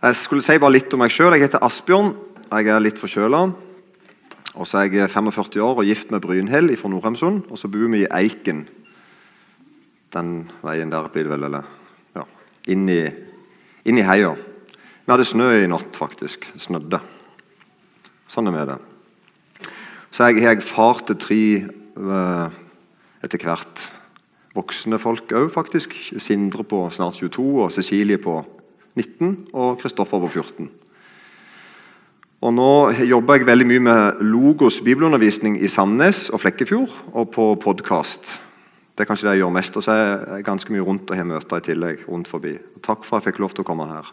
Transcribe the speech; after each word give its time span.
Jeg 0.00 0.16
skulle 0.16 0.40
si 0.40 0.54
bare 0.56 0.72
litt 0.72 0.94
om 0.96 1.02
meg 1.02 1.12
sjøl. 1.12 1.34
Jeg 1.36 1.44
heter 1.44 1.60
Asbjørn. 1.60 2.14
Jeg 2.48 2.68
er 2.72 2.80
litt 2.80 2.96
forkjøla. 2.96 3.40
Og 4.56 4.64
så 4.64 4.78
er 4.80 4.94
jeg 4.94 5.10
45 5.12 5.60
år 5.60 5.82
og 5.82 5.84
gift 5.84 6.08
med 6.08 6.22
Brynhild 6.24 6.72
fra 6.80 6.88
Nordheimsund. 6.88 7.42
Og 7.52 7.58
så 7.60 7.68
bor 7.68 7.90
vi 7.92 8.00
i 8.00 8.08
Eiken. 8.08 8.62
Den 10.16 10.30
veien 10.64 10.88
der 10.88 11.08
blir 11.12 11.26
det 11.26 11.32
vel, 11.34 11.44
eller 11.50 11.68
ja, 12.16 12.24
inn 12.72 12.88
i, 12.88 14.00
heia. 14.00 14.30
Vi 15.04 15.12
hadde 15.12 15.26
snø 15.28 15.50
i 15.58 15.68
natt, 15.68 15.92
faktisk. 15.92 16.48
Snødde. 16.56 17.02
Sånn 18.32 18.48
er 18.48 18.56
vi 18.56 18.62
det. 18.70 18.78
Så 20.16 20.30
jeg 20.30 20.46
har 20.46 20.64
far 20.64 21.02
til 21.04 21.18
tre 21.20 21.42
uh, 22.00 22.48
etter 23.20 23.44
hvert 23.44 23.84
voksne 24.56 24.96
folk 24.96 25.28
òg, 25.28 25.52
faktisk. 25.52 25.92
Sindre 26.16 26.64
på 26.64 26.86
snart 26.88 27.20
22 27.20 27.46
og 27.66 27.76
Cecilie 27.76 28.16
på 28.16 28.38
19 28.96 29.50
og 29.52 29.78
Kristoffer 29.80 30.22
på 30.22 30.30
14. 30.30 30.70
Og 32.40 32.54
Nå 32.56 32.70
jobber 33.04 33.36
jeg 33.36 33.46
veldig 33.46 33.66
mye 33.68 33.82
med 33.84 34.22
Logos 34.24 34.80
bibelundervisning 34.80 35.58
i 35.60 35.68
Sandnes 35.68 36.30
og 36.32 36.40
Flekkefjord, 36.40 36.94
og 37.12 37.28
på 37.34 37.50
podkast. 37.60 38.38
Det 38.96 39.04
er 39.04 39.08
kanskje 39.10 39.28
det 39.28 39.34
jeg 39.34 39.42
gjør 39.42 39.52
mest. 39.52 39.76
Og 39.76 39.84
så 39.84 39.92
er 39.92 40.08
jeg 40.36 40.46
ganske 40.48 40.72
mye 40.72 40.86
rundt 40.86 41.10
og 41.10 41.16
har 41.16 41.28
møter 41.28 41.60
i 41.60 41.66
tillegg. 41.68 42.04
rundt 42.08 42.28
forbi. 42.28 42.58
takk 42.82 43.04
for 43.04 43.16
at 43.16 43.24
jeg 43.24 43.32
fikk 43.32 43.40
lov 43.40 43.52
til 43.52 43.62
å 43.64 43.68
komme 43.68 43.86
her. 43.88 44.08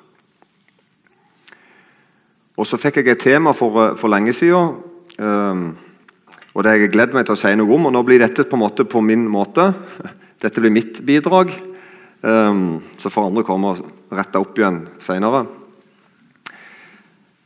Og 2.57 2.67
så 2.67 2.77
fikk 2.77 2.97
jeg 2.97 3.07
et 3.07 3.19
tema 3.19 3.53
for, 3.53 3.95
for 3.95 4.07
lenge 4.07 4.33
siden. 4.33 4.75
Um, 5.19 5.77
og 6.53 6.63
det 6.63 6.71
har 6.71 6.77
jeg 6.79 6.91
gledet 6.91 7.13
meg 7.13 7.25
til 7.25 7.35
å 7.35 7.39
si 7.39 7.55
noe 7.55 7.75
om. 7.75 7.85
og 7.85 7.93
Nå 7.93 8.03
blir 8.03 8.19
dette 8.19 8.43
på 8.43 8.55
en 8.55 8.63
måte 8.63 8.85
på 8.85 9.01
min 9.01 9.27
måte. 9.27 9.73
Dette 10.43 10.61
blir 10.61 10.71
mitt 10.71 10.99
bidrag. 11.05 11.51
Um, 12.21 12.81
så 12.97 13.09
får 13.09 13.31
andre 13.31 13.43
komme 13.43 13.71
og 13.71 13.96
rette 14.11 14.39
opp 14.39 14.57
igjen 14.57 14.83
seinere. 15.03 15.45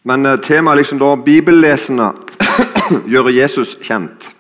Men 0.04 0.26
uh, 0.26 0.38
temaet 0.42 0.82
liksom 0.82 1.02
da 1.02 1.16
bibellesende 1.18 2.12
gjøre 3.12 3.34
Jesus 3.36 3.76
kjent. 3.82 4.32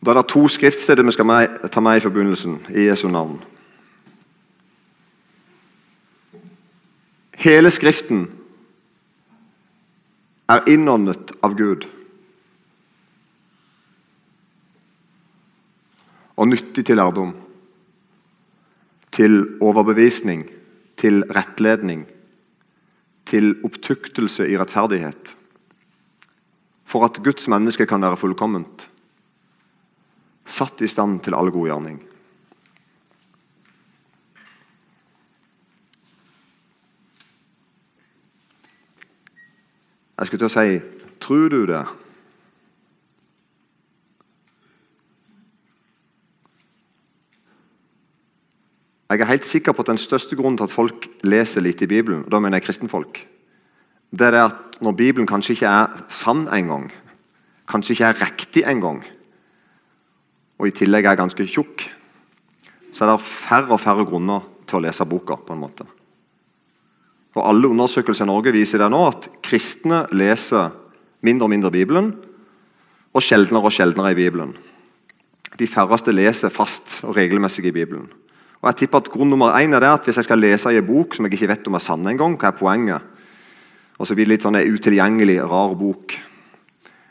Da 0.00 0.12
er 0.12 0.20
det 0.20 0.30
to 0.32 0.46
skriftsteder 0.48 1.04
vi 1.04 1.12
skal 1.12 1.68
ta 1.68 1.80
med 1.84 2.00
i 2.00 2.04
forbindelsen 2.04 2.58
i 2.72 2.88
Jesu 2.88 3.08
navn. 3.08 3.36
Hele 7.40 7.70
Skriften 7.72 8.26
er 10.48 10.64
innåndet 10.68 11.32
av 11.44 11.56
Gud. 11.56 11.86
og 16.40 16.48
nyttig 16.48 16.86
til 16.86 16.96
lærdom. 16.96 17.34
Til 19.10 19.58
overbevisning, 19.60 20.44
til 20.96 21.24
rettledning, 21.34 22.06
til 23.26 23.56
opptuktelse 23.66 24.46
i 24.50 24.58
rettferdighet. 24.58 25.34
For 26.84 27.06
at 27.06 27.22
Guds 27.22 27.48
menneske 27.48 27.86
kan 27.86 28.02
være 28.02 28.18
fullkomment, 28.18 28.88
satt 30.46 30.82
i 30.82 30.90
stand 30.90 31.20
til 31.24 31.36
all 31.38 31.50
god 31.54 31.68
gjerning. 31.70 32.00
Jeg 40.20 40.28
skulle 40.28 40.42
til 40.42 40.50
å 40.50 40.52
si 40.52 40.80
Tror 41.20 41.52
du 41.52 41.62
det? 41.68 41.80
Jeg 49.10 49.20
er 49.20 49.26
helt 49.26 49.46
sikker 49.46 49.74
på 49.74 49.82
at 49.82 49.88
Den 49.90 49.98
største 49.98 50.36
grunnen 50.38 50.56
til 50.56 50.68
at 50.68 50.72
folk 50.72 51.08
leser 51.26 51.60
litt 51.60 51.82
i 51.82 51.88
Bibelen, 51.90 52.22
og 52.24 52.30
da 52.30 52.38
mener 52.38 52.60
jeg 52.60 52.68
kristenfolk, 52.68 53.24
det 54.10 54.26
er 54.26 54.44
at 54.44 54.78
når 54.82 54.92
Bibelen 54.92 55.26
kanskje 55.26 55.56
ikke 55.56 55.66
er 55.70 56.04
sann 56.08 56.46
engang, 56.54 56.92
kanskje 57.66 57.96
ikke 57.96 58.04
er 58.06 58.20
riktig 58.22 58.62
engang, 58.66 59.02
og 60.58 60.68
i 60.68 60.74
tillegg 60.74 61.08
er 61.10 61.18
ganske 61.18 61.46
tjukk, 61.46 61.88
så 62.92 63.04
er 63.04 63.10
det 63.10 63.26
færre 63.26 63.74
og 63.74 63.82
færre 63.82 64.06
grunner 64.06 64.46
til 64.66 64.78
å 64.78 64.84
lese 64.86 65.04
boka. 65.04 65.36
på 65.36 65.52
en 65.52 65.60
måte. 65.60 65.86
Og 67.34 67.48
Alle 67.48 67.68
undersøkelser 67.68 68.24
i 68.24 68.30
Norge 68.30 68.52
viser 68.52 68.78
det 68.78 68.90
nå 68.90 69.08
at 69.08 69.28
kristne 69.42 70.06
leser 70.12 70.70
mindre 71.22 71.44
og 71.44 71.50
mindre 71.50 71.70
Bibelen, 71.70 72.14
og 73.14 73.22
sjeldnere 73.22 73.64
og 73.64 73.72
sjeldnere 73.72 74.12
i 74.12 74.14
Bibelen. 74.14 74.54
De 75.58 75.66
færreste 75.66 76.12
leser 76.12 76.48
fast 76.48 77.00
og 77.02 77.16
regelmessig 77.16 77.64
i 77.66 77.74
Bibelen. 77.74 78.06
Og 78.60 78.68
jeg 78.68 78.76
tipper 78.82 79.00
at 79.00 79.08
Grunn 79.08 79.30
nummer 79.32 79.56
én 79.56 79.72
er 79.72 79.86
at 79.88 80.04
hvis 80.04 80.18
jeg 80.20 80.24
skal 80.24 80.38
lese 80.38 80.72
i 80.72 80.76
en 80.76 80.86
bok 80.86 81.14
som 81.14 81.24
jeg 81.24 81.32
ikke 81.32 81.48
vet 81.48 81.68
om 81.68 81.78
er 81.78 81.84
sann 81.84 82.06
engang, 82.06 82.36
hva 82.36 82.50
er 82.50 82.58
poenget? 82.58 83.00
Og 83.98 84.06
så 84.06 84.14
blir 84.14 84.28
det 84.28 84.34
litt 84.34 84.44
sånn 84.44 84.56
en 84.56 84.74
utilgjengelig, 84.74 85.40
rar 85.48 85.72
bok. 85.76 86.12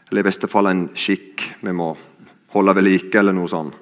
Eller 0.10 0.22
i 0.22 0.28
beste 0.30 0.50
fall 0.50 0.70
en 0.70 0.88
skikk 0.94 1.46
vi 1.62 1.74
må 1.74 1.96
holde 2.54 2.76
ved 2.76 2.86
like, 2.86 3.14
eller 3.18 3.34
noe 3.34 3.50
sånt. 3.50 3.74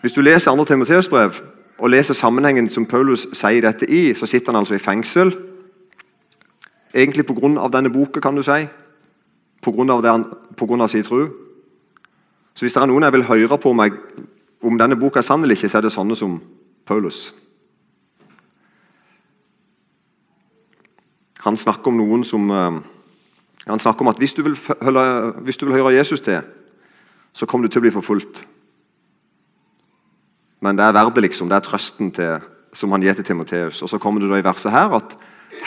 Hvis 0.00 0.14
du 0.14 0.22
leser 0.22 0.54
2. 0.54 0.64
Timoteus 0.64 1.08
brev 1.10 1.40
og 1.78 1.90
leser 1.90 2.14
sammenhengen 2.14 2.68
som 2.70 2.86
Paulus 2.86 3.26
sier 3.36 3.62
dette 3.62 3.86
i, 3.86 4.14
så 4.14 4.26
sitter 4.26 4.52
han 4.52 4.62
altså 4.62 4.76
i 4.76 4.82
fengsel. 4.82 5.32
Egentlig 6.94 7.26
pga. 7.26 7.68
denne 7.68 7.92
boka, 7.92 8.20
kan 8.20 8.36
du 8.36 8.42
si. 8.42 8.66
Pga. 9.62 10.88
sin 10.88 11.02
tro. 11.02 11.28
Så 12.54 12.64
hvis 12.64 12.72
det 12.72 12.82
er 12.82 12.86
noen 12.86 13.02
jeg 13.02 13.12
vil 13.12 13.28
høre 13.28 13.58
på 13.58 13.72
meg 13.72 13.92
om 14.62 14.78
denne 14.78 14.98
boka 14.98 15.20
er 15.20 15.26
sann 15.26 15.42
eller 15.44 15.56
ikke, 15.56 15.70
så 15.70 15.78
er 15.78 15.86
det 15.86 15.94
sånne 15.94 16.16
som 16.18 16.38
Paulus. 16.88 17.28
Han 21.46 21.56
snakker 21.56 21.92
om 21.92 22.00
noen 22.00 22.24
som 22.26 22.50
eh, 22.50 22.78
han 23.68 23.82
snakker 23.82 24.04
om 24.04 24.10
at 24.12 24.20
hvis 24.20 24.34
du, 24.34 24.42
vil, 24.46 24.56
hvis 25.44 25.60
du 25.60 25.66
vil 25.66 25.76
høre 25.76 25.94
Jesus 25.94 26.22
til, 26.24 26.40
så 27.36 27.46
kommer 27.46 27.68
du 27.68 27.72
til 27.72 27.82
å 27.82 27.86
bli 27.86 27.94
forfulgt. 27.94 28.42
Men 30.64 30.78
det 30.78 30.86
er 30.86 30.96
verdet, 30.96 31.22
liksom. 31.22 31.50
Det 31.50 31.58
er 31.58 31.66
trøsten 31.66 32.10
til, 32.16 32.46
som 32.74 32.94
han 32.94 33.04
gir 33.04 33.14
til 33.14 33.26
Timoteus. 33.28 33.82
Og 33.84 33.90
så 33.92 34.00
kommer 34.02 34.24
det 34.24 34.30
da 34.32 34.40
i 34.40 34.46
verset 34.46 34.74
her 34.74 34.96
at 34.96 35.14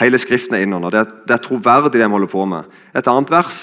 hele 0.00 0.20
Skriften 0.20 0.58
er 0.58 0.66
innunder. 0.66 0.92
Det, 0.92 1.22
det 1.30 1.36
er 1.36 1.44
troverdig, 1.46 1.94
det 1.94 2.02
vi 2.02 2.10
holder 2.12 2.32
på 2.32 2.44
med. 2.50 2.74
Et 2.92 3.08
annet 3.08 3.32
vers 3.32 3.62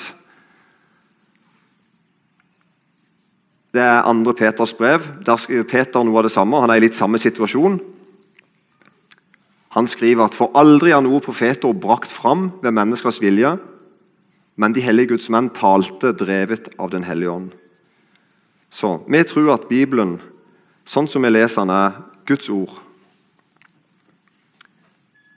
Det 3.74 3.82
er 3.82 4.08
andre 4.10 4.34
Peters 4.34 4.74
brev. 4.74 5.06
Der 5.26 5.38
skriver 5.38 5.68
Peter 5.70 6.04
noe 6.04 6.18
av 6.18 6.26
det 6.26 6.34
samme. 6.34 6.62
Han 6.62 6.72
er 6.74 6.82
i 6.82 6.88
litt 6.88 6.98
samme 6.98 7.22
situasjon. 7.22 7.78
Han 9.78 9.88
skriver 9.88 10.26
at 10.26 10.38
for 10.38 10.56
aldri 10.58 10.96
har 10.96 11.04
noe 11.06 11.22
profeter 11.22 11.76
brakt 11.78 12.10
fram 12.10 12.50
ved 12.64 12.74
menneskers 12.74 13.22
vilje, 13.22 13.54
men 14.60 14.74
de 14.74 14.82
hellige 14.82 15.14
Guds 15.14 15.30
menn 15.30 15.52
talte 15.54 16.16
drevet 16.18 16.72
av 16.82 16.90
Den 16.90 17.06
hellige 17.06 17.30
ånd. 17.32 17.52
Så 18.74 18.98
vi 19.06 19.22
tror 19.24 19.54
at 19.54 19.70
Bibelen, 19.70 20.18
sånn 20.86 21.08
som 21.08 21.22
vi 21.22 21.30
leser 21.30 21.62
den, 21.62 21.70
er 21.70 22.02
Guds 22.26 22.50
ord. 22.50 22.74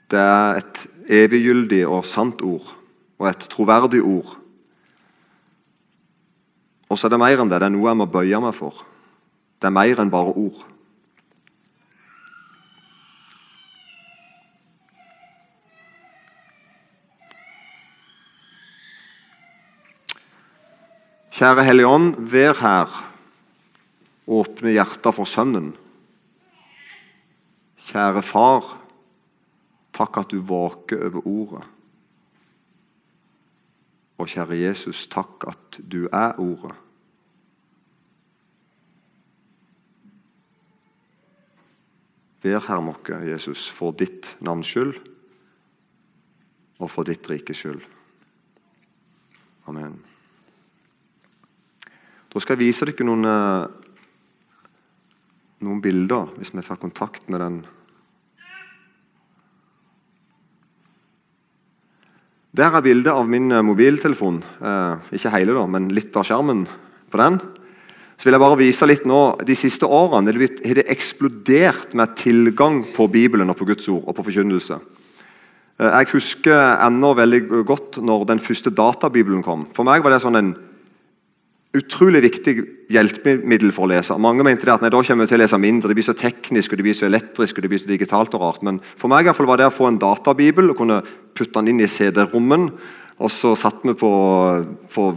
Det 0.09 0.19
er 0.19 0.61
et 0.61 0.83
eviggyldig 1.23 1.85
og 1.87 2.05
sant 2.05 2.41
ord, 2.41 2.65
og 3.21 3.29
et 3.29 3.45
troverdig 3.53 4.01
ord 4.01 4.33
og 6.93 6.99
så 6.99 7.09
er 7.09 7.15
det 7.15 7.23
mer 7.23 7.41
enn 7.41 7.49
det. 7.49 7.57
Det 7.57 7.65
er 7.65 7.73
noe 7.73 7.89
jeg 7.89 7.97
må 7.97 8.05
bøye 8.05 8.39
meg 8.43 8.53
for. 8.53 8.83
Det 9.57 9.65
er 9.65 9.73
mer 9.73 10.01
enn 10.03 10.13
bare 10.13 10.35
ord. 10.37 10.61
Kjære 21.33 21.65
Hellige 21.65 21.89
Ånd, 21.89 22.13
vær 22.29 22.59
her. 22.61 22.99
Åpne 24.29 24.75
hjertet 24.77 25.17
for 25.17 25.27
Sønnen. 25.27 25.73
Kjære 27.89 28.21
Far, 28.23 28.69
takk 29.97 30.21
at 30.21 30.29
du 30.29 30.43
våker 30.45 31.09
over 31.09 31.25
ordet. 31.25 31.72
Og 34.23 34.29
kjære 34.31 34.55
Jesus, 34.55 35.01
takk 35.11 35.43
at 35.51 35.81
du 35.91 36.05
er 36.07 36.37
ordet. 36.39 36.71
Vær 42.43 42.63
her 42.63 42.79
mokke, 42.83 43.19
Jesus, 43.27 43.65
for 43.71 43.91
ditt 43.91 44.37
navns 44.39 44.71
skyld 44.71 44.95
og 46.79 46.91
for 46.91 47.07
ditt 47.07 47.27
rikes 47.27 47.59
skyld. 47.65 47.83
Amen. 49.67 49.99
Da 52.31 52.39
skal 52.39 52.55
jeg 52.55 52.65
vise 52.65 52.87
dere 52.87 53.07
noen, 53.07 53.27
eh, 53.27 53.67
noen 55.67 55.81
bilder, 55.83 56.31
hvis 56.39 56.55
vi 56.55 56.63
får 56.63 56.79
kontakt 56.79 57.27
med 57.29 57.39
den. 57.43 57.65
Der 62.53 62.69
er 62.69 62.83
bildet 62.85 63.09
av 63.09 63.25
min 63.25 63.49
eh, 63.49 63.63
mobiltelefon. 63.65 64.35
Eh, 64.61 65.13
ikke 65.17 65.31
hele, 65.33 65.55
da, 65.57 65.63
men 65.65 65.87
litt 65.89 66.13
av 66.13 66.27
skjermen 66.27 66.67
på 67.09 67.17
den. 67.17 67.39
så 68.13 68.27
vil 68.27 68.35
jeg 68.35 68.43
bare 68.43 68.59
vise 68.59 68.85
litt 68.85 69.07
nå, 69.09 69.39
De 69.41 69.55
siste 69.57 69.89
årene 69.89 70.29
har 70.29 70.75
det 70.77 70.85
eksplodert 70.85 71.95
med 71.97 72.13
tilgang 72.15 72.83
på 72.93 73.07
Bibelen 73.09 73.49
og 73.49 73.57
på 73.57 73.65
Guds 73.65 73.89
ord 73.89 74.03
og 74.05 74.15
på 74.15 74.27
forkynnelse. 74.29 74.77
Eh, 75.81 75.89
jeg 75.97 76.11
husker 76.13 76.77
ennå 76.85 77.15
veldig 77.17 77.65
godt 77.65 77.97
når 77.97 78.27
den 78.29 78.39
første 78.39 78.69
databibelen 78.69 79.41
kom. 79.41 79.65
For 79.73 79.83
meg 79.83 80.05
var 80.05 80.13
det 80.13 80.21
sånn 80.21 80.37
en 80.37 80.53
utrolig 81.73 82.21
viktig 82.21 82.53
hjelpemiddel 82.93 83.71
for 83.73 83.87
å 83.87 83.91
lese. 83.93 84.15
Mange 84.21 84.45
mente 84.45 84.67
det 84.67 84.75
at 84.75 84.83
nei, 84.83 84.91
da 84.93 85.01
kommer 85.01 85.25
vi 85.25 85.31
til 85.31 85.39
å 85.39 85.41
lese 85.41 85.59
mindre, 85.61 85.89
det 85.89 85.97
blir 85.97 86.05
så 86.05 86.17
teknisk 86.17 86.73
og 86.73 86.79
det 86.79 86.85
blir 86.85 86.97
så 86.97 87.07
elektrisk 87.07 87.57
og 87.57 87.65
det 87.65 87.71
blir 87.71 87.81
så 87.81 87.89
digitalt 87.89 88.37
og 88.37 88.45
rart. 88.45 88.65
Men 88.65 88.77
for 88.83 89.09
meg 89.11 89.25
i 89.25 89.31
hvert 89.31 89.39
fall 89.39 89.49
var 89.49 89.61
det 89.61 89.69
å 89.71 89.73
få 89.73 89.89
en 89.89 89.99
databibel 90.01 90.69
og 90.69 90.77
kunne 90.83 91.01
putte 91.33 91.57
den 91.57 91.73
inn 91.73 91.81
i 91.81 91.89
CD-rommen. 91.89 92.69
Og 93.23 93.33
så 93.33 93.55
satt 93.57 93.81
vi 93.87 93.95
på, 93.97 94.13
på 94.93 95.09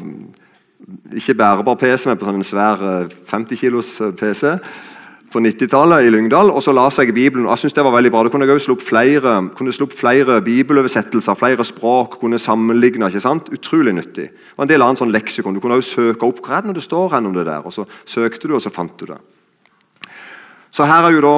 ikke 1.17 1.37
bærbar 1.37 1.79
PC, 1.81 2.09
men 2.09 2.21
på 2.21 2.29
sånn 2.29 2.41
en 2.41 2.47
svær 2.47 2.85
50 3.29 3.53
eh, 3.53 3.61
kilos 3.61 3.97
eh, 4.05 4.15
PC 4.17 4.57
på 5.37 5.43
90-tallet 5.45 6.07
i 6.07 6.11
Lyngdal. 6.15 6.51
og 6.51 6.63
Så 6.65 6.73
la 6.73 6.87
seg 6.91 7.13
Bibelen. 7.15 7.47
og 7.47 7.53
jeg 7.53 7.67
synes 7.67 7.77
det 7.77 7.85
var 7.85 7.93
veldig 7.93 8.11
bra. 8.11 8.23
Da 8.25 8.33
kunne 8.33 8.47
jeg 8.49 8.61
slå 8.65 8.77
opp 8.77 8.85
flere, 8.85 9.35
kunne 9.57 9.73
slå 9.73 9.87
opp 9.87 9.93
flere 9.93 10.41
bibeloversettelser, 10.43 11.37
flere 11.37 11.65
språk, 11.65 12.19
kunne 12.21 12.39
sammenligne. 12.39 13.07
ikke 13.07 13.21
sant? 13.21 13.51
Utrolig 13.53 13.93
nyttig. 13.95 14.31
Og 14.57 14.65
en 14.65 14.69
del 14.69 14.83
annet 14.83 14.99
sånn 14.99 15.13
leksikon. 15.13 15.55
Du 15.55 15.61
kunne 15.61 15.77
også 15.77 16.01
søke 16.01 16.25
opp 16.25 16.41
hva 16.41 16.59
er 16.59 16.63
det 16.63 16.77
det 16.81 16.87
står 16.89 17.13
hen 17.13 17.27
om 17.27 17.35
det 17.35 17.45
der. 17.45 17.61
og 17.65 17.73
Så 17.73 17.85
søkte 18.07 18.49
du, 18.49 18.55
og 18.55 18.63
så 18.63 18.71
fant 18.71 18.97
du 18.99 19.07
det. 19.07 19.19
Så 20.73 20.85
her 20.85 21.05
er 21.05 21.13
jo 21.13 21.21
da, 21.21 21.37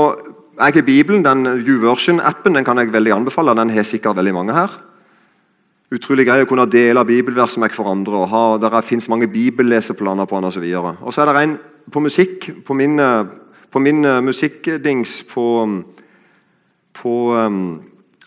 jeg 0.59 0.75
har 0.75 0.83
Bibelen, 0.83 1.25
den 1.25 1.65
YouVersion-appen 1.67 2.55
den 2.55 2.65
kan 2.65 2.79
jeg 2.79 2.93
veldig 2.93 3.13
anbefale. 3.13 3.55
Den 3.55 3.71
har 3.71 3.83
sikkert 3.83 4.17
veldig 4.17 4.35
mange 4.35 4.55
her. 4.55 4.71
Utrolig 5.91 6.27
grei 6.27 6.43
å 6.43 6.47
kunne 6.47 6.67
dele 6.71 7.05
bibelvers 7.05 7.57
med 7.59 7.71
hverandre. 7.71 8.15
og 8.15 8.29
ha, 8.29 8.59
Der 8.59 8.81
fins 8.81 9.09
mange 9.09 9.27
bibelleseplaner 9.27 10.27
på 10.27 10.37
den 10.37 10.45
osv. 10.45 10.63
Og, 10.63 10.97
og 11.03 11.13
så 11.13 11.23
er 11.23 11.33
det 11.33 11.43
en 11.43 11.59
på 11.91 12.01
musikk 12.01 12.65
på 12.65 12.75
min 12.75 13.01
på 13.71 13.79
min 13.79 14.05
uh, 14.05 14.21
musikkdings 14.25 15.23
på, 15.31 15.47
på 16.93 17.15
um, 17.37 17.83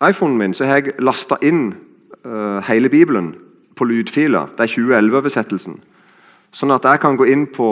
iPhonen 0.10 0.38
min 0.38 0.54
så 0.54 0.66
har 0.66 0.82
jeg 0.82 0.98
lasta 1.00 1.38
inn 1.42 1.74
uh, 2.26 2.60
hele 2.68 2.90
Bibelen 2.90 3.34
på 3.76 3.86
lydfiler. 3.86 4.52
Det 4.58 4.66
er 4.66 4.74
2011-oversettelsen. 4.76 5.80
Sånn 6.52 6.74
at 6.76 6.86
jeg 6.86 7.02
kan 7.02 7.18
gå 7.18 7.30
inn 7.32 7.48
på 7.48 7.70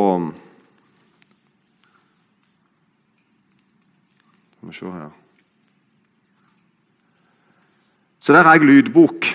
Skal 4.60 4.70
vi 4.70 4.76
se 4.76 4.92
her 4.92 5.10
Så 8.20 8.34
der 8.34 8.44
har 8.44 8.58
jeg 8.58 8.68
lydbok. 8.68 9.26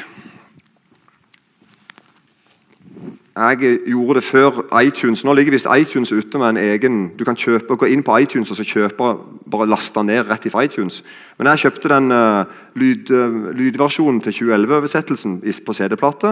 Jeg 3.35 3.81
gjorde 3.91 4.21
det 4.21 4.25
før 4.25 4.61
iTunes. 4.79 5.25
Nå 5.27 5.33
ligger 5.35 5.57
visst 5.57 5.67
iTunes 5.67 6.13
ute 6.13 6.39
med 6.39 6.53
en 6.53 6.57
egen 6.57 6.99
Du 7.19 7.25
kan 7.27 7.35
kjøpe, 7.35 7.75
gå 7.75 7.89
inn 7.91 8.05
på 8.07 8.15
iTunes 8.23 8.51
og 8.51 8.57
så 8.61 8.63
kjøpe, 8.63 9.09
bare 9.51 9.67
laste 9.67 10.03
ned 10.07 10.29
rett 10.29 10.47
fra 10.53 10.63
iTunes. 10.63 11.01
Men 11.39 11.51
jeg 11.51 11.65
kjøpte 11.65 11.91
den 11.91 12.13
uh, 12.15 12.45
lyd, 12.79 13.11
uh, 13.11 13.49
lydversjonen 13.51 14.21
til 14.23 14.37
2011-oversettelsen 14.39 15.41
på 15.67 15.75
CD-plate. 15.75 16.31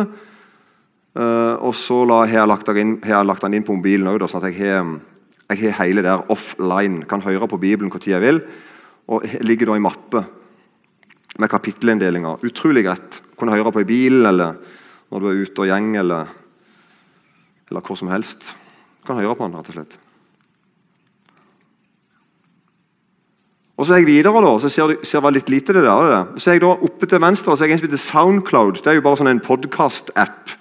Uh, 1.19 1.59
og 1.59 1.75
så 1.75 2.05
la, 2.07 2.21
har, 2.23 2.39
jeg 2.39 2.51
lagt 2.53 2.71
den 2.71 2.79
inn, 2.79 2.93
lagt 3.27 3.43
den 3.43 3.59
inn 3.59 3.67
på 3.67 3.75
mobilen 3.75 4.07
òg, 4.07 4.23
sånn 4.31 4.45
at 4.45 4.53
jeg 4.53 4.61
har, 4.63 4.93
jeg 5.51 5.59
har 5.65 5.75
hele 5.83 6.05
der 6.07 6.23
offline. 6.31 7.03
Kan 7.11 7.25
høre 7.27 7.49
på 7.51 7.59
Bibelen 7.59 7.91
når 7.91 8.07
jeg 8.07 8.23
vil. 8.23 8.39
Og 9.11 9.27
ligger 9.43 9.73
da 9.73 9.81
i 9.81 9.83
mappe 9.83 10.23
med 11.43 11.51
kapittelinnddelinger. 11.51 12.47
Utrolig 12.47 12.87
greit. 12.87 13.19
Kunne 13.35 13.59
høre 13.59 13.75
på 13.75 13.83
i 13.83 13.91
bilen 13.91 14.31
eller 14.31 14.55
når 15.11 15.19
du 15.19 15.29
er 15.29 15.43
ute 15.43 15.67
og 15.67 15.69
gjeng. 15.73 15.97
eller 15.99 16.42
eller 17.73 17.85
hvor 17.85 17.99
som 17.99 18.13
helst. 18.13 18.53
Du 19.01 19.09
kan 19.09 19.19
høre 19.19 19.35
på 19.35 19.49
den, 19.49 19.59
rett 19.59 19.71
og 19.73 19.79
slett. 19.81 20.01
Og 23.81 23.87
Så 23.89 23.97
er 23.97 24.03
jeg 24.03 24.13
videre, 24.13 24.43
da, 24.45 24.51
så 24.63 24.69
ser, 24.71 24.93
du, 24.93 25.07
ser 25.09 25.25
litt 25.35 25.49
lite 25.51 25.75
det 25.75 25.83
der. 25.83 26.11
Det. 26.13 26.43
Så 26.43 26.53
er 26.53 26.59
jeg 26.59 26.63
da 26.63 26.75
Oppe 26.77 27.09
til 27.09 27.23
venstre 27.25 27.57
så 27.57 27.65
er 27.65 27.73
jeg 27.73 27.75
en 27.75 27.81
som 27.81 27.89
heter 27.89 28.03
Soundcloud. 28.05 28.79
Det 28.79 28.93
er 28.93 29.01
jo 29.01 29.05
bare 29.09 29.19
sånn 29.19 29.33
en 29.33 29.43
podkast-app. 29.43 30.53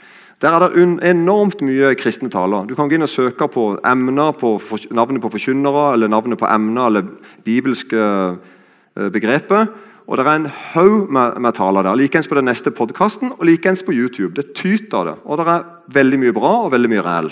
Der 0.42 0.56
er 0.58 0.63
det 0.63 0.86
enormt 1.06 1.62
mye 1.62 1.92
kristne 2.00 2.31
taler. 2.34 2.66
Du 2.66 2.74
kan 2.74 2.90
gå 2.90 2.98
inn 2.98 3.06
og 3.06 3.12
søke 3.12 3.46
på 3.52 3.75
emner, 3.86 4.31
på 4.34 4.56
navnet 4.90 5.22
på 5.22 5.30
forkynnere, 5.36 5.92
eller 5.94 6.10
navnet 6.10 6.42
på 6.42 6.50
emner, 6.50 6.88
eller 6.88 7.12
bibelske 7.46 8.02
eh, 8.02 9.10
begreper. 9.14 9.69
Og 10.12 10.18
Det 10.18 10.25
er 10.28 10.36
en 10.36 10.52
haug 10.74 11.08
med, 11.08 11.38
med 11.40 11.54
taler 11.56 11.86
der. 11.88 11.96
Likeens 11.96 12.28
på 12.28 12.36
den 12.36 12.50
neste 12.50 12.72
podkasten 12.75 13.31
og 13.31 13.46
likeens 13.48 13.80
på 13.88 13.94
YouTube. 13.96 14.36
Det 14.36 14.52
tyter 14.52 15.06
det. 15.08 15.13
Og 15.24 15.38
det 15.40 15.46
er 15.48 15.68
veldig 15.88 16.18
mye 16.19 16.34
bra 16.36 16.50
og 16.66 16.72
veldig 16.74 16.90
mye 16.92 17.04
reell. 17.06 17.30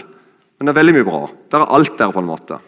Men 0.55 0.67
det 0.67 0.71
er 0.71 0.77
veldig 0.77 0.93
mye 0.95 1.07
bra. 1.09 1.19
Det 1.27 1.59
er 1.59 1.73
alt 1.75 1.97
der. 1.99 2.13
på 2.15 2.23
en 2.23 2.29
måte. 2.29 2.59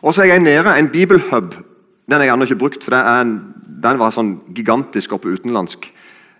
Og 0.00 0.14
så 0.14 0.22
er 0.24 0.30
jeg 0.30 0.40
nede 0.40 0.72
en 0.72 0.88
bibelhub. 0.88 1.52
Den 2.08 2.16
har 2.16 2.24
jeg 2.24 2.32
ennå 2.32 2.46
ikke 2.48 2.58
brukt, 2.62 2.84
for 2.84 2.96
en, 2.96 3.34
den 3.82 3.98
var 4.00 4.14
sånn 4.14 4.38
gigantisk 4.56 5.12
oppe 5.12 5.34
utenlandsk. 5.36 5.90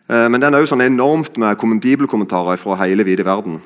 Eh, 0.09 0.29
men 0.31 0.41
den 0.41 0.55
er 0.55 0.65
jo 0.65 0.71
sånn 0.71 0.87
enormt 0.87 1.37
med 1.37 1.81
bibelkommentarer 1.83 2.57
fra 2.57 2.79
hele 2.81 3.05
vide 3.05 3.27
verden. 3.27 3.61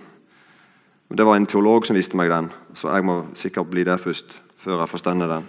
Det 1.11 1.26
var 1.26 1.37
en 1.37 1.46
teolog 1.46 1.87
som 1.87 1.94
viste 1.94 2.17
meg 2.17 2.31
den, 2.31 2.50
så 2.75 2.91
jeg 2.94 3.05
må 3.06 3.20
sikkert 3.35 3.70
bli 3.70 3.85
det 3.85 4.00
først. 4.00 4.38
før 4.61 4.81
jeg 4.81 4.88
forstender 4.88 5.29
den. 5.29 5.44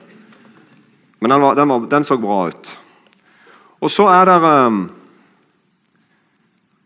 Men 1.20 1.32
den, 1.32 1.42
var, 1.42 1.56
den, 1.56 1.70
var, 1.70 1.80
den 1.90 2.04
så 2.04 2.18
bra 2.18 2.48
ut. 2.48 2.78
Og 3.82 3.90
så 3.92 4.06
er 4.14 4.30
det 4.30 4.40
um, 4.42 4.82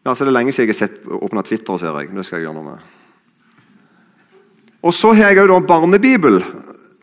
ja, 0.05 0.13
så 0.13 0.21
er 0.21 0.29
det 0.29 0.35
lenge 0.35 0.53
siden 0.53 0.69
jeg 0.69 0.75
har 0.75 0.81
sett 0.85 1.07
åpna 1.09 1.41
Twitter. 1.43 1.77
ser 1.81 1.99
jeg. 1.99 2.13
Det 2.13 2.25
skal 2.25 2.39
jeg 2.39 2.45
gjøre 2.45 2.55
noe 2.59 2.69
med. 2.69 2.77
Og 4.85 4.93
så 4.93 5.15
har 5.17 5.33
jeg 5.33 5.49
òg 5.49 5.65
barnebibel. 5.65 6.43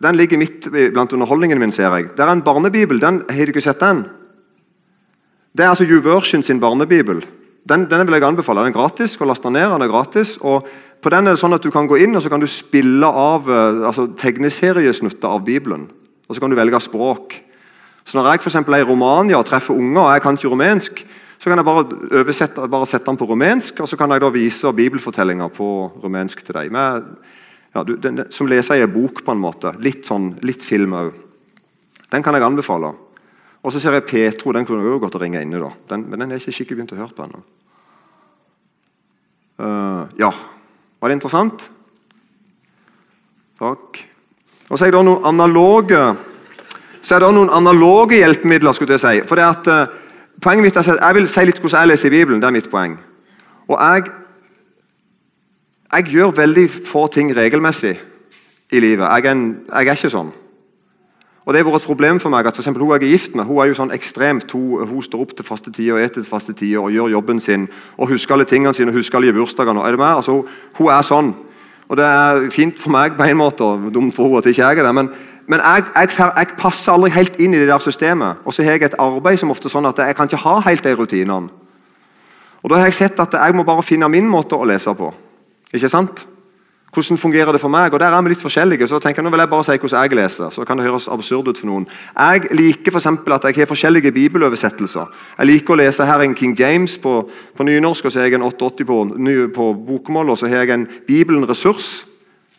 Den 0.02 0.18
ligger 0.18 0.38
midt 0.38 0.68
blant 0.70 1.12
underholdningen 1.12 1.58
min. 1.58 1.72
ser 1.72 1.90
jeg. 1.90 2.16
Det 2.16 2.20
er 2.20 2.30
en 2.30 2.42
barnebibel. 2.42 3.00
den, 3.00 3.24
Har 3.28 3.46
du 3.46 3.52
ikke 3.52 3.60
sett 3.60 3.80
den? 3.80 4.06
Det 5.52 5.64
er 5.64 5.68
altså 5.68 5.84
YouVersion 5.84 6.42
sin 6.42 6.60
barnebibel. 6.60 7.26
Den, 7.68 7.90
den, 7.90 8.06
vil 8.06 8.14
jeg 8.14 8.22
anbefale. 8.22 8.60
Den 8.60 8.72
er 8.72 8.78
gratis. 8.78 9.20
å 9.20 9.26
laste 9.26 9.50
ned, 9.50 9.70
den 9.70 9.82
er 9.82 9.90
gratis. 9.90 10.38
Og 10.40 10.66
på 11.02 11.10
den 11.10 11.26
er 11.26 11.34
det 11.34 11.40
sånn 11.40 11.54
at 11.54 11.62
Du 11.62 11.70
kan 11.70 11.86
gå 11.86 11.98
inn 11.98 12.14
og 12.16 12.22
så 12.22 12.30
kan 12.30 12.40
du 12.40 12.46
spille 12.46 13.06
av 13.06 13.50
uh, 13.50 13.86
altså, 13.86 14.06
tegneseriesnutter 14.14 15.28
av 15.28 15.44
Bibelen. 15.44 15.90
Og 16.28 16.34
så 16.34 16.40
kan 16.40 16.50
du 16.50 16.56
velge 16.56 16.80
språk. 16.80 17.34
Så 18.04 18.18
Når 18.18 18.30
jeg 18.32 18.42
for 18.42 18.74
er 18.74 18.80
i 18.80 18.88
Romania 18.88 19.38
og 19.38 19.44
treffer 19.46 19.74
unger, 19.74 20.00
og 20.00 20.12
jeg 20.12 20.22
kan 20.22 20.34
ikke 20.34 20.48
rumensk, 20.48 21.06
så 21.38 21.50
kan 21.50 21.58
jeg 21.58 21.64
bare, 21.64 22.68
bare 22.68 22.86
sette 22.86 23.06
den 23.06 23.16
på 23.16 23.26
rumensk, 23.26 23.80
og 23.80 23.88
så 23.88 23.96
kan 23.96 24.10
jeg 24.10 24.20
da 24.20 24.28
vise 24.28 24.72
bibelfortellinger 24.72 25.48
på 25.48 25.92
rumensk 26.02 26.44
til 26.44 26.54
deg. 26.54 26.70
Med, 26.70 27.02
ja, 27.74 27.82
du, 27.82 27.96
den, 27.96 28.24
som 28.30 28.46
leser 28.46 28.74
i 28.78 28.84
en 28.84 28.92
bok, 28.92 29.24
på 29.24 29.32
en 29.32 29.42
måte. 29.42 29.72
Litt, 29.82 30.04
sånn, 30.06 30.36
litt 30.42 30.62
film 30.62 30.94
òg. 30.94 31.12
Den 32.12 32.22
kan 32.22 32.34
jeg 32.34 32.46
anbefale. 32.46 32.92
Og 33.62 33.72
så 33.72 33.80
ser 33.80 33.96
jeg 33.96 34.06
Petro. 34.06 34.52
Den 34.52 34.66
kunne 34.66 34.84
også 34.84 35.02
godt 35.06 35.20
ringe 35.22 35.42
inne, 35.42 35.58
da. 35.62 35.70
Den, 35.90 36.06
men 36.10 36.20
den 36.20 36.30
er 36.30 36.42
ikke 36.42 36.54
skikkelig 36.54 36.78
begynt 36.78 36.94
å 36.94 37.00
høre 37.00 37.16
på 37.16 37.26
ennå. 37.26 37.42
Uh, 39.62 40.02
ja. 40.18 40.30
Var 41.02 41.10
det 41.10 41.18
interessant? 41.18 41.68
Takk. 43.58 44.02
Og 44.70 44.78
så 44.78 44.86
er 44.86 44.94
det 44.94 45.02
noen 45.06 45.26
analoge 45.26 46.00
så 47.02 47.14
er 47.14 47.24
det 47.24 47.32
noen 47.34 47.50
analoge 47.50 48.20
hjelpemidler. 48.20 48.72
skulle 48.72 48.94
jeg 48.94 49.00
si. 49.00 49.20
For 49.26 49.38
det 49.38 49.44
at, 49.44 49.66
uh, 49.66 49.86
poenget 50.40 50.62
mitt 50.62 50.76
er 50.76 50.92
at 50.92 51.00
Jeg 51.00 51.14
vil 51.14 51.28
si 51.28 51.44
litt 51.44 51.58
hvordan 51.60 51.80
jeg 51.80 51.88
leser 51.88 52.06
i 52.06 52.10
Bibelen. 52.10 52.40
det 52.40 52.46
er 52.46 52.58
mitt 52.58 52.70
poeng. 52.70 52.98
Og 53.68 53.78
jeg, 53.80 54.12
jeg 55.92 56.04
gjør 56.04 56.30
veldig 56.30 56.70
få 56.86 57.06
ting 57.06 57.36
regelmessig 57.36 58.00
i 58.72 58.80
livet. 58.80 59.04
Jeg 59.04 59.26
er, 59.26 59.30
en, 59.32 59.58
jeg 59.72 59.86
er 59.88 59.92
ikke 59.92 60.10
sånn. 60.10 60.32
Og 61.44 61.54
Det 61.54 61.58
har 61.58 61.66
vært 61.66 61.82
et 61.82 61.86
problem 61.86 62.20
for 62.22 62.30
meg 62.30 62.46
at 62.46 62.56
for 62.56 62.78
hun 62.78 62.92
jeg 62.94 63.02
er 63.02 63.10
gift 63.10 63.34
med, 63.34 63.44
hun 63.44 63.58
er 63.58 63.64
jo 63.72 63.74
sånn 63.74 63.90
ekstremt. 63.90 64.50
Hun, 64.54 64.86
hun 64.86 65.02
står 65.02 65.20
opp 65.24 65.32
til 65.36 65.44
faste 65.44 65.72
tider 65.72 65.96
og 65.96 66.00
eter 66.00 66.22
til 66.22 66.30
faste 66.30 66.52
tider 66.52 66.78
og 66.78 66.92
gjør 66.92 67.10
jobben 67.10 67.40
sin. 67.40 67.68
og 67.98 68.08
Husker 68.08 68.34
alle 68.34 68.44
tingene 68.44 68.74
sine 68.74 68.90
og 68.90 68.94
husker 69.00 69.18
alle 69.18 69.32
bursdagene. 69.34 69.82
Er 69.82 69.90
det 69.90 69.98
med? 69.98 70.16
Altså, 70.22 70.44
hun 70.78 70.92
er 70.92 71.02
sånn. 71.02 71.34
Og 71.88 71.96
Det 71.96 72.04
er 72.04 72.50
fint 72.50 72.78
for 72.78 72.94
meg 72.94 73.18
på 73.18 73.26
en 73.26 73.36
måte, 73.36 73.64
og 73.64 73.90
dumt 73.92 74.14
for 74.14 74.24
henne 74.24 74.38
at 74.38 74.46
ikke 74.46 74.62
jeg 74.62 74.78
er 74.78 74.86
det. 74.86 74.94
men 74.94 75.10
men 75.46 75.60
jeg, 75.60 75.84
jeg, 75.94 76.08
jeg, 76.18 76.46
passer 76.58 76.92
aldri 76.92 77.10
helt 77.10 77.38
inn 77.42 77.54
i 77.54 77.60
det 77.60 77.68
der 77.68 77.82
systemet. 77.82 78.42
Og 78.44 78.54
så 78.54 78.62
har 78.62 78.76
jeg 78.76 78.86
et 78.86 78.98
arbeid 79.02 79.40
som 79.40 79.50
ofte 79.50 79.66
er 79.68 79.74
sånn 79.74 79.88
at 79.88 79.98
jeg 79.98 80.16
kan 80.16 80.30
ikke 80.30 80.44
ha 80.44 80.58
helt 80.68 80.84
de 80.84 80.94
rutinene. 80.94 81.50
Og 82.62 82.70
Da 82.70 82.78
har 82.78 82.86
jeg 82.86 82.94
sett 82.94 83.20
at 83.20 83.34
jeg 83.34 83.54
må 83.58 83.64
bare 83.66 83.82
finne 83.82 84.08
min 84.08 84.28
måte 84.30 84.54
å 84.54 84.66
lese 84.68 84.94
på. 84.94 85.08
Ikke 85.74 85.90
sant? 85.90 86.26
Hvordan 86.92 87.18
fungerer 87.18 87.52
det 87.52 87.60
for 87.60 87.72
meg? 87.72 87.94
Og 87.94 88.00
Der 88.00 88.12
er 88.12 88.22
vi 88.22 88.28
litt 88.28 88.42
forskjellige. 88.42 88.88
så 88.88 88.98
tenker 88.98 89.22
jeg, 89.22 89.24
nå 89.24 89.30
vil 89.30 89.40
jeg 89.40 89.50
bare 89.50 89.64
si 89.64 89.78
hvordan 89.78 90.02
jeg 90.02 90.16
leser. 90.16 90.50
så 90.50 90.64
kan 90.64 90.78
det 90.78 90.86
høres 90.86 91.08
absurd 91.08 91.48
ut 91.48 91.58
for 91.58 91.66
noen. 91.66 91.86
Jeg 92.18 92.42
liker 92.52 92.92
for 92.92 93.32
at 93.34 93.44
jeg 93.44 93.54
har 93.56 93.66
forskjellige 93.66 94.12
bibeloversettelser. 94.12 95.06
Jeg 95.38 95.46
liker 95.46 95.72
å 95.72 95.76
lese 95.76 96.04
her 96.04 96.20
en 96.20 96.34
King 96.34 96.54
James 96.54 96.98
på, 96.98 97.30
på 97.56 97.62
nynorsk, 97.62 98.04
og 98.04 98.12
så 98.12 98.18
har 98.18 98.26
jeg 98.26 98.34
en 98.34 98.42
880 98.42 98.84
på, 98.84 99.52
på 99.54 99.74
bokmål, 99.86 100.30
og 100.30 100.38
så 100.38 100.46
har 100.46 100.56
jeg 100.56 100.70
en 100.70 100.88
Bibelen 101.06 101.48
Ressurs 101.48 102.06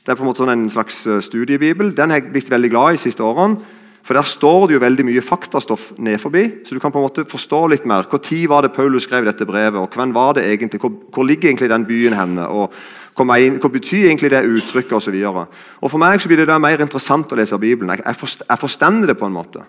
det 0.04 0.12
er 0.12 0.20
på 0.20 0.26
en 0.26 0.28
måte 0.28 0.44
sånn 0.44 0.52
en 0.52 0.68
slags 0.72 1.06
eh, 1.08 1.22
studiebibel. 1.24 1.94
Den 1.96 2.12
har 2.12 2.20
jeg 2.20 2.34
blitt 2.34 2.52
veldig 2.52 2.70
glad 2.74 2.92
i 2.92 2.98
de 2.98 3.04
siste 3.06 3.24
årene. 3.24 3.62
For 4.04 4.18
Der 4.18 4.28
står 4.28 4.66
det 4.68 4.76
jo 4.76 4.82
veldig 4.84 5.06
mye 5.08 5.22
faktastoff 5.24 5.94
ned 5.96 6.20
forbi, 6.20 6.42
så 6.68 6.76
du 6.76 6.80
kan 6.84 6.92
på 6.92 7.00
en 7.00 7.06
måte 7.06 7.24
forstå 7.24 7.60
litt 7.72 7.86
mer. 7.88 8.04
Når 8.12 8.48
var 8.52 8.66
det 8.66 8.74
Paulus 8.76 9.06
skrev 9.08 9.24
dette 9.24 9.48
brevet, 9.48 9.80
og 9.80 9.96
hvem 9.96 10.12
var 10.12 10.34
det 10.36 10.44
egentlig? 10.44 10.82
Hvor, 10.82 10.92
hvor 11.08 11.24
ligger 11.24 11.48
egentlig 11.48 11.70
den 11.72 11.86
byen 11.88 12.14
henne? 12.14 12.48
og 12.52 12.74
Hva, 13.16 13.24
hva 13.24 13.70
betyr 13.72 14.10
egentlig 14.10 14.34
det 14.34 14.44
uttrykket? 14.44 14.92
Og, 14.92 15.02
så 15.02 15.12
videre. 15.12 15.46
og 15.80 15.92
For 15.92 15.98
meg 15.98 16.20
så 16.20 16.28
blir 16.28 16.42
det 16.42 16.50
der 16.50 16.60
mer 16.60 16.84
interessant 16.84 17.32
å 17.32 17.38
lese 17.40 17.56
Bibelen. 17.58 17.94
Jeg, 17.96 18.04
jeg, 18.04 18.20
forst, 18.20 18.44
jeg 18.50 18.60
forstender 18.60 19.08
det 19.08 19.16
på 19.18 19.30
en 19.30 19.38
måte. 19.38 19.64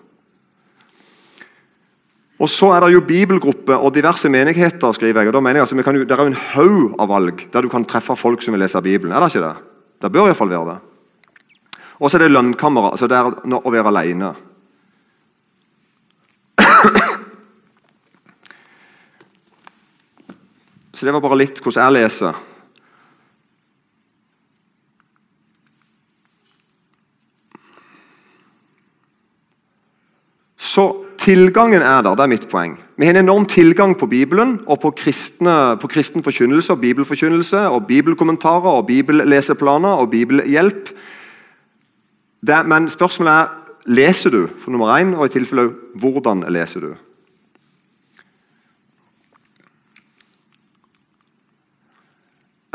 Og 2.35 2.51
så 2.51 2.73
er 2.75 2.83
det 2.83 2.91
jo 2.91 3.05
bibelgrupper 3.07 3.79
og 3.79 3.93
diverse 3.95 4.27
menigheter. 4.27 4.91
skriver 4.91 5.21
jeg, 5.21 5.31
og 5.31 5.37
da 5.37 5.39
mener 5.39 5.61
jeg 5.61 5.69
altså, 5.69 5.79
kan, 5.79 5.95
Det 5.95 6.11
er 6.11 6.25
jo 6.25 6.33
en 6.33 6.43
haug 6.51 6.99
av 6.99 7.07
valg 7.07 7.47
der 7.53 7.61
du 7.61 7.69
kan 7.69 7.87
treffe 7.87 8.19
folk 8.19 8.43
som 8.43 8.51
vil 8.51 8.65
lese 8.67 8.81
Bibelen. 8.81 9.15
er 9.15 9.23
Det 9.23 9.31
ikke 9.31 9.47
det? 9.47 9.74
Det 10.01 10.11
bør 10.11 10.29
iallfall 10.29 10.51
være 10.51 10.73
det. 10.73 10.79
Og 11.99 12.11
så 12.11 12.17
er 12.17 12.25
det 12.25 12.33
lønnkammeret, 12.33 12.91
altså 12.95 13.07
det 13.07 13.15
er 13.15 13.55
å 13.55 13.71
være 13.71 13.91
alene. 13.93 14.33
Så 20.95 21.05
det 21.05 21.11
var 21.11 21.23
bare 21.23 21.39
litt 21.39 21.59
hvordan 21.59 21.89
jeg 21.89 21.95
leser. 21.95 22.37
Så 30.55 31.04
tilgangen 31.25 31.81
er 31.81 32.03
der. 32.05 32.15
Det 32.15 32.23
er 32.23 32.31
mitt 32.31 32.47
poeng. 32.49 32.77
Vi 32.97 33.07
har 33.07 33.15
en 33.17 33.25
enorm 33.25 33.45
tilgang 33.49 33.95
på 33.97 34.07
Bibelen 34.07 34.59
og 34.67 34.79
på, 34.83 34.91
kristne, 34.95 35.75
på 35.81 35.89
kristen 35.91 36.23
forkynnelse 36.23 36.73
og 36.73 36.81
bibelforkynnelse 36.81 37.65
og 37.67 37.87
bibelkommentarer 37.87 38.77
og 38.79 38.87
bibelleseplaner 38.87 40.01
og 40.03 40.09
bibelhjelp. 40.13 40.93
Det, 42.45 42.61
men 42.69 42.89
spørsmålet 42.89 43.33
er 43.33 43.47
leser 43.85 44.29
du, 44.29 44.47
for 44.61 44.71
nummer 44.71 44.93
én, 44.97 45.15
og 45.15 45.25
i 45.25 45.33
tilfelle 45.33 45.71
hvordan 45.97 46.45
leser 46.49 46.85
du. 46.85 46.93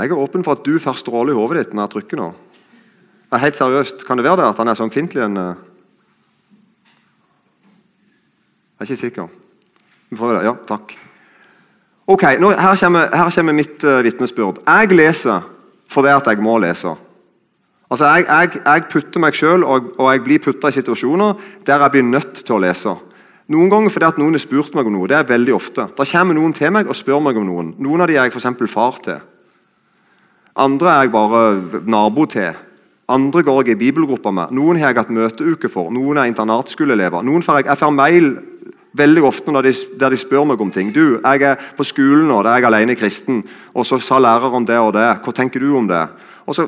Jeg 0.00 0.10
er 0.10 0.16
åpen 0.16 0.44
for 0.44 0.56
at 0.56 0.62
du 0.64 0.78
får 0.80 1.02
stråle 1.02 1.34
i 1.34 1.36
hodet 1.36 1.60
ditt 1.60 1.74
når 1.74 1.84
jeg 1.84 1.94
trykker 1.94 2.20
nå. 2.22 2.30
Helt 3.36 3.56
seriøst, 3.56 4.06
Kan 4.06 4.18
det 4.18 4.24
være 4.24 4.40
det 4.40 4.46
at 4.48 4.58
han 4.58 4.68
er 4.68 4.74
så 4.74 4.84
ømfintlig? 4.84 5.22
en... 5.22 5.36
Eh? 5.36 5.54
Jeg 8.80 8.86
er 8.86 8.90
ikke 8.94 8.96
sikker. 8.96 9.26
Vi 10.08 10.16
prøver 10.16 10.38
det. 10.38 10.44
Ja, 10.48 10.54
takk. 10.66 10.94
Ok, 12.08 12.22
nå, 12.40 12.50
Her 12.56 12.76
kommer, 12.80 13.10
her 13.12 13.30
kommer 13.34 13.52
mitt 13.52 13.84
uh, 13.84 14.00
vitnesbyrd. 14.02 14.62
Jeg 14.66 14.92
leser 14.96 15.44
fordi 15.90 16.08
at 16.08 16.26
jeg 16.26 16.40
må 16.40 16.56
lese. 16.58 16.94
Altså, 17.90 18.06
jeg, 18.06 18.24
jeg, 18.28 18.62
jeg 18.64 18.84
putter 18.90 19.20
meg 19.20 19.36
selv, 19.36 19.66
og, 19.66 19.92
og 19.98 20.12
jeg 20.12 20.22
blir 20.24 20.40
putta 20.40 20.70
i 20.70 20.78
situasjoner 20.78 21.34
der 21.66 21.84
jeg 21.84 21.90
blir 21.90 22.08
nødt 22.08 22.40
til 22.40 22.56
å 22.56 22.62
lese. 22.62 22.96
Noen 23.50 23.68
ganger 23.68 23.92
fordi 23.92 24.08
at 24.08 24.18
noen 24.22 24.38
har 24.38 24.44
spurt 24.46 24.74
meg 24.78 24.88
om 24.88 24.96
noe. 24.96 25.10
Det 25.10 25.18
er 25.18 25.28
veldig 25.28 25.54
ofte. 25.54 25.88
Da 25.98 26.06
kommer 26.06 26.38
noen 26.38 26.56
til 26.56 26.72
meg 26.72 26.88
og 26.88 26.96
spør 26.96 27.20
meg 27.20 27.36
om 27.36 27.46
noen. 27.50 27.72
Noen 27.82 28.00
av 28.00 28.08
de 28.08 28.16
er 28.16 28.30
jeg 28.30 28.32
f.eks. 28.32 28.70
far 28.72 29.00
til. 29.04 29.20
Andre 30.56 30.94
er 30.94 31.04
jeg 31.04 31.12
bare 31.12 31.82
nabo 31.84 32.24
til. 32.30 32.54
Andre 33.10 33.42
går 33.42 33.64
jeg 33.64 33.74
i 33.74 33.80
bibelgruppa 33.84 34.30
med. 34.32 34.54
Noen 34.54 34.78
har 34.78 34.94
jeg 34.94 35.02
hatt 35.02 35.12
møteuke 35.12 35.68
for. 35.68 35.90
Noen 35.92 36.18
er 36.22 36.30
internatskoleelever. 36.30 37.26
Noen 37.26 37.42
får 37.42 37.60
jeg, 37.60 37.70
jeg 37.72 37.82
får 37.82 37.94
mail 37.94 38.30
veldig 38.96 39.22
ofte 39.22 39.62
de, 39.62 39.72
der 40.00 40.10
de 40.10 40.18
spør 40.18 40.46
meg 40.50 40.60
om 40.60 40.70
ting. 40.72 40.90
Du, 40.94 41.20
jeg 41.20 41.42
er 41.46 41.60
på 41.76 41.86
skolen 41.86 42.26
nå, 42.28 42.40
der 42.42 42.50
er 42.50 42.62
jeg 42.62 42.70
alene 42.70 42.96
kristen, 42.98 43.44
og 43.74 43.86
så 43.86 44.00
sa 44.02 44.18
læreren 44.18 44.66
det 44.66 44.78
og 44.78 44.92
det. 44.96 45.06
Hva 45.24 45.34
tenker 45.36 45.62
du 45.62 45.76
om 45.78 45.88
det? 45.88 46.02
Og 46.46 46.56
så, 46.56 46.66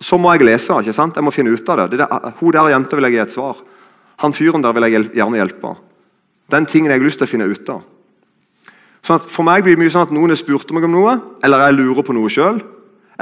så, 0.00 0.18
må 0.18 0.32
jeg 0.34 0.46
lese. 0.48 0.74
ikke 0.80 0.96
sant? 0.96 1.16
Jeg 1.16 1.24
må 1.24 1.30
finne 1.30 1.52
ut 1.54 1.68
av 1.70 1.84
det. 1.84 1.92
det 1.92 2.02
der, 2.02 2.32
hun 2.40 2.52
der 2.52 2.72
jenta 2.72 2.98
vil 2.98 3.06
jeg 3.06 3.16
gi 3.16 3.22
et 3.22 3.34
svar. 3.34 3.62
Han 4.24 4.34
fyren 4.34 4.64
der 4.64 4.74
vil 4.74 4.88
jeg 4.88 5.08
gjerne 5.14 5.38
hjelpe. 5.38 5.76
Den 6.50 6.66
tingen 6.66 6.90
jeg 6.90 7.00
har 7.00 7.06
lyst 7.06 7.22
til 7.22 7.28
å 7.28 7.30
finne 7.30 7.46
ut 7.46 7.70
av. 7.70 7.84
Sånn 9.02 9.18
at 9.18 9.26
for 9.30 9.46
meg 9.46 9.64
blir 9.64 9.76
det 9.76 9.82
mye 9.82 9.90
sånn 9.90 10.06
at 10.06 10.12
Noen 10.14 10.30
har 10.30 10.38
spurt 10.38 10.70
meg 10.74 10.86
om 10.86 10.94
noe, 10.94 11.16
eller 11.42 11.66
jeg 11.66 11.78
lurer 11.78 12.06
på 12.06 12.14
noe 12.14 12.30
sjøl. 12.30 12.60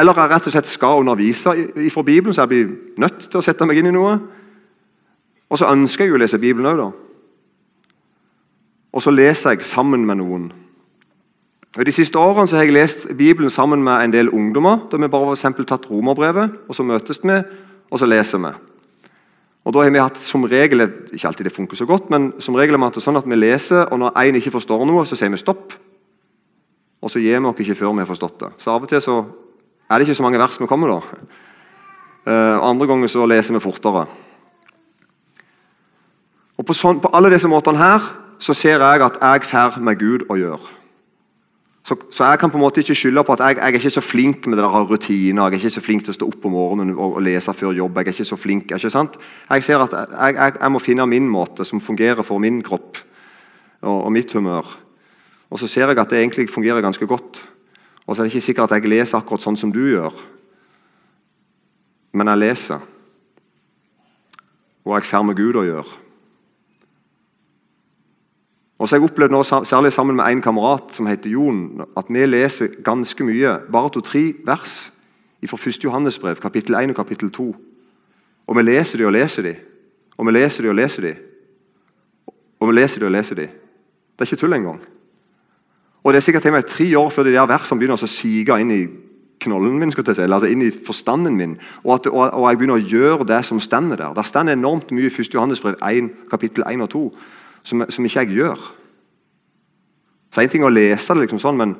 Eller 0.00 0.16
jeg 0.16 0.32
rett 0.32 0.49
og 0.49 0.54
slett 0.54 0.68
skal 0.70 1.02
undervise 1.02 1.54
fra 1.92 2.04
Bibelen, 2.04 2.37
så 2.37 2.44
jeg 2.44 2.52
blir 2.52 2.75
nødt 3.00 3.26
til 3.26 3.40
å 3.40 3.44
sette 3.44 3.68
meg 3.68 3.80
inn 3.80 3.90
i 3.90 3.94
noe. 3.94 4.16
Og 5.50 5.61
så 5.61 5.68
ønsker 5.73 6.06
jeg 6.06 6.12
jo 6.12 6.18
å 6.18 6.23
lese 6.23 6.40
Bibelen 6.40 6.68
òg, 6.70 6.80
da. 6.80 7.09
Og 8.92 9.02
så 9.02 9.11
leser 9.11 9.54
jeg 9.54 9.68
sammen 9.68 10.06
med 10.06 10.18
noen. 10.18 10.50
Og 11.78 11.87
De 11.87 11.92
siste 11.94 12.18
årene 12.18 12.49
så 12.50 12.56
har 12.56 12.66
jeg 12.66 12.75
lest 12.75 13.06
Bibelen 13.16 13.50
sammen 13.50 13.85
med 13.87 14.04
en 14.04 14.12
del 14.12 14.28
ungdommer. 14.28 14.88
Da 14.90 14.97
vi 14.97 15.09
bare 15.09 15.37
for 15.37 15.64
tatt 15.64 15.90
romerbrevet, 15.90 16.50
og 16.68 16.75
så 16.75 16.82
møtes 16.82 17.20
vi 17.23 17.42
og 17.90 17.99
så 17.99 18.06
leser 18.06 18.38
vi. 18.38 18.50
Og 19.64 19.75
da 19.75 19.82
har 19.85 19.90
vi 19.90 20.00
hatt 20.00 20.18
som 20.18 20.44
regel, 20.44 20.80
Ikke 21.12 21.28
alltid 21.28 21.44
det 21.44 21.52
funker 21.52 21.76
så 21.76 21.87
godt, 21.87 22.11
men 22.11 22.32
som 22.38 22.54
regel 22.54 22.75
har 22.75 22.78
vi 22.78 22.85
hatt 22.85 22.94
det 22.94 23.02
sånn 23.02 23.16
at 23.16 23.28
vi 23.28 23.37
leser, 23.37 23.87
og 23.92 23.99
når 23.99 24.16
én 24.16 24.37
ikke 24.37 24.50
forstår 24.50 24.87
noe, 24.87 25.04
så 25.06 25.16
sier 25.16 25.30
vi 25.30 25.37
stopp. 25.37 25.75
Og 27.02 27.11
så 27.11 27.20
gir 27.20 27.40
vi 27.40 27.47
oss 27.47 27.61
ikke 27.61 27.75
før 27.75 27.92
vi 27.92 28.00
har 28.00 28.06
forstått 28.06 28.40
det. 28.40 28.50
Så 28.59 28.70
av 28.70 28.82
og 28.82 28.88
til 28.88 29.02
så 29.02 29.25
er 29.90 29.99
det 29.99 30.09
ikke 30.09 30.14
så 30.14 30.23
mange 30.23 30.38
vers 30.38 30.61
vi 30.61 30.66
kommer, 30.66 30.88
da. 30.88 31.00
Uh, 32.26 32.68
andre 32.68 32.87
ganger 32.87 33.09
så 33.09 33.26
leser 33.26 33.54
vi 33.54 33.61
fortere. 33.61 34.06
Og 36.59 36.66
På, 36.66 36.75
sånn, 36.75 37.00
på 37.00 37.09
alle 37.12 37.30
disse 37.30 37.49
måtene 37.49 37.80
her 37.80 38.00
så 38.40 38.54
ser 38.56 38.80
jeg 38.80 39.02
at 39.04 39.18
jeg 39.20 39.49
får 39.50 39.80
med 39.85 39.99
Gud 40.00 40.25
å 40.32 40.37
gjøre. 40.40 40.76
Så, 41.85 41.97
så, 42.12 42.25
jeg 42.28 42.38
kan 42.38 42.50
på 42.52 42.59
en 42.59 42.62
måte 42.62 42.82
ikke 42.85 42.94
skylde 42.94 43.23
på 43.26 43.35
at 43.35 43.40
jeg, 43.42 43.56
jeg 43.56 43.66
er 43.66 43.76
ikke 43.80 43.90
så 43.90 44.02
flink 44.04 44.47
med 44.47 44.59
det 44.59 44.64
der 44.64 44.85
rutiner. 44.87 45.42
Jeg 45.42 45.56
er 45.56 45.59
ikke 45.59 45.73
så 45.75 45.82
flink 45.82 46.04
til 46.04 46.12
å 46.12 46.16
stå 46.18 46.28
opp 46.28 46.44
om 46.47 46.52
morgenen 46.54 46.92
og, 46.94 47.16
og 47.18 47.25
lese 47.25 47.54
før 47.56 47.75
jobb. 47.76 47.99
Jeg 47.99 48.06
er 48.06 48.14
ikke 48.14 48.28
så 48.28 48.38
flink, 48.38 48.75
ikke 48.76 48.92
sant? 48.92 49.16
Jeg 49.49 49.64
ser 49.66 49.85
at 49.85 49.97
jeg, 49.97 50.37
jeg, 50.37 50.54
jeg, 50.61 50.73
må 50.73 50.82
finne 50.82 51.06
min 51.11 51.28
måte 51.28 51.66
som 51.66 51.82
fungerer 51.82 52.23
for 52.26 52.38
min 52.42 52.61
kropp 52.64 53.00
og, 53.00 53.97
og, 53.97 54.11
mitt 54.14 54.32
humør. 54.37 54.68
Og 55.50 55.59
så 55.59 55.66
ser 55.66 55.90
jeg 55.90 55.99
at 55.99 56.12
det 56.12 56.20
egentlig 56.20 56.50
fungerer 56.52 56.85
ganske 56.85 57.09
godt. 57.11 57.42
Og 58.06 58.14
så 58.14 58.23
er 58.23 58.28
det 58.28 58.35
ikke 58.35 58.47
sikkert 58.47 58.70
at 58.70 58.78
jeg 58.78 58.92
leser 58.92 59.18
akkurat 59.18 59.42
sånn 59.42 59.59
som 59.59 59.73
du 59.75 59.82
gjør. 59.88 60.14
Men 62.14 62.30
jeg 62.30 62.42
leser. 62.44 62.87
Og 64.87 64.94
jeg 64.94 65.11
får 65.11 65.26
med 65.26 65.40
Gud 65.42 65.59
å 65.59 65.66
gjøre. 65.66 65.99
Og 68.80 68.88
så 68.88 68.96
har 68.96 69.02
jeg 69.02 69.10
opplevd 69.10 69.34
nå, 69.34 69.42
særlig 69.44 69.92
sammen 69.92 70.16
med 70.16 70.25
en 70.25 70.40
kamerat 70.40 70.94
som 70.96 71.06
heter 71.06 71.34
Jon, 71.34 71.82
at 72.00 72.08
vi 72.08 72.25
leser 72.25 72.78
ganske 72.84 73.25
mye, 73.28 73.58
bare 73.72 73.90
to-tre 73.92 74.22
vers 74.46 74.76
fra 75.46 75.58
1. 75.68 75.84
Johannesbrev, 75.84 76.40
kapittel 76.40 76.75
1 76.75 76.94
og 76.94 76.96
kapittel 76.96 77.30
2. 77.30 77.44
Og 78.46 78.56
vi 78.56 78.62
leser 78.62 78.99
de 78.99 79.04
og 79.04 79.12
leser 79.12 79.42
de. 79.42 79.52
Og 80.16 80.26
vi 80.26 80.32
leser 80.32 80.64
de 80.64 80.68
og 80.68 80.75
leser 80.75 81.02
de. 81.02 81.12
Og 82.60 82.68
vi 82.68 82.75
leser 82.75 83.00
de 83.00 83.06
og 83.06 83.12
leser 83.12 83.37
de. 83.37 83.46
Det 83.50 84.25
er 84.25 84.32
ikke 84.32 84.40
tull 84.40 84.56
engang. 84.56 84.80
Og 86.04 86.12
det 86.12 86.20
er 86.20 86.25
sikkert 86.25 86.49
meg 86.52 86.64
tre 86.66 86.87
år 86.99 87.12
før 87.12 87.28
de 87.28 87.34
der 87.37 87.49
versene 87.49 87.80
begynner 87.80 88.00
å 88.00 88.08
sige 88.08 88.56
inn 88.60 88.72
i 88.72 88.87
knollen 89.40 89.76
min, 89.80 89.92
skal 89.92 90.04
jeg 90.08 90.16
si, 90.16 90.25
altså 90.25 90.49
inn 90.49 90.64
i 90.64 90.70
forstanden 90.72 91.37
min, 91.37 91.52
og, 91.84 91.94
at, 91.94 92.08
og, 92.12 92.32
og 92.32 92.49
jeg 92.49 92.58
begynner 92.58 92.80
å 92.80 92.88
gjøre 92.92 93.28
det 93.28 93.44
som 93.44 93.60
stender 93.60 93.96
der. 93.96 94.16
Der 94.16 94.28
stender 94.28 94.56
enormt 94.56 94.92
mye 94.92 95.08
i 95.08 95.12
1. 95.12 95.34
Johannesbrev 95.34 95.76
1, 95.84 96.10
kapittel 96.32 96.64
1 96.68 96.84
og 96.84 96.90
2 96.96 97.04
som, 97.62 97.84
som 97.88 98.04
ikke 98.04 98.24
jeg 98.24 98.36
gjør. 98.40 98.60
Så 100.30 100.42
Én 100.42 100.50
ting 100.50 100.64
å 100.64 100.72
lese 100.72 101.14
det, 101.14 101.24
liksom 101.24 101.40
sånn, 101.42 101.58
men 101.58 101.76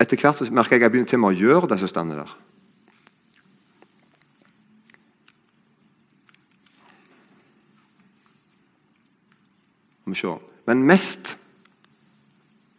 etter 0.00 0.18
hvert 0.18 0.38
så 0.38 0.46
merker 0.50 0.76
jeg 0.76 0.82
at 0.82 0.86
jeg 0.86 0.94
begynner 0.94 1.10
til 1.10 1.22
med 1.22 1.34
å 1.34 1.38
gjøre 1.38 1.70
det 1.70 1.80
som 1.82 1.90
står 1.90 2.12
der. 2.14 2.34
Men 10.68 10.84
mest 10.86 11.34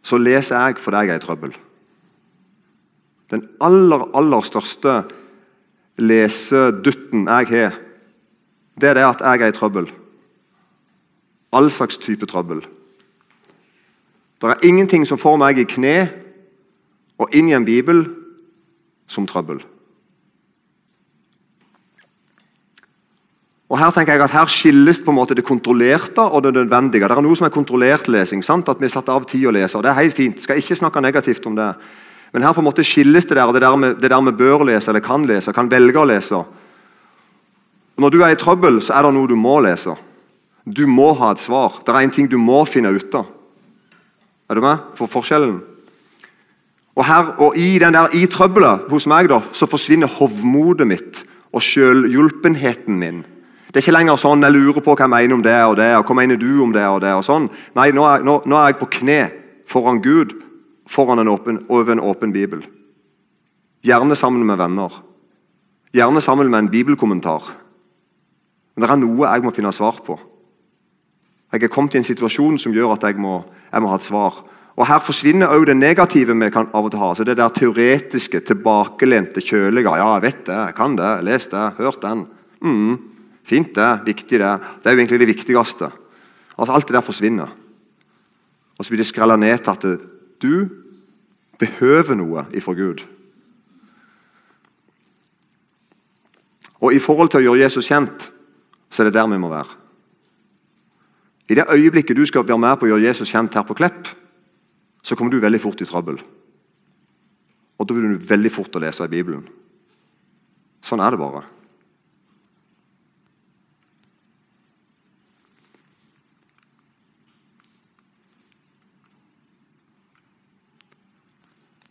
så 0.06 0.16
leser 0.16 0.56
jeg 0.56 0.80
fordi 0.80 1.02
jeg 1.04 1.16
er 1.16 1.20
i 1.20 1.24
trøbbel. 1.24 1.52
Den 3.34 3.42
aller, 3.60 4.06
aller 4.16 4.46
største 4.46 5.00
lesedutten 5.98 7.26
jeg 7.26 7.50
har, 7.50 7.78
det 8.80 8.88
er 8.88 8.98
det 8.98 9.06
at 9.08 9.24
jeg 9.24 9.42
er 9.42 9.52
i 9.52 9.56
trøbbel 9.56 9.90
all 11.52 11.70
slags 11.70 11.98
type 11.98 12.26
trøbbel. 12.26 12.64
Det 14.40 14.50
er 14.50 14.66
ingenting 14.68 15.06
som 15.08 15.18
får 15.18 15.38
meg 15.40 15.58
i 15.58 15.68
kne 15.68 15.96
og 17.18 17.32
inn 17.34 17.48
i 17.48 17.56
en 17.56 17.64
bibel 17.64 18.04
som 19.08 19.26
trøbbel. 19.26 19.62
Og 23.66 23.78
Her 23.80 23.90
tenker 23.90 24.14
jeg 24.14 24.22
at 24.22 24.30
her 24.30 24.46
skilles 24.46 25.00
på 25.02 25.10
en 25.10 25.18
måte 25.18 25.34
det 25.34 25.44
kontrollerte 25.44 26.22
og 26.22 26.44
det 26.44 26.52
nødvendige. 26.54 27.08
Det 27.08 27.16
er 27.16 27.24
noe 27.24 27.36
som 27.36 27.48
er 27.48 27.54
kontrollert 27.54 28.06
lesing. 28.08 28.44
sant? 28.44 28.68
At 28.68 28.80
vi 28.80 28.88
satt 28.88 29.08
av 29.08 29.24
tid 29.26 29.48
å 29.48 29.50
lese. 29.50 29.76
og 29.76 29.82
Det 29.82 29.90
er 29.90 30.02
helt 30.02 30.14
fint. 30.14 30.40
Skal 30.40 30.58
ikke 30.58 30.76
snakke 30.76 31.00
negativt 31.00 31.46
om 31.46 31.56
det. 31.56 31.74
Men 32.32 32.42
her 32.42 32.52
på 32.52 32.60
en 32.60 32.68
måte 32.68 32.84
skilles 32.84 33.26
det 33.26 33.36
der, 33.36 33.52
det 33.52 33.62
der, 33.62 33.76
vi, 33.76 33.88
det 34.00 34.10
der 34.10 34.22
vi 34.22 34.32
bør 34.32 34.64
lese 34.64 34.90
eller 34.90 35.00
kan 35.00 35.26
lese, 35.26 35.52
kan 35.52 35.70
velge 35.70 35.98
å 35.98 36.06
lese. 36.06 36.44
Når 37.96 38.10
du 38.10 38.22
er 38.22 38.34
i 38.34 38.38
trøbbel, 38.38 38.82
så 38.82 38.94
er 38.94 39.02
det 39.02 39.14
noe 39.16 39.26
du 39.26 39.34
må 39.34 39.58
lese. 39.64 39.96
Du 40.66 40.86
må 40.90 41.12
ha 41.14 41.30
et 41.32 41.42
svar. 41.42 41.78
Det 41.86 41.94
er 41.94 42.02
en 42.02 42.12
ting 42.12 42.28
du 42.30 42.38
må 42.42 42.64
finne 42.66 42.90
ut 42.90 43.14
av. 43.14 43.30
Er 44.50 44.58
du 44.58 44.62
med? 44.62 44.82
For 44.98 45.10
forskjellen. 45.10 45.60
Og, 46.96 47.04
her, 47.04 47.32
og 47.44 47.56
I 47.60 47.76
den 47.78 47.94
der, 47.94 48.12
i 48.16 48.26
trøbbelet 48.30 48.88
hos 48.90 49.06
meg 49.10 49.28
da, 49.30 49.42
så 49.52 49.68
forsvinner 49.68 50.10
hovmodet 50.10 50.86
mitt 50.88 51.22
og 51.52 51.62
selvhjulpenheten 51.62 52.98
min. 52.98 53.22
Det 53.68 53.82
er 53.82 53.84
ikke 53.84 53.96
lenger 53.98 54.18
sånn 54.20 54.46
jeg 54.46 54.54
lurer 54.54 54.80
på 54.80 54.94
hva 54.94 55.04
jeg 55.04 55.12
mener 55.12 55.36
om 55.36 55.42
det 55.44 55.56
og 55.66 55.76
det. 55.76 55.90
og 55.98 56.08
hva 56.08 56.16
mener 56.16 56.38
du 56.40 56.62
om 56.64 56.72
det 56.72 56.86
og 56.88 57.02
det 57.04 57.12
og 57.12 57.24
sånn. 57.26 57.50
Nei, 57.76 57.90
nå 57.92 58.06
er, 58.08 58.24
nå, 58.24 58.38
nå 58.48 58.56
er 58.56 58.70
jeg 58.70 58.78
på 58.80 58.88
kne 59.00 59.18
foran 59.68 60.00
Gud 60.00 60.32
foran 60.88 61.20
en 61.20 61.28
åpen, 61.28 61.64
over 61.68 61.92
en 61.92 62.00
åpen 62.00 62.32
bibel. 62.32 62.62
Gjerne 63.84 64.16
sammen 64.16 64.46
med 64.46 64.58
venner. 64.58 65.02
Gjerne 65.92 66.22
sammen 66.24 66.50
med 66.50 66.64
en 66.64 66.70
bibelkommentar. 66.70 67.50
Men 68.74 68.84
det 68.84 68.90
er 68.90 69.02
noe 69.02 69.28
jeg 69.28 69.44
må 69.44 69.52
finne 69.54 69.74
svar 69.74 70.00
på. 70.06 70.16
Jeg 71.52 71.62
er 71.62 71.72
kommet 71.72 71.94
i 71.94 72.00
en 72.00 72.06
situasjon 72.06 72.58
som 72.58 72.74
gjør 72.74 72.96
at 72.96 73.06
jeg 73.06 73.18
må, 73.22 73.38
jeg 73.72 73.82
må 73.82 73.90
ha 73.90 73.98
et 74.00 74.06
svar. 74.06 74.40
Og 74.76 74.86
Her 74.86 75.00
forsvinner 75.00 75.52
òg 75.54 75.68
det 75.70 75.76
negative 75.78 76.34
vi 76.36 76.48
kan 76.52 76.68
av 76.74 76.84
og 76.84 76.90
til 76.92 77.00
ha. 77.00 77.12
Så 77.14 77.24
Det 77.24 77.36
der 77.36 77.48
teoretiske, 77.48 78.40
tilbakelente, 78.40 79.40
kjølige. 79.40 79.96
Ja, 79.96 80.14
jeg 80.14 80.22
vet 80.22 80.46
det, 80.46 80.56
jeg 80.66 80.74
kan 80.74 80.96
det, 80.96 81.24
les 81.24 81.46
det, 81.46 81.72
hørt 81.78 82.02
den. 82.02 82.26
Mm, 82.60 82.98
fint, 83.44 83.74
det. 83.74 84.00
Viktig, 84.04 84.38
det. 84.38 84.60
Det 84.82 84.90
er 84.90 84.92
jo 84.92 84.98
egentlig 84.98 85.20
det 85.20 85.32
viktigste. 85.32 85.90
Altså 86.58 86.72
Alt 86.72 86.88
det 86.88 86.94
der 86.94 87.00
forsvinner. 87.00 87.48
Og 88.78 88.84
så 88.84 88.90
blir 88.90 89.00
det 89.00 89.06
skrella 89.06 89.36
ned 89.36 89.58
til 89.58 89.70
at 89.70 90.00
du 90.42 90.68
behøver 91.58 92.14
noe 92.14 92.44
ifra 92.52 92.74
Gud. 92.76 93.00
Og 96.80 96.92
i 96.92 97.00
forhold 97.00 97.32
til 97.32 97.40
å 97.40 97.46
gjøre 97.46 97.64
Jesus 97.64 97.88
kjent, 97.88 98.30
så 98.90 99.02
er 99.02 99.08
det 99.08 99.16
der 99.16 99.28
vi 99.30 99.40
må 99.40 99.48
være. 99.48 99.85
I 101.48 101.54
det 101.54 101.66
øyeblikket 101.70 102.16
du 102.16 102.24
skal 102.26 102.46
være 102.46 102.58
med 102.58 102.78
på 102.78 102.86
å 102.86 102.90
gjøre 102.90 103.06
Jesus 103.06 103.30
kjent 103.30 103.54
her 103.54 103.66
på 103.66 103.76
Klepp, 103.78 104.08
så 105.02 105.14
kommer 105.14 105.30
du 105.30 105.38
veldig 105.40 105.60
fort 105.62 105.80
i 105.80 105.86
trøbbel. 105.86 106.18
Og 107.78 107.86
da 107.86 107.94
blir 107.94 108.16
du 108.16 108.24
veldig 108.28 108.50
fort 108.50 108.74
å 108.74 108.82
lese 108.82 109.06
i 109.06 109.12
Bibelen. 109.12 109.44
Sånn 110.82 111.02
er 111.02 111.14
det 111.14 111.20
bare. 111.20 111.44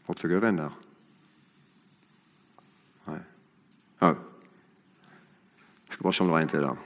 Hoppet 0.05 0.27
jeg 0.27 0.37
over 0.37 0.49
en 0.49 0.59
der? 0.59 0.75
Nei. 3.07 3.21
Ja. 4.01 4.11
Jeg 4.11 5.95
skal 5.95 6.03
bare 6.03 6.13
se 6.13 6.25
om 6.25 6.29
det 6.29 6.35
var 6.35 6.45
en 6.45 6.51
til 6.51 6.67
der. 6.67 6.83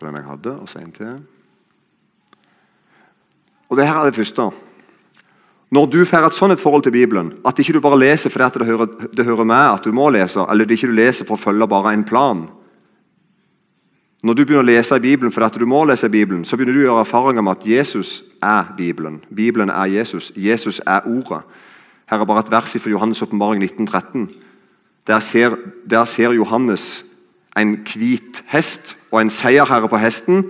For 0.00 0.08
den 0.08 0.16
jeg 0.16 0.24
hadde, 0.24 0.56
og 0.56 0.68
så 0.68 0.80
en 0.80 0.92
til. 0.96 1.18
Og 3.68 3.76
det 3.76 3.86
her 3.86 4.00
er 4.00 4.08
det 4.08 4.16
første. 4.16 4.48
Når 5.70 5.86
du 5.86 6.04
får 6.04 6.26
et 6.26 6.34
sånt 6.34 6.60
forhold 6.60 6.82
til 6.82 6.92
Bibelen, 6.92 7.32
at 7.46 7.58
ikke 7.58 7.76
du 7.76 7.80
bare 7.80 7.98
leser 7.98 8.30
fordi 8.30 8.58
det 8.58 8.66
hører, 8.66 8.86
det 9.16 9.24
hører 9.24 9.44
med 9.44 9.74
at 9.74 9.84
du 9.84 9.92
må 9.92 10.08
lese, 10.10 10.40
eller 10.40 10.64
at 10.64 10.70
ikke 10.70 10.88
du 10.90 10.96
leser 10.96 11.28
for 11.28 11.36
å 11.36 11.44
følge 11.44 11.68
bare 11.68 11.92
en 11.94 12.04
plan 12.04 12.48
Når 14.22 14.34
du 14.34 14.42
begynner 14.44 14.64
å 14.64 14.68
lese 14.68 14.96
i 14.96 15.00
Bibelen 15.00 15.32
fordi 15.32 15.62
du 15.62 15.66
må 15.66 15.84
lese 15.84 16.06
i 16.06 16.12
Bibelen, 16.12 16.44
så 16.44 16.56
begynner 16.56 16.74
du 16.74 16.80
å 16.82 16.88
gjøre 16.88 17.04
erfaringer 17.06 17.42
med 17.42 17.56
at 17.56 17.66
Jesus 17.66 18.24
er 18.42 18.74
Bibelen. 18.76 19.22
Bibelen 19.32 19.70
er 19.70 19.86
Jesus. 19.88 20.32
Jesus 20.36 20.80
er 20.86 21.06
Ordet. 21.08 21.40
Her 22.10 22.20
er 22.20 22.28
bare 22.28 22.42
et 22.44 22.50
vers 22.50 22.76
fra 22.76 22.90
Johannes' 22.90 23.22
åpenbaring 23.22 23.62
1913. 23.62 24.28
Der 25.06 25.20
ser, 25.20 25.56
der 25.90 26.04
ser 26.04 26.32
Johannes 26.32 27.04
en 27.58 27.76
hvit 27.84 28.44
hest 28.46 28.96
og 29.10 29.20
en 29.20 29.30
seierherre 29.30 29.88
på 29.88 29.98
hesten. 29.98 30.44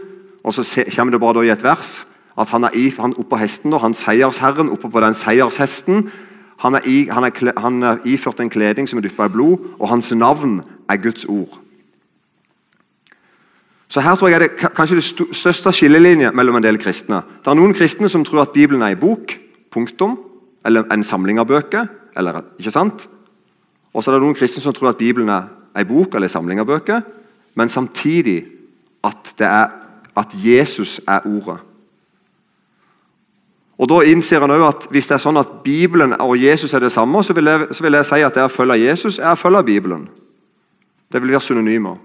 Og 0.45 0.55
så 0.55 0.85
kommer 0.97 1.13
det 1.13 1.21
bare 1.21 1.47
i 1.47 1.53
et 1.53 1.65
vers 1.65 2.07
at 2.41 2.51
han 2.51 2.65
er, 2.65 2.75
i, 2.75 2.89
han 2.97 3.15
oppå 3.21 3.37
hesten, 3.37 3.73
og 3.73 3.83
han 3.85 3.95
seiersherren 3.95 4.71
oppe 4.73 4.89
på 4.91 5.01
den 5.03 5.15
seiershesten. 5.15 6.07
Han 6.63 6.75
er, 6.75 6.87
i, 6.89 7.09
han, 7.13 7.25
er, 7.25 7.53
han 7.61 7.83
er, 7.83 7.99
iført 8.09 8.41
en 8.41 8.51
kleding 8.53 8.89
som 8.89 9.01
er 9.01 9.05
dyppa 9.05 9.27
i 9.29 9.35
blod, 9.35 9.59
og 9.79 9.89
hans 9.91 10.13
navn 10.17 10.61
er 10.89 10.97
Guds 11.03 11.25
ord. 11.25 11.59
Så 13.91 14.01
Her 14.01 14.15
tror 14.15 14.29
jeg 14.29 14.39
er 14.39 14.47
det 14.47 14.73
kanskje 14.77 15.01
det 15.01 15.37
største 15.37 15.73
skillelinje 15.75 16.31
mellom 16.33 16.57
en 16.57 16.63
del 16.63 16.79
kristne. 16.79 17.25
Det 17.43 17.51
er 17.51 17.59
Noen 17.59 17.75
kristne 17.75 18.09
som 18.09 18.25
tror 18.25 18.45
at 18.45 18.53
Bibelen 18.55 18.83
er 18.83 18.95
en 18.95 19.01
bok, 19.01 19.35
punktum, 19.73 20.19
eller 20.65 20.87
en 20.93 21.05
samling 21.05 21.41
av 21.43 21.49
bøker. 21.51 21.89
eller, 22.17 22.41
ikke 22.59 22.71
sant? 22.71 23.09
Og 23.95 24.03
så 24.03 24.11
er 24.11 24.15
det 24.15 24.23
noen 24.23 24.35
kristne 24.35 24.63
som 24.63 24.75
tror 24.75 24.89
at 24.91 24.97
Bibelen 24.97 25.29
er 25.29 25.49
en 25.77 25.89
bok 25.89 26.15
eller 26.15 26.29
samling 26.29 26.61
av 26.61 26.69
bøker, 26.69 27.03
men 27.55 27.69
samtidig 27.69 28.45
at, 29.05 29.35
er, 29.39 29.69
at 30.17 30.35
Jesus 30.45 31.01
er 31.09 31.27
ordet. 31.27 31.61
Og 33.81 33.89
Da 33.89 34.03
innser 34.05 34.41
han 34.41 34.51
også 34.53 34.69
at 34.69 34.87
hvis 34.93 35.07
det 35.09 35.15
er 35.17 35.23
sånn 35.23 35.41
at 35.41 35.53
Bibelen 35.65 36.13
og 36.21 36.37
Jesus 36.37 36.75
er 36.77 36.83
det 36.85 36.93
samme, 36.93 37.23
så 37.25 37.33
vil 37.33 37.49
jeg, 37.49 37.71
så 37.73 37.85
vil 37.85 37.97
jeg 37.97 38.09
si 38.11 38.19
at 38.27 38.35
det 38.37 38.45
å 38.45 38.53
følge 38.53 38.77
Jesus 38.83 39.19
er 39.19 39.33
å 39.33 39.41
følge 39.41 39.63
Bibelen. 39.65 40.03
Det 41.09 41.23
vil 41.23 41.33
være 41.33 41.47
synonymer. 41.47 41.97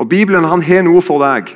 Og 0.00 0.08
Bibelen 0.08 0.48
han 0.48 0.64
har 0.64 0.82
noe 0.86 1.02
for 1.04 1.20
deg. 1.22 1.52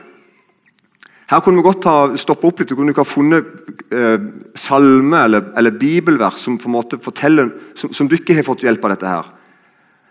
Her 1.29 1.41
kunne 1.45 1.61
vi 1.61 1.67
godt 1.67 1.89
ha 1.89 1.97
stoppe 2.21 2.49
opp 2.49 2.61
litt 2.61 2.71
og 2.73 2.79
kunne 2.81 2.95
ha 2.97 3.05
funnet 3.05 3.49
eh, 3.93 4.21
salme 4.57 5.25
eller, 5.25 5.51
eller, 5.61 5.77
bibelvers 5.77 6.39
som 6.41 6.57
på 6.61 6.69
en 6.71 6.77
måte 6.77 7.01
forteller, 7.05 7.51
som, 7.77 7.93
som 7.93 8.09
ikke 8.13 8.37
har 8.37 8.47
fått 8.47 8.65
hjelp 8.65 8.85
av 8.85 8.95
dette. 8.95 9.17
her. 9.17 9.35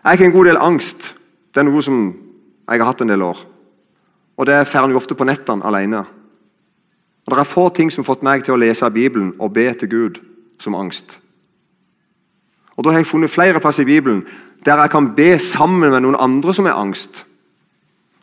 Jeg 0.07 0.17
har 0.17 0.25
en 0.25 0.31
god 0.31 0.45
del 0.45 0.57
angst. 0.57 1.15
Det 1.51 1.59
er 1.59 1.65
noe 1.67 1.81
som 1.83 1.97
jeg 2.07 2.79
har 2.79 2.87
hatt 2.87 3.01
en 3.03 3.09
del 3.11 3.23
år. 3.27 3.41
Og 4.39 4.45
det 4.47 4.61
får 4.71 4.85
en 4.87 4.95
ofte 4.95 5.17
på 5.19 5.25
nettene 5.27 5.65
alene. 5.67 6.05
Og 7.27 7.33
Det 7.33 7.39
er 7.39 7.43
få 7.43 7.69
ting 7.69 7.91
som 7.91 8.05
har 8.05 8.13
fått 8.13 8.23
meg 8.23 8.45
til 8.45 8.55
å 8.55 8.61
lese 8.61 8.87
Bibelen 8.89 9.33
og 9.39 9.51
be 9.53 9.73
til 9.73 9.89
Gud 9.89 10.21
som 10.63 10.75
angst. 10.75 11.19
Og 12.77 12.83
Da 12.83 12.91
har 12.91 13.03
jeg 13.03 13.07
funnet 13.11 13.29
flere 13.31 13.59
plasser 13.59 13.83
i 13.83 13.91
Bibelen 13.91 14.23
der 14.65 14.79
jeg 14.79 14.89
kan 14.89 15.15
be 15.15 15.39
sammen 15.39 15.91
med 15.91 16.01
noen 16.01 16.15
andre 16.15 16.53
som 16.53 16.65
er 16.65 16.79
angst. 16.79 17.25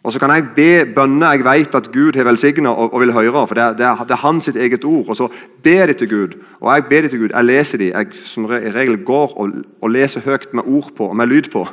Og 0.05 0.13
så 0.13 0.21
kan 0.21 0.31
jeg 0.35 0.51
be 0.57 0.71
bønner 0.95 1.33
jeg 1.33 1.45
vet 1.47 1.75
at 1.75 1.87
Gud 1.93 2.17
har 2.17 2.27
velsigna 2.29 2.69
og, 2.69 2.93
og, 2.93 3.01
vil 3.01 3.13
høre. 3.13 3.47
for 3.49 3.55
det 3.55 3.63
er, 3.63 3.77
det, 3.77 3.87
er, 3.87 4.03
det 4.05 4.11
er, 4.11 4.27
hans 4.27 4.45
sitt 4.45 4.57
eget 4.57 4.85
ord. 4.85 5.09
Og 5.09 5.17
så 5.17 5.29
ber 5.63 5.87
de 5.87 5.93
til 5.93 6.09
Gud. 6.09 6.37
Og 6.61 6.75
jeg 6.75 6.85
ber 6.91 7.01
de 7.01 7.09
til 7.09 7.19
Gud. 7.19 7.29
Jeg 7.33 7.45
leser 7.45 7.79
de. 7.79 7.85
Jeg 7.85 8.07
som 8.25 8.45
regel 8.45 9.05
går 9.05 9.33
og, 9.41 9.51
og 9.81 9.91
leser 9.91 10.21
høyt 10.21 10.53
med 10.55 10.63
ord 10.67 10.93
på 10.97 11.09
og 11.09 11.17
med 11.17 11.27
lyd 11.27 11.49
på 11.53 11.65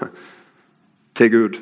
til 1.17 1.31
Gud. 1.31 1.59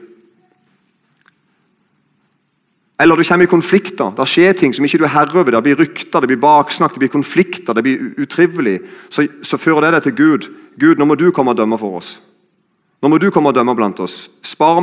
Eller 2.99 3.15
du 3.15 3.23
kommer 3.23 3.45
i 3.45 3.49
konflikter. 3.49 4.13
Det 4.17 4.27
skjer 4.27 4.53
ting 4.53 4.75
som 4.75 4.85
ikke 4.85 4.97
du 4.99 5.03
er 5.07 5.15
herre 5.15 5.39
over. 5.39 5.51
Det 5.51 5.63
blir 5.63 5.79
rykter, 5.79 6.19
det 6.19 6.27
blir 6.27 6.43
baksnakk, 6.43 6.93
det 6.93 6.99
blir 6.99 7.15
konflikter, 7.17 7.73
det 7.73 7.83
blir 7.83 8.09
utrivelig. 8.19 8.79
Så, 9.09 9.27
så 9.41 9.57
fører 9.57 9.87
det 9.87 9.93
deg 9.93 10.03
til 10.03 10.15
Gud. 10.15 10.49
Gud, 10.79 10.99
nå 10.99 11.05
må 11.05 11.15
du 11.15 11.31
komme 11.31 11.55
og 11.55 11.57
dømme 11.57 11.79
for 11.79 11.97
oss. 11.97 12.19
Nå 12.99 13.07
må 13.07 13.17
du 13.19 13.29
komme 13.31 13.53
og 13.53 13.55
dømme 13.55 13.75
blant 13.79 13.99
oss. 14.03 14.27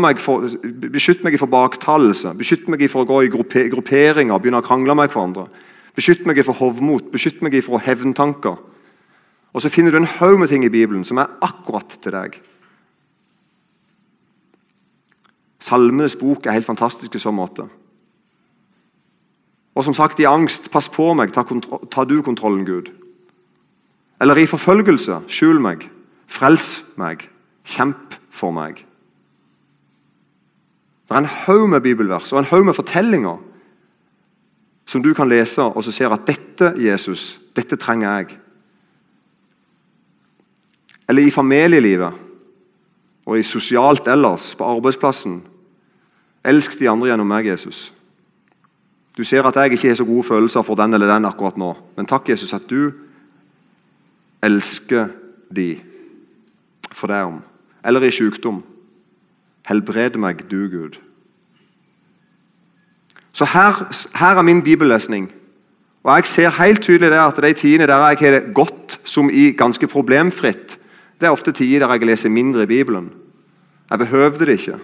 Meg 0.01 0.21
for, 0.25 0.47
beskytt 0.93 1.25
meg 1.25 1.37
for 1.37 1.53
baktalelse. 1.53 2.33
Beskytt 2.39 2.69
meg 2.73 2.87
for 2.89 3.05
å 3.05 3.09
gå 3.09 3.27
i 3.27 3.31
grupperinger 3.33 4.41
begynne 4.41 4.63
å 4.63 4.65
krangle 4.65 4.97
med 4.97 5.13
hverandre. 5.13 5.51
Beskytt 5.97 6.25
meg 6.29 6.41
for 6.45 6.57
hovmot, 6.57 7.11
beskytt 7.13 7.43
meg 7.45 7.59
for 7.65 7.81
hevntanker. 7.81 8.57
Og 9.53 9.63
Så 9.63 9.73
finner 9.73 9.91
du 9.91 9.97
en 9.97 10.13
haug 10.19 10.39
med 10.39 10.49
ting 10.49 10.65
i 10.65 10.73
Bibelen 10.73 11.05
som 11.05 11.19
er 11.19 11.33
akkurat 11.41 11.89
til 11.89 12.13
deg. 12.13 12.41
Salmenes 15.61 16.17
bok 16.17 16.47
er 16.47 16.53
helt 16.53 16.69
fantastisk 16.69 17.15
i 17.17 17.21
så 17.21 17.33
måte. 17.33 17.65
Og 19.77 19.85
som 19.85 19.95
sagt, 19.95 20.21
i 20.21 20.29
angst, 20.29 20.71
pass 20.73 20.89
på 20.89 21.13
meg, 21.17 21.33
ta, 21.33 21.45
ta 21.91 22.05
du 22.05 22.23
kontrollen, 22.25 22.65
Gud. 22.65 22.93
Eller 24.21 24.39
i 24.41 24.49
forfølgelse, 24.49 25.23
skjul 25.29 25.61
meg, 25.61 25.89
frels 26.29 26.85
meg. 26.97 27.27
Kjemp 27.67 28.15
for 28.31 28.55
meg. 28.55 28.85
Det 31.07 31.15
er 31.15 31.23
en 31.23 31.35
haug 31.47 31.69
med 31.71 31.81
bibelvers 31.81 32.33
og 32.33 32.41
en 32.41 32.51
haug 32.51 32.65
med 32.67 32.75
fortellinger 32.75 33.39
som 34.87 35.03
du 35.03 35.13
kan 35.15 35.29
lese, 35.29 35.63
og 35.63 35.85
så 35.85 35.93
ser 35.93 36.13
at 36.15 36.27
dette, 36.27 36.73
Jesus, 36.79 37.41
dette 37.57 37.77
trenger 37.77 38.19
jeg. 38.19 38.39
Eller 41.09 41.27
i 41.27 41.35
familielivet 41.35 42.13
og 43.27 43.39
i 43.39 43.43
sosialt 43.43 44.07
ellers, 44.07 44.55
på 44.55 44.65
arbeidsplassen. 44.65 45.41
Elsk 46.47 46.79
de 46.79 46.91
andre 46.91 47.11
gjennom 47.11 47.27
meg, 47.27 47.49
Jesus. 47.51 47.93
Du 49.19 49.25
ser 49.25 49.47
at 49.47 49.57
jeg 49.57 49.73
ikke 49.73 49.89
har 49.89 49.99
så 49.99 50.07
gode 50.07 50.23
følelser 50.23 50.63
for 50.63 50.79
den 50.79 50.95
eller 50.95 51.11
den 51.11 51.27
akkurat 51.27 51.59
nå, 51.59 51.73
men 51.97 52.07
takk, 52.07 52.29
Jesus, 52.29 52.55
at 52.55 52.71
du 52.71 52.93
elsker 54.43 55.09
de 55.51 55.73
for 56.93 57.11
deg 57.11 57.27
om 57.27 57.43
eller 57.87 58.03
i 58.03 58.11
sykdom. 58.11 58.63
Helbred 59.67 60.19
meg, 60.19 60.45
du 60.51 60.67
Gud. 60.71 60.99
Så 63.37 63.45
her, 63.53 63.83
her, 64.17 64.39
er 64.39 64.43
min 64.43 64.63
bibellesning. 64.63 65.33
Og 66.03 66.17
Jeg 66.17 66.25
ser 66.25 66.51
helt 66.63 66.83
tydelig 66.83 67.11
det 67.11 67.19
at 67.19 67.37
de 67.43 67.53
tidene 67.53 67.87
der 67.87 68.09
jeg 68.09 68.19
har 68.21 68.41
det 68.41 68.55
godt 68.55 69.01
som 69.05 69.31
i 69.31 69.51
ganske 69.53 69.87
problemfritt, 69.87 70.79
det 71.21 71.27
er 71.27 71.35
ofte 71.35 71.53
tider 71.53 71.87
der 71.87 71.93
jeg 71.93 72.07
leser 72.07 72.29
mindre 72.29 72.63
i 72.63 72.67
Bibelen. 72.67 73.11
Jeg 73.91 73.99
behøvde 73.99 74.47
det 74.47 74.59
ikke. 74.59 74.79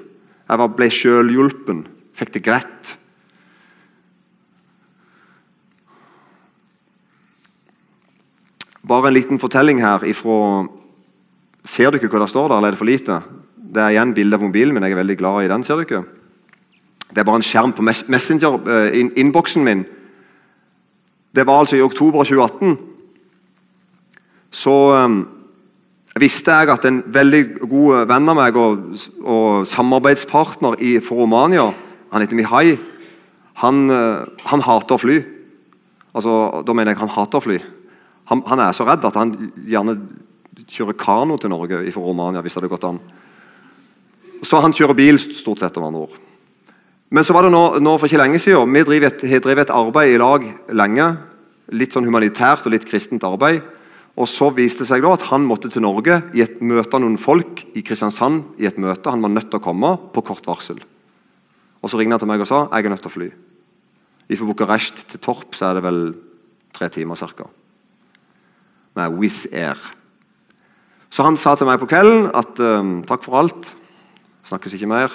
Jeg 0.48 0.70
ble 0.76 0.90
selvhjulpen, 0.90 1.86
fikk 2.14 2.34
det 2.34 2.42
greit. 2.44 2.98
Bare 8.88 9.08
en 9.08 9.14
liten 9.14 9.38
fortelling 9.38 9.80
her 9.80 10.02
ifra 10.04 10.66
Ser 11.72 11.88
du 11.88 11.96
ikke 11.96 12.10
hva 12.12 12.26
det 12.26 12.32
står 12.32 12.50
der, 12.50 12.58
eller 12.58 12.72
er 12.72 12.74
det 12.74 12.80
for 12.82 12.90
lite? 12.90 13.22
Det 13.56 13.80
er 13.80 13.94
igjen 13.94 14.12
bilde 14.12 14.36
av 14.36 14.44
mobilen 14.44 14.76
min. 14.76 14.84
Jeg 14.84 14.92
er 14.92 15.00
veldig 15.00 15.16
glad 15.16 15.44
i 15.44 15.48
den. 15.48 15.64
ser 15.64 15.78
du 15.78 15.86
ikke? 15.86 16.02
Det 17.08 17.20
er 17.20 17.28
bare 17.28 17.40
en 17.40 17.46
skjerm 17.46 17.72
på 17.72 17.84
Messenger-innboksen 17.84 19.64
min. 19.64 19.84
Det 21.32 21.46
var 21.46 21.62
altså 21.62 21.76
i 21.76 21.84
oktober 21.84 22.24
2018. 22.28 22.76
Så 24.52 24.74
um, 25.00 25.28
visste 26.20 26.52
jeg 26.52 26.68
at 26.74 26.84
en 26.84 27.02
veldig 27.08 27.42
god 27.64 28.08
venn 28.08 28.28
av 28.28 28.36
meg 28.36 28.56
og, 28.60 28.98
og 29.24 29.66
samarbeidspartner 29.68 30.76
i, 30.84 30.98
for 31.00 31.24
Romania, 31.24 31.70
han 32.12 32.24
heter 32.24 32.36
Mihai, 32.36 32.76
han, 33.64 33.86
uh, 33.88 34.28
han 34.44 34.64
hater 34.64 34.98
å 34.98 35.00
fly. 35.00 35.22
Altså, 36.12 36.36
da 36.68 36.76
mener 36.76 36.92
jeg 36.92 37.00
han 37.00 37.16
hater 37.16 37.40
å 37.40 37.46
fly. 37.46 37.62
Han, 38.28 38.44
han, 38.44 38.60
er 38.60 38.76
så 38.76 38.84
redd 38.84 39.08
at 39.08 39.16
han 39.16 39.32
gjerne 39.64 39.96
kjører 40.68 40.96
kano 40.98 41.36
til 41.38 41.50
Norge 41.50 41.80
fra 41.92 42.02
Romania. 42.02 42.40
hvis 42.42 42.54
det 42.54 42.62
hadde 42.62 42.72
gått 42.72 42.84
an. 42.84 43.00
Så 44.42 44.60
han 44.60 44.72
kjører 44.72 44.94
bil 44.94 45.18
stort 45.18 45.60
sett. 45.60 45.76
om 45.76 45.84
andre 45.84 46.00
ord. 46.00 46.16
Men 47.10 47.24
så 47.24 47.32
var 47.32 47.42
det 47.42 47.52
nå, 47.52 47.78
nå 47.78 47.98
for 47.98 48.06
ikke 48.08 48.22
lenge 48.22 48.38
siden, 48.40 48.72
vi 48.72 48.78
har 48.80 49.40
drevet 49.40 49.68
et 49.68 49.70
arbeid 49.70 50.14
i 50.14 50.18
lag 50.18 50.44
lenge. 50.72 51.18
Litt 51.72 51.92
sånn 51.92 52.04
humanitært 52.04 52.66
og 52.66 52.72
litt 52.72 52.86
kristent 52.88 53.24
arbeid. 53.24 53.62
Og 54.16 54.28
Så 54.28 54.50
viste 54.52 54.84
det 54.84 54.88
seg 54.88 55.02
da 55.02 55.12
at 55.12 55.22
han 55.30 55.44
måtte 55.44 55.70
til 55.72 55.82
Norge 55.82 56.22
i 56.34 56.42
et 56.42 56.60
møte 56.60 56.94
av 56.94 57.00
noen 57.00 57.16
folk 57.16 57.64
i 57.74 57.82
Kristiansand. 57.82 58.44
i 58.58 58.66
et 58.66 58.78
møte. 58.78 59.10
Han 59.10 59.22
var 59.22 59.30
nødt 59.30 59.50
til 59.50 59.60
å 59.60 59.62
komme 59.62 59.98
på 60.12 60.24
kort 60.24 60.44
varsel. 60.46 60.80
Og 61.82 61.90
Så 61.90 61.98
ringte 61.98 62.12
han 62.12 62.20
til 62.20 62.28
meg 62.28 62.40
og 62.40 62.46
sa 62.46 62.68
jeg 62.72 62.84
er 62.84 62.90
nødt 62.90 63.02
til 63.02 63.10
å 63.10 63.16
fly. 63.16 63.32
Fra 64.32 64.46
Bucuresti 64.46 65.04
til 65.08 65.20
Torp 65.20 65.54
så 65.54 65.70
er 65.70 65.74
det 65.74 65.82
vel 65.82 66.14
tre 66.72 66.88
timer 66.88 67.16
ca 67.16 67.44
med 68.94 69.18
Wizz 69.18 69.46
Air. 69.52 69.76
Så 71.12 71.26
han 71.26 71.36
sa 71.36 71.52
til 71.58 71.68
meg 71.68 71.76
på 71.82 71.90
kvelden 71.90 72.30
at 72.32 72.60
um, 72.64 73.02
takk 73.04 73.20
for 73.26 73.36
alt, 73.42 73.74
snakkes 74.48 74.72
ikke 74.78 74.88
mer. 74.88 75.12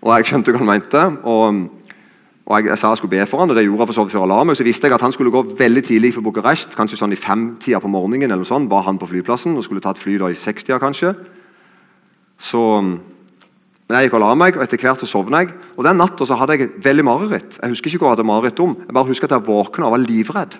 Og 0.00 0.14
jeg 0.16 0.30
skjønte 0.30 0.54
hva 0.54 0.62
han 0.62 0.70
mente. 0.70 1.02
og, 1.28 1.60
og 2.48 2.56
jeg, 2.56 2.70
jeg, 2.72 2.80
sa 2.80 2.88
jeg 2.90 3.02
skulle 3.02 3.12
be 3.12 3.26
for 3.28 3.44
han, 3.44 3.52
og 3.52 3.58
det 3.58 3.66
gjorde 3.66 3.84
jeg 3.84 3.90
for 3.92 3.98
så 3.98 4.06
vidt 4.06 4.16
før 4.16 4.24
jeg 4.24 4.32
la 4.32 4.40
meg. 4.48 4.58
Så 4.58 4.66
visste 4.66 4.88
jeg 4.88 4.96
at 4.96 5.04
han 5.04 5.12
skulle 5.14 5.34
gå 5.34 5.44
veldig 5.60 5.84
tidlig 5.84 6.14
for 6.16 6.24
Bucuresti, 6.24 6.74
kanskje 6.78 6.98
sånn 7.02 7.12
i 7.12 7.20
femtida 7.20 7.82
på 7.84 7.92
morgenen. 7.92 8.30
eller 8.30 8.40
noe 8.40 8.48
sånt, 8.48 8.70
var 8.72 8.88
han 8.88 8.98
på 8.98 9.12
flyplassen 9.12 9.60
og 9.60 9.68
skulle 9.68 9.84
ta 9.84 9.92
et 9.92 10.00
fly 10.00 10.16
da 10.24 10.32
i 10.32 10.40
sekstida 10.40 10.80
kanskje. 10.80 11.12
Så 12.40 12.64
men 13.92 13.98
jeg 13.98 14.08
gikk 14.08 14.14
og 14.16 14.22
la 14.22 14.34
meg, 14.40 14.56
og 14.56 14.62
etter 14.64 14.80
hvert 14.80 15.02
så 15.02 15.06
sovna 15.10 15.42
jeg. 15.42 15.50
Og 15.76 15.84
Den 15.84 15.98
natta 16.00 16.24
hadde 16.24 16.54
jeg 16.56 16.70
veldig 16.80 17.04
mareritt. 17.04 17.58
Jeg 17.60 17.74
husker 17.74 17.90
ikke 17.92 18.06
hva 18.06 18.14
jeg 18.14 18.16
hadde 18.16 18.30
mareritt 18.30 18.60
om. 18.64 18.72
Jeg 18.86 18.94
bare 18.96 19.10
husker 19.10 19.28
at 19.28 19.34
jeg 19.36 19.44
våkna 19.44 19.90
og 19.90 19.92
var 19.92 20.00
livredd. 20.00 20.56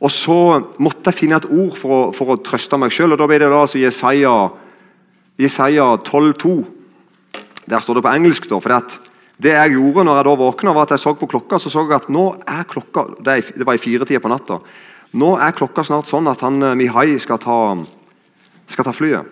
Og 0.00 0.12
så 0.12 0.36
måtte 0.80 1.12
jeg 1.12 1.18
finne 1.18 1.36
et 1.40 1.48
ord 1.52 1.76
for 1.76 1.92
å, 1.92 2.00
for 2.16 2.32
å 2.32 2.40
trøste 2.40 2.78
meg 2.80 2.92
sjøl. 2.94 3.18
Da 3.20 3.28
ble 3.28 3.40
det 3.42 3.50
da 3.52 3.62
altså 3.66 3.80
Jesaja, 3.80 4.34
Jesaja 5.40 5.88
12,2. 6.00 6.54
Der 7.68 7.84
står 7.84 7.98
det 7.98 8.04
på 8.06 8.12
engelsk. 8.14 8.48
da, 8.48 8.60
for 8.64 8.96
Det 9.36 9.52
jeg 9.52 9.74
gjorde 9.76 10.04
når 10.04 10.16
jeg 10.16 10.28
da 10.28 10.36
våkna, 10.40 10.72
var 10.72 10.88
at 10.88 10.96
jeg 10.96 11.04
så 11.04 11.14
på 11.14 11.28
klokka 11.28 11.58
så 11.58 11.70
så 11.70 11.84
jeg 11.84 11.96
at 11.96 12.08
nå 12.08 12.24
er 12.48 12.64
klokka, 12.64 13.06
det 13.20 13.66
var 13.66 13.76
i 13.76 13.82
firetida 13.82 14.20
på 14.20 14.32
natta, 14.32 14.60
nå 15.12 15.30
er 15.40 15.56
klokka 15.56 15.84
snart 15.84 16.08
sånn 16.08 16.28
at 16.30 16.40
han 16.44 16.62
eh, 16.62 16.76
Mihai 16.78 17.18
skal 17.18 17.40
ta, 17.42 17.76
skal 18.68 18.86
ta 18.86 18.92
flyet. 18.92 19.24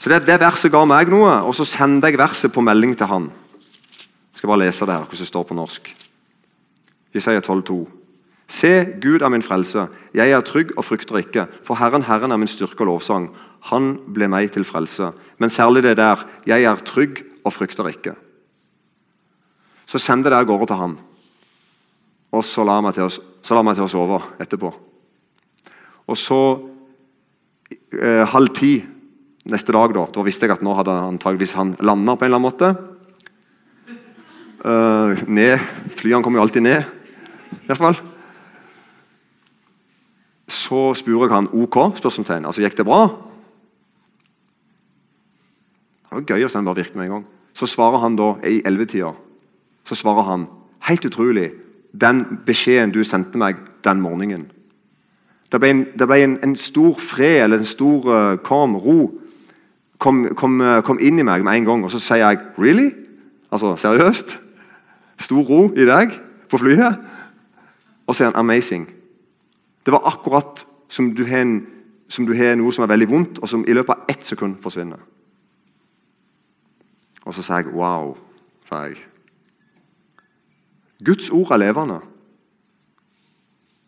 Så 0.00 0.08
det, 0.08 0.22
det, 0.28 0.38
verset 0.40 0.72
ga 0.72 0.84
meg 0.88 1.10
noe, 1.12 1.42
og 1.44 1.52
så 1.56 1.66
sendte 1.68 2.08
jeg 2.08 2.20
verset 2.20 2.52
på 2.52 2.64
melding 2.64 2.94
til 2.96 3.10
han. 3.10 3.26
Jeg 4.32 4.40
skal 4.40 4.52
bare 4.52 4.62
lese 4.62 4.86
det 4.86 4.94
her, 4.94 5.04
hvordan 5.04 5.26
det 5.26 5.28
står 5.28 5.48
på 5.48 5.58
norsk. 5.58 5.90
Jesaja 7.14 7.40
12,2. 7.40 7.86
Se, 8.50 8.84
Gud 9.02 9.22
er 9.22 9.30
min 9.30 9.44
frelse. 9.46 9.86
Jeg 10.14 10.32
er 10.34 10.42
trygg 10.42 10.72
og 10.74 10.84
frykter 10.84 11.20
ikke. 11.22 11.46
For 11.66 11.78
Herren, 11.78 12.02
Herren 12.02 12.34
er 12.34 12.40
min 12.40 12.50
styrke 12.50 12.82
og 12.82 12.88
lovsang. 12.90 13.28
Han 13.70 13.92
ble 14.10 14.26
meg 14.30 14.50
til 14.50 14.66
frelse. 14.66 15.12
Men 15.38 15.54
særlig 15.54 15.84
det 15.86 15.96
der. 16.00 16.24
Jeg 16.46 16.66
er 16.66 16.82
trygg 16.82 17.22
og 17.44 17.54
frykter 17.54 17.86
ikke. 17.92 18.16
Så 19.86 20.02
send 20.02 20.26
det 20.26 20.34
av 20.34 20.48
gårde 20.50 20.66
til 20.66 20.82
han. 20.82 20.98
Og 22.34 22.44
så 22.46 22.66
la 22.66 22.80
meg 22.82 22.94
til 22.94 23.06
å, 23.06 23.10
så 23.10 23.54
la 23.54 23.62
meg 23.66 23.78
til 23.78 23.86
å 23.86 23.90
sove 23.90 24.18
etterpå. 24.42 24.74
Og 26.10 26.18
så 26.18 26.42
eh, 27.94 28.26
halv 28.34 28.54
ti 28.54 28.76
neste 29.50 29.74
dag, 29.74 29.94
da, 29.94 30.08
da 30.10 30.26
visste 30.26 30.46
jeg 30.46 30.58
at 30.58 30.62
nå 30.66 30.74
hadde 30.74 30.94
antageligvis 31.06 31.54
han 31.58 31.76
landa 31.86 32.18
på 32.18 32.26
en 32.26 32.32
eller 32.32 32.42
annen 32.42 32.50
måte. 32.50 32.74
Uh, 34.60 35.16
ned. 35.30 35.62
Flyene 35.96 36.20
kommer 36.20 36.42
jo 36.42 36.42
alltid 36.44 36.66
ned 36.66 36.99
i 37.52 37.66
hvert 37.66 37.78
fall. 37.78 37.98
Så 40.50 40.94
spør 40.94 41.26
jeg 41.26 41.34
han 41.34 41.50
OK. 41.52 41.98
spørsmålstegn. 41.98 42.46
Altså, 42.46 42.62
Gikk 42.62 42.76
det 42.76 42.86
bra? 42.86 43.06
Det 46.10 46.18
var 46.18 46.26
gøy 46.26 46.44
å 46.44 46.52
den 46.52 46.64
bare 46.66 46.80
virket 46.82 46.96
med 46.96 47.06
en 47.06 47.16
gang. 47.18 47.26
Så 47.54 47.66
svarer 47.70 48.02
han 48.02 48.16
da 48.18 48.34
i 48.46 48.62
ellevetida 48.66 49.12
så 49.90 49.94
svarer 49.94 50.22
han, 50.22 50.46
helt 50.86 51.04
utrolig 51.04 51.50
den 52.00 52.22
beskjeden 52.46 52.92
du 52.94 53.02
sendte 53.04 53.38
meg 53.38 53.58
den 53.84 54.00
morgenen. 54.00 54.44
Det 55.50 55.58
ble 55.58 55.70
en, 55.72 55.80
det 55.98 56.06
ble 56.06 56.20
en, 56.22 56.36
en 56.46 56.54
stor 56.56 56.94
fred, 57.02 57.40
eller 57.44 57.58
en 57.58 57.66
stor 57.66 58.06
uh, 58.06 58.36
kom, 58.46 58.76
ro, 58.78 59.10
kom, 59.98 60.28
kom, 60.38 60.60
uh, 60.62 60.78
kom, 60.86 61.00
inn 61.02 61.18
i 61.18 61.26
meg 61.26 61.42
med 61.42 61.58
en 61.58 61.66
gang. 61.66 61.82
Og 61.84 61.90
så 61.90 61.98
sier 61.98 62.22
jeg 62.22 62.38
'really?' 62.58 62.94
Altså 63.50 63.74
seriøst? 63.76 64.38
Stor 65.18 65.42
ro 65.42 65.72
i 65.74 65.84
deg 65.84 66.14
på 66.48 66.58
flyet? 66.58 67.00
Og 68.10 68.16
så 68.16 68.24
er 68.24 68.32
han 68.32 68.40
amazing. 68.42 68.88
Det 69.86 69.92
var 69.94 70.02
akkurat 70.10 70.66
som 70.90 71.12
du, 71.14 71.22
har 71.24 72.56
noe 72.58 72.72
som 72.74 72.82
er 72.82 72.90
veldig 72.90 73.06
vondt, 73.06 73.38
og 73.38 73.48
som 73.48 73.62
i 73.62 73.74
løpet 73.76 73.94
av 73.94 74.10
ett 74.10 74.26
sekund 74.26 74.56
forsvinner. 74.64 74.98
Og 77.22 77.34
så 77.34 77.42
sa 77.42 77.60
jeg 77.60 77.70
'wow'. 77.70 78.16
sa 78.66 78.82
jeg. 78.82 78.96
Guds 81.04 81.30
ord 81.30 81.50
er 81.50 81.56
levende. 81.56 82.00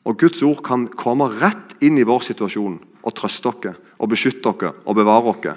Og 0.04 0.18
Guds 0.18 0.42
ord 0.42 0.62
kan 0.62 0.87
komme 0.87 1.24
rett 1.24 1.76
inn 1.80 1.98
i 1.98 2.06
vår 2.06 2.20
situasjon 2.20 2.80
og 3.02 3.14
trøste 3.14 3.52
dere, 3.62 3.74
og 3.98 4.08
beskytte 4.08 4.54
dere 4.61 4.72
og 4.87 4.94
bevare 4.94 5.35
dere. 5.42 5.56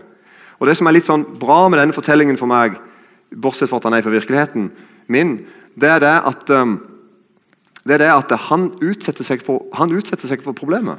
Og 0.59 0.67
Det 0.67 0.77
som 0.77 0.87
er 0.87 0.91
litt 0.91 1.05
sånn 1.05 1.39
bra 1.39 1.69
med 1.69 1.79
denne 1.79 1.93
fortellingen 1.93 2.37
for 2.37 2.47
meg, 2.47 2.79
bortsett 3.41 3.69
fra 3.69 3.77
at 3.77 3.83
han 3.83 3.93
er 3.93 4.01
fra 4.01 4.11
virkeligheten 4.11 4.71
min, 5.07 5.45
det 5.79 5.89
er 5.89 5.99
det 5.99 6.21
at 6.25 6.49
um, 6.49 6.94
det 7.85 7.93
er 7.93 8.01
det 8.01 8.13
at 8.13 8.31
han 8.49 8.71
utsetter 8.81 9.23
seg 9.23 9.43
for, 9.45 9.67
utsetter 9.69 10.27
seg 10.27 10.41
for 10.43 10.57
problemet. 10.57 10.97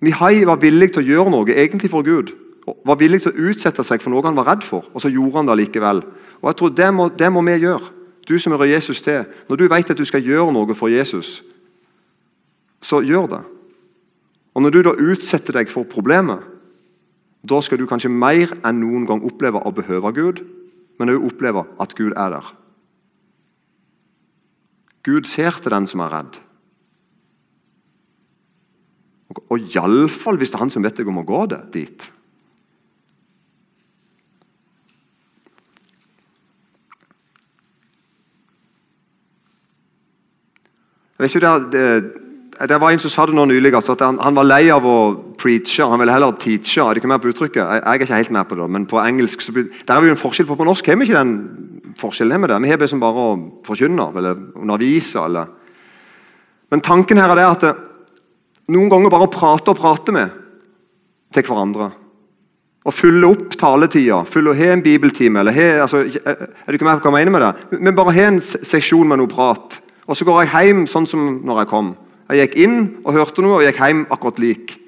Mihai 0.00 0.44
var 0.48 0.60
villig 0.60 0.94
til 0.94 1.04
å 1.04 1.08
gjøre 1.10 1.32
noe 1.32 1.52
egentlig 1.52 1.90
for 1.92 2.04
Gud. 2.04 2.32
Var 2.66 2.98
villig 2.98 3.22
til 3.22 3.32
å 3.32 3.50
utsette 3.50 3.84
seg 3.84 4.02
for 4.02 4.12
noe 4.12 4.24
han 4.24 4.36
var 4.36 4.48
redd 4.48 4.64
for, 4.66 4.88
og 4.92 5.02
så 5.02 5.12
gjorde 5.12 5.38
han 5.38 5.50
det 5.50 5.58
likevel. 5.60 6.02
Og 6.40 6.48
jeg 6.50 6.56
tror 6.56 6.70
Det 6.70 6.88
må, 6.94 7.08
det 7.08 7.32
må 7.32 7.42
vi 7.44 7.58
gjøre, 7.62 7.92
du 8.28 8.38
som 8.38 8.52
hører 8.52 8.74
Jesus 8.74 9.00
til. 9.02 9.24
Når 9.48 9.56
du 9.56 9.68
vet 9.68 9.90
at 9.90 9.98
du 9.98 10.04
skal 10.04 10.24
gjøre 10.24 10.52
noe 10.52 10.74
for 10.74 10.88
Jesus, 10.88 11.44
så 12.82 13.00
gjør 13.00 13.26
det. 13.26 13.42
Og 14.54 14.62
Når 14.62 14.70
du 14.70 14.82
da 14.82 14.92
utsetter 14.96 15.52
deg 15.52 15.70
for 15.70 15.84
problemet, 15.84 16.40
da 17.44 17.60
skal 17.60 17.78
du 17.78 17.86
kanskje 17.86 18.10
mer 18.10 18.50
enn 18.64 18.80
noen 18.80 19.06
gang 19.06 19.22
oppleve 19.22 19.60
å 19.60 19.72
behøve 19.72 20.12
Gud, 20.12 20.40
men 20.98 21.12
òg 21.12 21.28
oppleve 21.28 21.66
at 21.78 21.94
Gud 21.94 22.16
er 22.16 22.30
der. 22.30 22.46
Gud 25.06 25.28
ser 25.30 25.54
til 25.62 25.70
den 25.70 25.86
som 25.86 26.02
er 26.02 26.10
redd. 26.10 26.40
Og 29.46 29.58
iallfall 29.60 30.38
hvis 30.40 30.50
det 30.50 30.58
er 30.58 30.64
han 30.64 30.72
som 30.74 30.84
vet 30.84 30.98
deg 30.98 31.08
om 31.10 31.22
å 31.22 31.26
gå 31.26 31.44
det 31.52 31.62
dit. 31.74 32.06
Jeg 41.16 41.24
vet 41.24 41.34
ikke, 41.34 41.48
det, 41.72 41.72
det, 42.60 42.68
det 42.68 42.80
var 42.80 42.92
En 42.92 43.00
som 43.00 43.12
sa 43.12 43.24
det 43.24 43.36
nå 43.36 43.46
nylig, 43.48 43.72
altså, 43.74 43.94
at 43.96 44.02
han, 44.04 44.18
han, 44.20 44.36
var 44.36 44.44
lei 44.44 44.66
av 44.72 44.84
å 44.84 44.98
preache. 45.40 45.86
Han 45.88 46.02
ville 46.02 46.12
heller 46.12 46.36
teache. 46.36 46.82
Er 46.82 46.92
det 46.92 47.00
ikke 47.00 47.08
mer 47.08 47.22
på 47.22 47.30
uttrykket? 47.30 47.62
Jeg, 47.62 47.80
jeg, 47.80 47.88
er 47.88 48.02
ikke 48.02 48.18
helt 48.18 48.34
med 48.36 48.50
på 48.50 48.58
det, 48.58 48.66
men 48.74 48.84
på 48.90 49.00
engelsk 49.00 49.44
så, 49.44 49.54
Der 49.56 49.94
er 49.94 50.04
vi 50.04 50.10
jo 50.10 50.16
en 50.16 50.20
forskjell 50.20 50.48
på. 50.50 50.58
På 50.60 50.66
norsk 50.68 50.90
har 50.90 50.98
vi 51.00 51.08
ikke 51.08 51.22
den 51.22 51.32
forskjellen 51.96 52.40
med 52.40 52.50
det. 52.50 52.62
Vi 52.62 52.70
har 52.70 52.80
liksom 52.80 53.02
bare 53.02 53.22
å 53.22 53.36
forkynne 53.66 54.08
eller 54.16 54.40
undervise. 54.56 55.22
Eller. 55.24 55.46
Men 56.70 56.82
tanken 56.84 57.20
her 57.20 57.32
er 57.32 57.40
det 57.40 57.46
at 57.50 57.84
noen 58.72 58.90
ganger 58.90 59.12
bare 59.12 59.28
å 59.28 59.32
prate 59.32 59.72
og 59.72 59.78
prate 59.78 60.14
med 60.14 60.42
til 61.34 61.46
hverandre. 61.46 61.90
Og 62.86 62.94
fylle 62.94 63.28
opp 63.28 63.56
taletida. 63.58 64.20
Fylle, 64.30 64.54
ha 64.54 64.72
en 64.72 64.82
bibeltime. 64.82 65.40
eller 65.40 65.52
he, 65.52 65.80
altså, 65.80 66.04
Er 66.06 66.66
du 66.68 66.78
ikke 66.78 66.86
med 66.86 67.00
på 67.00 67.10
hva 67.10 67.18
jeg 67.18 67.26
mener 67.26 67.34
med 67.34 67.42
det? 67.42 67.80
Men 67.80 67.94
bare 67.94 68.14
ha 68.14 68.28
en 68.30 68.40
seksjon 68.40 69.08
med 69.08 69.18
noe 69.18 69.30
prat. 69.30 69.80
Og 70.06 70.16
så 70.16 70.24
går 70.24 70.44
jeg 70.44 70.68
hjem 70.68 70.86
sånn 70.86 71.06
som 71.06 71.40
når 71.42 71.64
jeg 71.64 71.70
kom. 71.72 71.96
Jeg 72.30 72.46
gikk 72.46 72.56
inn 72.62 72.78
og 73.04 73.14
hørte 73.14 73.42
noe, 73.42 73.58
og 73.58 73.66
gikk 73.66 73.80
hjem 73.82 74.06
akkurat 74.10 74.38
lik. 74.38 74.78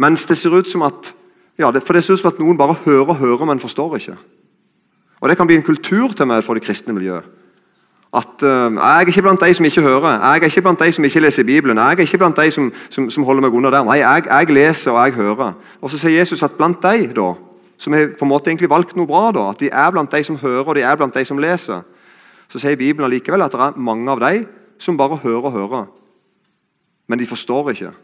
Mens 0.00 0.26
det 0.28 0.36
ser 0.40 0.56
ut 0.56 0.68
som 0.68 0.84
at 0.84 1.12
ja, 1.60 1.68
for 1.80 1.92
det 1.92 2.04
ser 2.04 2.16
ut 2.16 2.20
som 2.20 2.30
at 2.32 2.40
noen 2.40 2.56
bare 2.56 2.78
hører 2.84 3.12
og 3.12 3.20
hører, 3.20 3.44
men 3.48 3.60
forstår 3.60 3.96
ikke. 3.98 4.16
Og 5.22 5.28
Det 5.28 5.36
kan 5.38 5.46
bli 5.46 5.56
en 5.56 5.62
kultur 5.62 6.12
til 6.18 6.26
meg 6.26 6.42
for 6.42 6.58
det 6.58 6.64
kristne 6.64 6.92
miljøet. 6.92 7.22
At 8.12 8.42
uh, 8.42 8.74
Jeg 8.74 8.96
er 8.96 9.06
ikke 9.06 9.22
blant 9.22 9.40
de 9.40 9.54
som 9.54 9.64
ikke 9.64 9.80
hører, 9.80 10.10
jeg 10.10 10.38
er 10.38 10.44
ikke 10.44 10.62
blant 10.62 10.78
de 10.78 10.92
som 10.92 11.04
ikke 11.04 11.20
leser 11.20 11.44
Bibelen. 11.44 11.78
Jeg 11.78 11.92
er 11.92 12.00
ikke 12.00 12.18
blant 12.18 12.36
de 12.36 12.50
som, 12.50 12.72
som, 12.90 13.10
som 13.10 13.24
holder 13.24 13.42
meg 13.46 13.54
unna 13.54 13.70
der. 13.70 13.86
Nei, 13.86 14.00
jeg, 14.02 14.26
jeg, 14.26 14.50
leser 14.50 14.90
og 14.90 15.06
jeg 15.06 15.14
hører. 15.14 15.52
Og 15.80 15.90
Så 15.90 15.98
sier 15.98 16.18
Jesus 16.18 16.42
at 16.42 16.58
blant 16.58 16.82
de 16.82 17.06
da, 17.14 17.30
som 17.78 17.92
har 17.92 18.10
på 18.18 18.26
en 18.26 18.28
måte 18.28 18.50
egentlig 18.50 18.70
valgt 18.70 18.96
noe 18.96 19.06
bra, 19.06 19.30
da, 19.32 19.46
at 19.54 19.62
de 19.62 19.70
er 19.70 19.90
blant 19.94 20.12
de 20.12 20.24
som 20.24 20.36
hører 20.36 20.68
og 20.68 20.74
de 20.74 20.82
er 20.82 20.96
blant 20.96 21.14
de 21.14 21.24
som 21.24 21.38
leser, 21.38 21.80
så 22.50 22.58
sier 22.58 22.76
Bibelen 22.76 23.06
allikevel 23.06 23.46
at 23.46 23.54
det 23.54 23.60
er 23.62 23.80
mange 23.80 24.10
av 24.10 24.20
de 24.20 24.44
som 24.78 24.98
bare 24.98 25.22
hører 25.22 25.48
og 25.48 25.52
hører. 25.52 25.86
Men 27.08 27.18
de 27.18 27.26
forstår 27.26 27.70
ikke. 27.70 27.94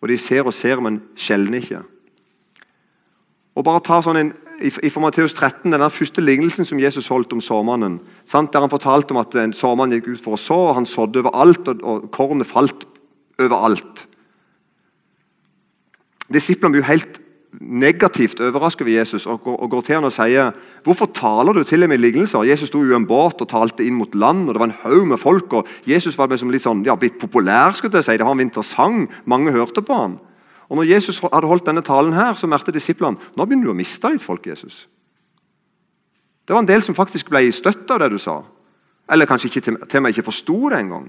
Og 0.00 0.08
de 0.08 0.18
ser 0.18 0.46
og 0.46 0.54
ser, 0.54 0.80
men 0.80 1.02
sjelden 1.16 1.54
ikke. 1.58 1.82
Og 3.58 3.64
bare 3.66 3.82
ta 3.84 3.98
sånn 4.00 4.22
en 4.22 4.32
i, 4.60 4.90
fra 4.90 5.02
Matteus 5.02 5.34
13, 5.34 5.72
den 5.72 5.90
første 5.90 6.22
lignelsen 6.24 6.66
som 6.66 6.80
Jesus 6.80 7.08
holdt 7.12 7.32
om 7.32 7.40
såmannen. 7.40 8.00
Der 8.32 8.60
han 8.60 8.72
fortalte 8.72 9.14
om 9.14 9.20
at 9.22 9.34
en 9.38 9.54
såmann 9.56 9.94
gikk 9.94 10.08
ut 10.12 10.24
for 10.24 10.34
å 10.34 10.40
så, 10.40 10.58
og 10.70 10.76
han 10.80 10.88
sådde 10.88 11.22
overalt, 11.22 11.68
og, 11.68 11.82
og 11.82 12.10
kornet 12.14 12.50
falt 12.50 12.86
overalt. 13.38 14.06
Disiplene 16.32 16.76
blir 16.76 16.88
helt 16.88 17.20
negativt 17.58 18.42
overrasket 18.44 18.84
over 18.84 18.92
Jesus 18.92 19.24
og 19.26 19.40
går, 19.46 19.56
og 19.56 19.70
går 19.72 19.84
til 19.86 19.96
han 19.96 20.06
og 20.06 20.12
sier 20.12 20.50
hvorfor 20.84 21.08
taler 21.16 21.56
du 21.56 21.62
til 21.64 21.80
dem 21.80 21.94
i 21.94 21.98
lignelser? 21.98 22.44
Jesus 22.44 22.68
sto 22.68 22.82
i 22.84 22.92
en 22.94 23.06
båt 23.08 23.40
og 23.40 23.48
talte 23.48 23.86
inn 23.86 23.96
mot 23.96 24.14
land, 24.14 24.46
og 24.46 24.54
det 24.54 24.62
var 24.62 24.68
en 24.68 24.80
haug 24.82 25.06
med 25.08 25.20
folk. 25.22 25.52
og 25.52 25.68
Jesus 25.88 26.18
var 26.18 26.28
liksom 26.28 26.52
litt 26.52 26.66
sånn, 26.66 26.84
ja, 26.86 26.96
blitt 26.96 27.18
populær. 27.18 27.72
skulle 27.74 27.98
jeg 27.98 28.04
si. 28.04 28.18
Det 28.18 28.26
var 28.26 28.36
en 28.36 28.44
vintersang. 28.44 29.08
Mange 29.24 29.54
hørte 29.56 29.82
på 29.82 29.96
han. 29.96 30.18
Og 30.68 30.76
når 30.76 30.90
Jesus 30.90 31.18
hadde 31.22 31.48
holdt 31.48 31.66
denne 31.66 31.82
talen, 31.82 32.12
her, 32.12 32.36
så 32.36 32.46
merket 32.46 32.76
disiplene 32.76 33.16
nå 33.36 33.44
begynner 33.44 33.70
du 33.70 33.72
å 33.72 33.78
miste 33.78 34.10
litt 34.12 34.24
folk. 34.24 34.46
Jesus. 34.46 34.86
Det 36.44 36.54
var 36.54 36.62
en 36.62 36.68
del 36.68 36.84
som 36.84 36.96
faktisk 36.96 37.30
ble 37.32 37.46
støtt 37.52 37.90
av 37.92 38.02
det 38.02 38.10
du 38.12 38.18
sa. 38.20 38.42
Eller 39.08 39.28
kanskje 39.28 39.48
ikke 39.48 39.64
til, 39.88 40.02
meg 40.04 40.16
ikke 40.16 40.28
forsto 40.28 40.56
det 40.72 40.82
engang. 40.82 41.08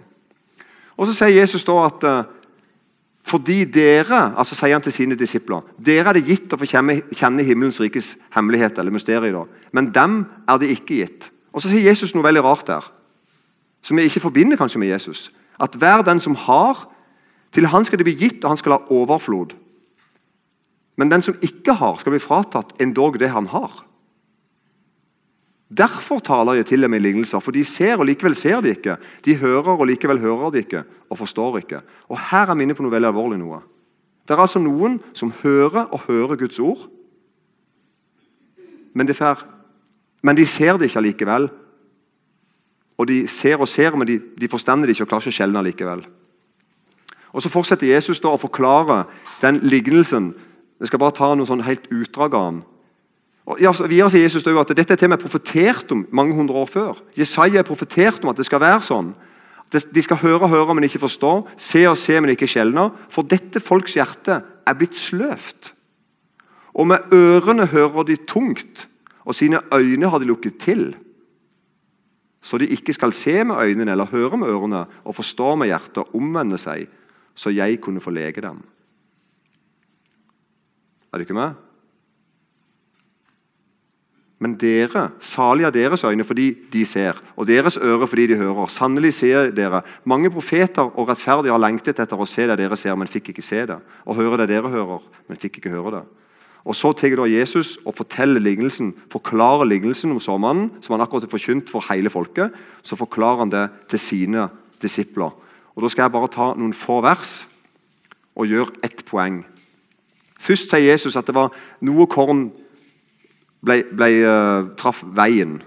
Og 1.00 1.08
så 1.08 1.16
sier 1.16 1.42
Jesus 1.42 1.64
da 1.68 1.76
at 1.86 2.06
uh, 2.08 2.28
fordi 3.30 3.62
dere 3.70 4.22
altså 4.40 4.56
sier 4.58 4.74
han 4.74 4.84
til 4.84 4.96
sine 4.96 5.18
disipler, 5.20 5.64
dere 5.78 6.10
er 6.12 6.18
det 6.18 6.28
gitt 6.28 6.54
å 6.56 6.60
få 6.60 6.68
kjenne, 6.68 7.44
himmelens 7.46 7.80
rikes 7.84 8.16
hemmelighet, 8.34 8.80
eller 8.80 8.96
mysterier, 8.96 9.44
men 9.76 9.92
dem 9.96 10.24
er 10.48 10.62
det 10.62 10.72
ikke 10.74 11.02
gitt. 11.04 11.30
Og 11.54 11.62
Så 11.62 11.70
sier 11.70 11.86
Jesus 11.88 12.16
noe 12.16 12.26
veldig 12.26 12.44
rart 12.46 12.68
der, 12.68 12.88
som 13.84 13.98
vi 13.98 14.08
ikke 14.08 14.24
forbinder 14.24 14.58
kanskje 14.58 14.80
med 14.80 14.92
Jesus. 14.92 15.30
At 15.60 15.76
hver 15.76 16.02
den 16.08 16.20
som 16.20 16.36
har, 16.36 16.88
til 17.52 17.68
han 17.70 17.86
skal 17.86 18.00
det 18.00 18.06
bli 18.06 18.18
gitt, 18.18 18.44
og 18.44 18.54
han 18.54 18.60
skal 18.60 18.78
ha 18.78 18.94
overflod. 18.94 19.56
Men 21.00 21.12
den 21.12 21.24
som 21.26 21.38
ikke 21.42 21.74
har, 21.80 21.98
skal 22.00 22.14
bli 22.14 22.22
fratatt 22.22 22.76
endog 22.84 23.18
det 23.20 23.32
han 23.32 23.48
har. 23.50 23.86
Derfor 25.70 26.20
taler 26.26 26.58
jeg 26.58 26.66
til 26.66 26.82
dem 26.82 26.94
i 26.98 27.00
lignelser, 27.00 27.40
for 27.40 27.54
de 27.54 27.62
ser, 27.66 28.00
og 28.02 28.08
likevel 28.10 28.36
ser 28.36 28.62
de 28.66 28.74
ikke. 28.74 28.98
De 29.26 29.36
hører, 29.38 29.76
og 29.76 29.86
likevel 29.86 30.20
hører 30.20 30.52
de 30.52 30.64
ikke, 30.66 30.84
og 31.10 31.18
forstår 31.22 31.60
ikke. 31.62 31.82
Og 32.10 32.18
Her 32.32 32.50
er 32.50 32.58
vi 32.58 32.66
inne 32.66 32.76
på 32.76 32.84
noe 32.84 32.92
veldig 32.92 33.12
alvorlig. 33.12 33.38
noe. 33.38 33.62
Det 34.28 34.36
er 34.36 34.42
altså 34.42 34.60
noen 34.60 35.00
som 35.14 35.34
hører 35.44 35.88
og 35.94 36.06
hører 36.08 36.36
Guds 36.38 36.60
ord, 36.60 36.90
men 38.94 39.08
de, 39.08 39.14
fer, 39.14 39.38
men 40.22 40.36
de 40.36 40.46
ser 40.46 40.78
det 40.78 40.90
ikke 40.90 41.00
allikevel. 41.00 41.50
Og 42.98 43.08
de 43.08 43.28
ser 43.28 43.62
og 43.62 43.68
ser, 43.68 43.96
men 43.96 44.08
de, 44.08 44.20
de 44.42 44.48
forstender 44.48 44.90
det 44.90 44.96
ikke 44.98 45.06
og 45.06 45.10
klarer 45.14 45.24
ikke 45.24 45.34
å 45.34 45.38
skjelne 45.38 45.62
allikevel. 45.62 46.02
Og 47.34 47.42
Så 47.42 47.50
fortsetter 47.50 47.88
Jesus 47.88 48.20
da 48.20 48.34
å 48.34 48.42
forklare 48.42 49.04
den 49.42 49.60
lignelsen. 49.64 50.34
Jeg 50.80 50.88
skal 50.88 51.00
bare 51.00 51.16
ta 51.16 51.34
noe 51.36 51.48
sånn 51.48 51.66
helt 51.66 51.86
utdrag 51.92 52.34
av 52.34 52.46
den. 52.50 52.62
Og 53.50 53.62
ja, 53.62 53.72
videre 53.72 54.12
sier 54.14 54.28
Jesus 54.28 54.46
da 54.46 54.54
at 54.62 54.76
Dette 54.78 54.94
er 54.94 55.02
temaet 55.02 55.22
profetert 55.22 55.92
om 55.92 56.06
mange 56.14 56.36
hundre 56.38 56.58
år 56.62 56.70
før. 56.70 57.02
Jesaja 57.18 57.62
er 57.62 57.68
profetert 57.68 58.24
om 58.24 58.30
at 58.30 58.38
det 58.38 58.46
skal 58.46 58.62
være 58.62 58.86
sånn. 58.86 59.14
De 59.70 60.02
skal 60.02 60.22
høre 60.22 60.48
og 60.48 60.54
høre, 60.54 60.74
men 60.74 60.86
ikke 60.88 61.02
forstå. 61.02 61.34
Se 61.58 61.84
og 61.90 61.98
se, 61.98 62.16
men 62.18 62.34
ikke 62.34 62.50
skjelne. 62.50 62.88
For 63.14 63.26
dette 63.26 63.62
folks 63.62 63.98
hjerte 63.98 64.40
er 64.42 64.78
blitt 64.78 64.98
sløvt. 64.98 65.74
Og 66.74 66.88
med 66.90 67.14
ørene 67.14 67.68
hører 67.70 68.08
de 68.08 68.18
tungt, 68.30 68.88
og 69.26 69.38
sine 69.38 69.62
øyne 69.74 70.10
har 70.10 70.22
de 70.22 70.30
lukket 70.30 70.58
til. 70.62 70.94
Så 72.42 72.58
de 72.58 72.70
ikke 72.72 72.96
skal 72.96 73.14
se 73.14 73.44
med 73.44 73.60
øynene 73.62 73.92
eller 73.92 74.10
høre 74.10 74.38
med 74.40 74.50
ørene 74.50 74.86
og 75.04 75.18
forstå 75.18 75.56
med 75.60 75.70
hjertet 75.70 76.16
omvende 76.16 76.58
seg 76.58 76.88
så 77.40 77.54
jeg 77.56 77.80
kunne 77.80 78.04
få 78.04 78.12
lege 78.12 78.44
dem. 78.44 78.60
Er 81.14 81.24
ikke 81.24 81.38
med? 81.38 81.56
Men 84.40 84.54
dere, 84.56 85.10
salig 85.20 85.66
er 85.68 85.74
deres 85.76 86.04
øyne 86.08 86.24
fordi 86.24 86.54
de 86.72 86.86
ser, 86.88 87.18
og 87.36 87.48
deres 87.48 87.76
ører 87.78 88.08
fordi 88.08 88.28
de 88.32 88.38
hører. 88.40 88.70
Sannelig 88.72 89.14
ser 89.18 89.52
dere. 89.52 89.82
Mange 90.08 90.32
profeter 90.32 90.88
og 90.88 91.10
rettferdige 91.10 91.52
har 91.52 91.60
lengtet 91.60 92.00
etter 92.00 92.20
å 92.20 92.28
se 92.28 92.48
det 92.48 92.56
dere 92.62 92.78
ser, 92.80 92.96
men 92.96 93.12
fikk 93.12 93.34
ikke 93.34 93.44
se 93.44 93.66
det. 93.68 93.80
Og 94.08 94.16
høre 94.16 94.40
det 94.40 94.48
dere 94.54 94.72
hører, 94.72 95.04
men 95.28 95.40
fikk 95.40 95.60
ikke 95.60 95.74
høre 95.76 95.98
det. 95.98 96.06
Og 96.64 96.76
Så 96.76 96.92
tar 96.94 97.16
da 97.16 97.26
Jesus 97.28 97.78
og 97.86 97.96
forteller 97.98 98.40
lignelsen, 98.40 98.94
forklarer 99.12 99.68
lignelsen 99.68 100.12
om 100.12 100.20
såmannen, 100.20 100.72
som 100.84 100.94
han 100.94 101.04
akkurat 101.04 101.28
har 101.28 101.32
forkynt 101.32 101.70
for 101.72 101.84
hele 101.90 102.12
folket. 102.12 102.52
Så 102.84 102.96
forklarer 103.00 103.44
han 103.44 103.52
det 103.52 103.70
til 103.90 104.00
sine 104.00 104.50
disipler. 104.82 105.32
Og 105.80 105.84
Da 105.84 105.90
skal 105.94 106.02
jeg 106.04 106.12
bare 106.12 106.28
ta 106.28 106.46
noen 106.60 106.74
få 106.76 106.98
vers 107.00 107.46
og 108.36 108.50
gjøre 108.52 108.82
ett 108.84 109.00
poeng. 109.08 109.46
Først 110.36 110.74
sier 110.74 110.92
Jesus 110.92 111.16
at 111.16 111.24
det 111.30 111.36
var 111.38 111.54
noe 111.88 112.04
korn 112.12 112.50
ble, 113.64 113.86
ble, 113.88 114.10
uh, 114.28 114.68
traff 114.76 115.06
veien. 115.16 115.62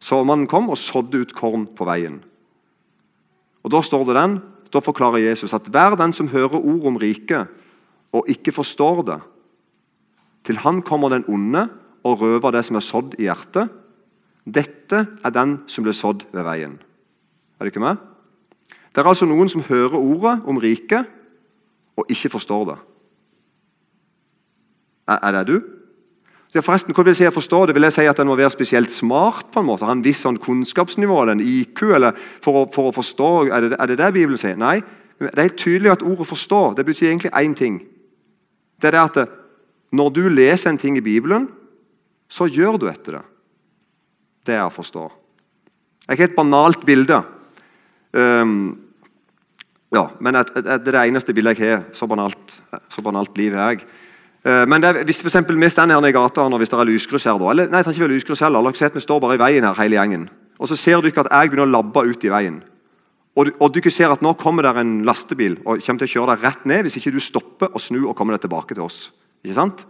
Såmannen 0.00 0.48
kom 0.48 0.70
og 0.72 0.80
sådde 0.80 1.20
ut 1.20 1.34
korn 1.36 1.66
på 1.76 1.84
veien. 1.84 2.22
Og 3.68 3.74
Da 3.76 3.82
står 3.84 4.06
det 4.08 4.16
den, 4.16 4.38
da 4.72 4.80
forklarer 4.80 5.20
Jesus 5.20 5.52
at 5.52 5.68
hver 5.68 5.98
den 6.00 6.16
som 6.16 6.32
hører 6.32 6.56
ord 6.56 6.88
om 6.88 6.96
riket 6.96 7.52
og 8.16 8.24
ikke 8.24 8.56
forstår 8.56 9.04
det, 9.04 9.20
til 10.48 10.56
han 10.64 10.80
kommer 10.80 11.12
den 11.12 11.28
onde 11.28 11.68
og 12.00 12.24
røver 12.24 12.56
det 12.56 12.64
som 12.64 12.80
er 12.80 12.88
sådd 12.88 13.20
i 13.20 13.28
hjertet. 13.28 13.68
Dette 14.48 15.04
er 15.20 15.36
den 15.36 15.58
som 15.68 15.84
ble 15.84 15.92
sådd 15.92 16.24
ved 16.32 16.48
veien. 16.48 16.80
Er 17.60 17.68
det 17.68 17.76
ikke 17.76 17.84
med? 17.84 18.13
Det 18.94 19.02
er 19.02 19.10
altså 19.10 19.26
noen 19.26 19.48
som 19.50 19.64
hører 19.66 19.98
ordet 19.98 20.40
om 20.46 20.58
riket 20.62 21.08
og 21.98 22.10
ikke 22.10 22.30
forstår 22.30 22.64
det. 22.68 22.76
Er, 25.08 25.32
det 25.32 25.46
du? 25.48 25.56
Ja, 26.54 26.62
forresten, 26.62 26.94
hva 26.94 27.02
vil 27.02 27.10
jeg 27.10 27.18
si 27.18 27.26
jeg 27.26 27.34
forstår 27.34 27.66
det? 27.66 27.74
Vil 27.76 27.84
jeg 27.88 27.96
si 27.96 28.04
at 28.08 28.20
en 28.22 28.30
må 28.30 28.36
være 28.38 28.54
spesielt 28.54 28.92
smart? 28.94 29.50
på 29.52 29.60
en 29.60 29.66
måte, 29.66 29.84
Ha 29.84 29.92
en 29.92 30.04
viss 30.04 30.22
sånn 30.22 30.38
kunnskapsnivå 30.38 31.22
eller 31.22 31.34
en 31.34 31.42
IQ 31.42 31.82
eller 31.82 32.14
for 32.40 32.62
å, 32.62 32.66
for 32.72 32.88
å 32.88 32.94
forstå? 32.94 33.30
Er 33.50 33.60
det, 33.60 33.76
er 33.78 33.86
det 33.90 33.98
det 33.98 34.12
Bibelen 34.14 34.38
sier? 34.38 34.56
Nei. 34.56 34.80
Det 35.18 35.38
er 35.38 35.56
tydelig 35.58 35.90
at 35.90 36.02
ordet 36.02 36.26
'forstå' 36.26 36.76
det 36.76 36.86
betyr 36.86 37.08
egentlig 37.08 37.30
én 37.32 37.54
ting. 37.54 37.82
Det 38.80 38.88
er 38.88 38.90
det 38.90 39.18
at 39.18 39.28
Når 39.92 40.10
du 40.10 40.28
leser 40.28 40.70
en 40.70 40.78
ting 40.78 40.96
i 40.96 41.00
Bibelen, 41.00 41.48
så 42.28 42.48
gjør 42.50 42.78
du 42.78 42.88
etter 42.88 43.12
det. 43.12 43.22
Det 44.46 44.54
er 44.54 44.66
å 44.66 44.70
forstå. 44.70 45.10
Et 46.08 46.34
banalt 46.34 46.84
bilde. 46.84 47.22
Um, 48.12 48.83
ja, 49.94 50.08
men 50.20 50.36
at, 50.40 50.50
at 50.56 50.82
det 50.82 50.90
er 50.90 50.98
det 50.98 51.04
eneste 51.08 51.34
bildet 51.36 51.60
jeg 51.60 51.70
har. 51.70 51.84
Så 51.94 52.08
banalt, 52.10 52.58
så 52.90 53.02
banalt 53.04 53.36
liv 53.38 53.54
har 53.54 53.74
jeg. 53.74 53.86
Uh, 54.44 54.64
men 54.68 54.82
det, 54.82 55.06
hvis 55.08 55.22
for 55.22 55.30
eksempel, 55.30 55.56
vi 55.56 55.70
står 55.72 55.94
her 55.94 56.06
i 56.08 56.12
gata 56.12 56.44
hvis 56.50 56.72
det 56.72 56.78
er 56.78 56.88
lyskryss 56.90 57.24
her, 57.30 57.40
eller, 57.50 57.70
nei, 57.72 57.80
det 57.80 57.88
er 57.88 57.96
ikke 57.96 58.12
lyskryss 58.12 58.44
heller, 58.44 58.60
la 58.60 58.74
oss 58.74 58.82
vi 58.82 59.00
står 59.00 59.22
bare 59.22 59.38
i 59.38 59.40
veien 59.40 59.64
her 59.64 59.78
hele 59.80 59.96
gjengen. 59.96 60.28
Og 60.58 60.68
Så 60.68 60.76
ser 60.76 61.00
dere 61.02 61.24
at 61.24 61.32
jeg 61.32 61.50
begynner 61.50 61.66
å 61.66 61.76
labbe 61.78 62.04
ut 62.04 62.24
i 62.24 62.32
veien. 62.32 62.60
Og, 63.34 63.50
og 63.58 63.72
dere 63.74 63.90
ser 63.90 64.12
at 64.14 64.22
nå 64.22 64.34
kommer 64.38 64.62
der 64.62 64.78
en 64.82 65.00
lastebil 65.06 65.56
og 65.64 65.82
kommer 65.82 66.04
til 66.04 66.10
å 66.10 66.12
kjøre 66.12 66.34
deg 66.34 66.44
rett 66.44 66.68
ned 66.70 66.84
hvis 66.86 67.00
ikke 67.00 67.14
du 67.14 67.18
stopper 67.22 67.72
og 67.72 67.82
snur 67.82 68.12
og 68.12 68.16
kommer 68.18 68.36
deg 68.36 68.44
tilbake 68.44 68.76
til 68.76 68.84
oss. 68.84 69.08
Ikke 69.42 69.56
sant? 69.56 69.86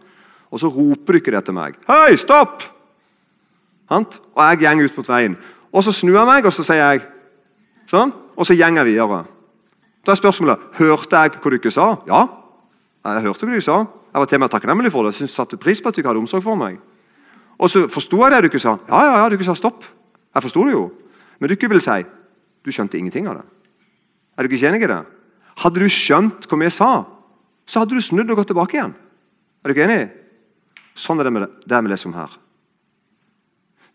Og 0.55 0.63
så 0.63 0.71
roper 0.73 1.19
dere 1.19 1.41
det 1.41 1.45
til 1.49 1.57
meg. 1.59 1.77
Hei, 1.91 2.15
stopp! 2.21 2.65
Og 3.91 4.41
jeg 4.41 4.63
går 4.63 4.87
ut 4.87 4.97
mot 4.97 5.11
veien. 5.13 5.37
Og 5.75 5.85
så 5.85 5.93
snur 5.93 6.17
jeg 6.17 6.31
meg 6.31 6.47
og 6.47 6.55
så 6.55 6.65
sier 6.65 6.81
jeg 6.81 7.05
sånn, 7.91 8.15
og 8.35 8.47
så 8.47 8.57
går 8.57 8.79
jeg 8.81 8.89
videre. 8.95 9.25
Da 10.05 10.13
er 10.13 10.21
spørsmålet 10.21 10.65
hørte 10.79 11.21
jeg 11.21 11.39
hva 11.41 11.53
dere 11.55 11.73
sa. 11.73 11.87
Ja, 12.09 12.27
jeg 13.05 13.25
hørte 13.25 13.47
hva 13.47 13.55
dere 13.55 13.65
sa. 13.65 13.79
Jeg 14.15 14.23
var 14.23 14.31
til 14.31 14.43
meg 14.43 14.51
takknemlig 14.53 14.93
for 14.93 15.09
det. 15.09 15.17
Jeg 15.21 15.33
satte 15.33 15.61
pris 15.61 15.81
på 15.83 15.91
at 15.91 15.97
dere 15.97 16.13
hadde 16.13 16.23
omsorg 16.23 16.45
for 16.45 16.61
meg. 16.61 16.77
Og 17.59 17.71
så 17.71 17.87
forsto 17.91 18.21
jeg 18.23 18.35
det 18.35 18.51
dere 18.51 18.63
sa. 18.63 18.77
Ja, 18.89 19.01
ja, 19.09 19.17
ja, 19.23 19.31
dere 19.33 19.47
sa 19.47 19.57
stopp. 19.59 19.87
Jeg 20.35 20.45
forsto 20.45 20.67
det 20.69 20.77
jo. 20.77 20.85
Men 21.41 21.51
dere 21.51 21.73
vil 21.73 21.83
si 21.83 22.05
du 22.65 22.73
skjønte 22.73 22.99
ingenting 22.99 23.27
av 23.29 23.41
det. 23.41 23.47
Er 24.37 24.47
dere 24.47 24.57
ikke 24.57 24.69
enig 24.71 24.85
i 24.87 24.91
det? 24.91 25.03
Hadde 25.63 25.83
du 25.83 25.89
skjønt 25.93 26.47
hva 26.49 26.59
vi 26.61 26.71
sa, 26.73 26.93
så 27.69 27.83
hadde 27.83 27.97
du 27.97 28.03
snudd 28.03 28.31
og 28.33 28.41
gått 28.41 28.51
tilbake 28.53 28.79
igjen. 28.79 28.95
Er 29.65 29.73
dere 29.73 29.85
enig? 29.85 30.07
Sånn 30.99 31.21
er 31.21 31.29
det 31.29 31.35
med 31.35 31.47
det 31.67 31.83
vi 31.85 31.93
leser 31.93 32.11
om 32.11 32.17
her. 32.17 32.33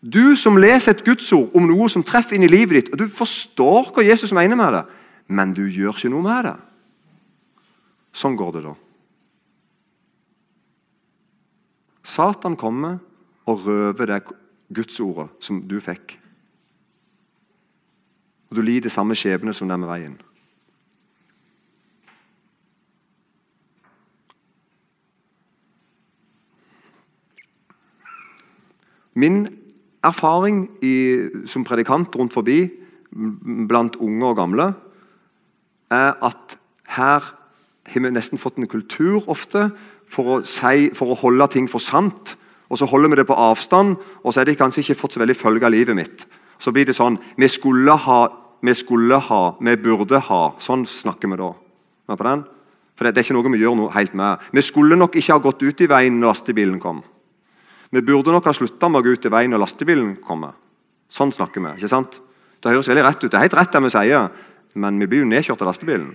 Du 0.00 0.36
som 0.38 0.56
leser 0.56 0.94
et 0.94 1.04
gudsord 1.04 1.52
om 1.56 1.66
noe 1.68 1.90
som 1.92 2.04
treffer 2.06 2.38
inn 2.38 2.46
i 2.46 2.50
livet 2.50 2.76
ditt, 2.78 2.92
og 2.92 3.02
du 3.02 3.10
forstår 3.12 3.90
hva 3.92 4.04
Jesus 4.04 4.32
mener 4.36 4.56
med 4.56 4.78
det, 4.78 4.84
men 5.30 5.54
du 5.54 5.62
gjør 5.70 5.94
ikke 5.94 6.10
noe 6.10 6.26
med 6.26 6.46
det. 6.48 6.56
Sånn 8.10 8.38
går 8.38 8.56
det 8.56 8.64
da. 8.66 8.72
Satan 12.10 12.56
kommer 12.58 12.98
og 13.46 13.62
røver 13.68 14.10
det 14.10 14.18
gudsordet 14.74 15.30
som 15.42 15.62
du 15.70 15.78
fikk. 15.82 16.16
Og 18.50 18.58
du 18.58 18.64
lider 18.66 18.90
samme 18.90 19.14
skjebne 19.14 19.54
som 19.54 19.70
den 19.70 19.82
med 19.82 19.90
veien. 19.92 20.18
Min 29.14 29.44
erfaring 30.06 30.64
i, 30.82 30.94
som 31.46 31.66
predikant 31.66 32.14
rundt 32.16 32.34
forbi 32.34 32.62
blant 33.70 33.98
unge 34.00 34.26
og 34.26 34.38
gamle 34.38 34.70
er 35.90 36.16
at 36.22 36.56
her 36.96 37.20
har 37.90 38.02
vi 38.02 38.10
nesten 38.10 38.38
fått 38.38 38.58
en 38.58 38.70
kultur 38.70 39.24
ofte 39.30 39.70
for 40.10 40.36
å, 40.36 40.36
si, 40.46 40.90
for 40.94 41.12
å 41.12 41.18
holde 41.18 41.48
ting 41.54 41.68
for 41.70 41.82
sant. 41.82 42.36
Og 42.70 42.78
så 42.78 42.86
holder 42.86 43.10
vi 43.10 43.18
det 43.20 43.26
på 43.26 43.38
avstand, 43.38 43.96
og 44.22 44.32
så 44.32 44.42
er 44.42 44.50
det 44.50 44.58
kanskje 44.58 44.84
ikke 44.84 45.00
fått 45.00 45.16
så 45.16 45.22
veldig 45.22 45.38
følge 45.38 45.66
av 45.66 45.74
livet 45.74 45.96
mitt. 45.98 46.26
Så 46.60 46.72
blir 46.74 46.86
det 46.86 46.94
sånn 46.94 47.18
Vi 47.36 47.48
skulle 47.48 47.96
ha, 47.96 48.20
vi 48.62 48.74
skulle 48.76 49.18
ha, 49.26 49.42
vi 49.58 49.76
burde 49.80 50.20
ha. 50.28 50.42
Sånn 50.62 50.86
snakker 50.86 51.30
vi 51.30 51.40
da. 51.40 51.52
på 52.10 52.22
den? 52.22 52.44
For 52.94 53.06
det, 53.06 53.14
det 53.14 53.22
er 53.22 53.26
ikke 53.30 53.38
noe 53.38 53.52
vi 53.54 53.62
gjør 53.62 53.78
noe 53.78 53.94
helt 53.94 54.14
med. 54.14 54.42
Vi 54.52 54.62
skulle 54.62 54.98
nok 54.98 55.16
ikke 55.16 55.32
ha 55.32 55.42
gått 55.42 55.62
ut 55.62 55.80
i 55.80 55.88
veien 55.88 56.20
når 56.20 56.34
lastebilen 56.34 56.78
kom. 56.82 57.00
Vi 57.90 58.02
burde 58.06 58.30
nok 58.30 58.46
ha 58.46 58.54
slutta 58.54 58.90
med 58.90 59.00
å 59.00 59.06
gå 59.06 59.16
ut 59.16 59.26
i 59.26 59.32
veien 59.32 59.50
når 59.50 59.64
lastebilen 59.64 60.12
kommer. 60.22 60.52
Sånn 61.10 61.32
snakker 61.34 61.64
vi. 61.64 61.72
ikke 61.80 61.90
sant? 61.90 62.20
Det 62.60 62.70
høres 62.70 62.90
veldig 62.92 63.06
rett 63.06 63.24
ut. 63.24 63.30
Det 63.30 63.38
er 63.38 63.46
helt 63.48 63.56
rett 63.56 63.72
det 63.72 63.82
vi 63.82 63.90
sier, 63.90 64.28
men 64.74 65.00
vi 65.00 65.08
blir 65.10 65.24
jo 65.24 65.30
nedkjørt 65.30 65.62
av 65.62 65.70
lastebilen. 65.70 66.12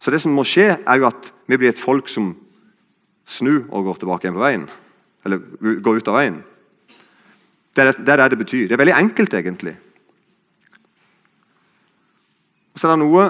Så 0.00 0.12
det 0.12 0.20
som 0.20 0.34
må 0.36 0.44
skje, 0.44 0.74
er 0.76 1.00
jo 1.00 1.08
at 1.08 1.30
vi 1.48 1.56
blir 1.60 1.72
et 1.72 1.80
folk 1.80 2.10
som 2.12 2.34
snur 3.24 3.64
og 3.70 3.86
går 3.88 4.02
tilbake 4.02 4.26
igjen 4.26 4.36
på 4.36 4.44
veien. 4.44 4.66
Eller 5.24 5.80
går 5.80 6.00
ut 6.00 6.10
av 6.12 6.18
veien. 6.18 6.42
Det 7.74 7.86
er 7.86 7.96
det 7.96 8.30
det, 8.30 8.38
betyr. 8.38 8.68
Det 8.68 8.76
er 8.76 8.82
veldig 8.82 8.98
enkelt, 8.98 9.34
egentlig. 9.34 9.74
Og 12.74 12.80
så 12.80 12.88
er 12.88 12.94
det 12.94 13.02
noe 13.02 13.24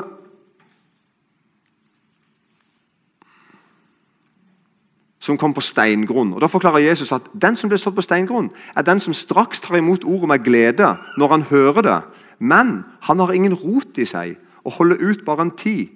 som 5.25 5.39
kom 5.41 5.55
på 5.57 5.65
steingrunn. 5.65 6.35
Og 6.35 6.43
Da 6.43 6.51
forklarer 6.53 6.85
Jesus 6.85 7.13
at 7.13 7.31
den 7.33 7.57
som 7.57 7.71
blir 7.71 7.81
stått 7.81 7.97
på 7.97 8.05
steingrunn, 8.05 8.51
er 8.77 8.83
den 8.83 9.01
som 9.01 9.15
straks 9.17 9.61
tar 9.61 9.79
imot 9.79 10.05
ordet 10.05 10.29
med 10.29 10.45
glede 10.45 10.97
når 11.17 11.29
han 11.29 11.47
hører 11.49 11.83
det. 11.83 12.01
Men 12.39 12.83
han 13.07 13.21
har 13.21 13.33
ingen 13.33 13.55
rot 13.55 13.99
i 13.99 14.07
seg 14.09 14.37
og 14.65 14.79
holder 14.79 15.03
ut 15.03 15.25
bare 15.27 15.47
en 15.47 15.57
tid. 15.57 15.93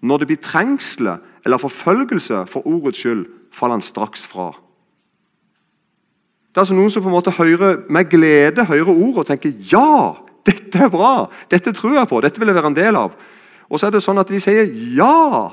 Når 0.00 0.18
det 0.18 0.28
blir 0.30 0.40
trengsler 0.42 1.18
eller 1.44 1.60
forfølgelse 1.60 2.44
for 2.50 2.66
ordets 2.66 3.00
skyld, 3.02 3.26
faller 3.52 3.78
han 3.78 3.84
straks 3.84 4.26
fra. 4.26 4.52
Det 6.48 6.60
er 6.60 6.64
altså 6.64 6.74
Noen 6.74 6.90
som 6.90 7.04
på 7.04 7.10
en 7.10 7.16
måte 7.16 7.34
hører 7.34 7.84
med 7.92 8.08
glede 8.10 8.64
hører 8.66 8.90
ordet 8.90 9.22
og 9.22 9.26
tenker 9.28 9.54
ja, 9.70 10.16
dette 10.46 10.80
er 10.86 10.92
bra, 10.92 11.28
dette 11.50 11.72
tror 11.76 11.98
jeg 11.98 12.08
på, 12.08 12.20
dette 12.24 12.40
vil 12.40 12.50
jeg 12.50 12.56
være 12.56 12.70
en 12.72 12.78
del 12.78 12.98
av. 12.98 13.16
Og 13.68 13.80
så 13.80 13.88
er 13.88 13.94
det 13.94 14.02
sånn 14.04 14.20
at 14.20 14.30
de 14.32 14.40
sier 14.40 14.70
ja 14.96 15.52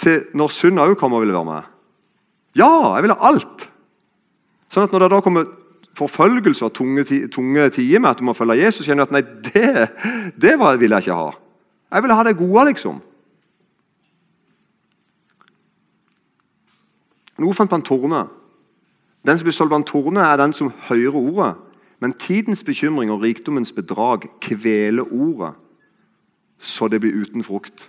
til 0.00 0.24
når 0.38 0.54
synd 0.54 0.80
òg 0.80 0.94
kommer 0.98 1.20
og 1.20 1.26
vil 1.26 1.34
være 1.36 1.48
med. 1.50 1.74
Ja, 2.56 2.70
jeg 2.96 3.04
vil 3.04 3.14
ha 3.14 3.30
alt! 3.30 3.66
Sånn 4.72 4.84
at 4.84 4.92
Når 4.92 5.04
det 5.04 5.10
da 5.14 5.20
kommer 5.24 5.46
forfølgelse 5.96 6.64
og 6.64 6.72
tunge, 6.74 7.04
tunge 7.28 7.68
tider 7.70 7.98
med 7.98 8.10
at 8.10 8.18
du 8.18 8.24
må 8.24 8.34
følge 8.36 8.60
Jesus, 8.64 8.86
kjenner 8.86 9.04
du 9.04 9.08
at 9.08 9.16
nei, 9.16 9.22
det, 9.48 9.88
det 10.40 10.56
vil 10.58 10.90
jeg 10.90 11.06
ikke 11.06 11.16
ha. 11.18 11.30
Jeg 11.92 12.04
vil 12.04 12.12
ha 12.12 12.24
det 12.24 12.36
gode, 12.36 12.64
liksom. 12.68 13.00
Noe 17.38 17.54
fant 17.54 17.72
man 17.72 17.86
torne. 17.86 18.26
Den 19.26 19.38
som 19.38 19.46
blir 19.46 19.54
solgt 19.54 19.72
blant 19.72 19.88
torne, 19.88 20.22
er 20.22 20.38
den 20.40 20.54
som 20.56 20.72
hører 20.88 21.18
ordet. 21.18 21.54
Men 22.00 22.14
tidens 22.14 22.62
bekymring 22.64 23.10
og 23.10 23.22
rikdommens 23.22 23.72
bedrag 23.74 24.28
kveler 24.42 25.06
ordet, 25.12 25.54
så 26.58 26.88
det 26.88 27.00
blir 27.02 27.14
uten 27.14 27.42
frukt. 27.42 27.88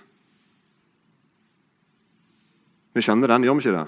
Vi 2.93 3.01
skjønner 3.05 3.29
den, 3.29 3.45
gjør 3.45 3.57
vi 3.57 3.65
ikke 3.65 3.77
det? 3.77 3.87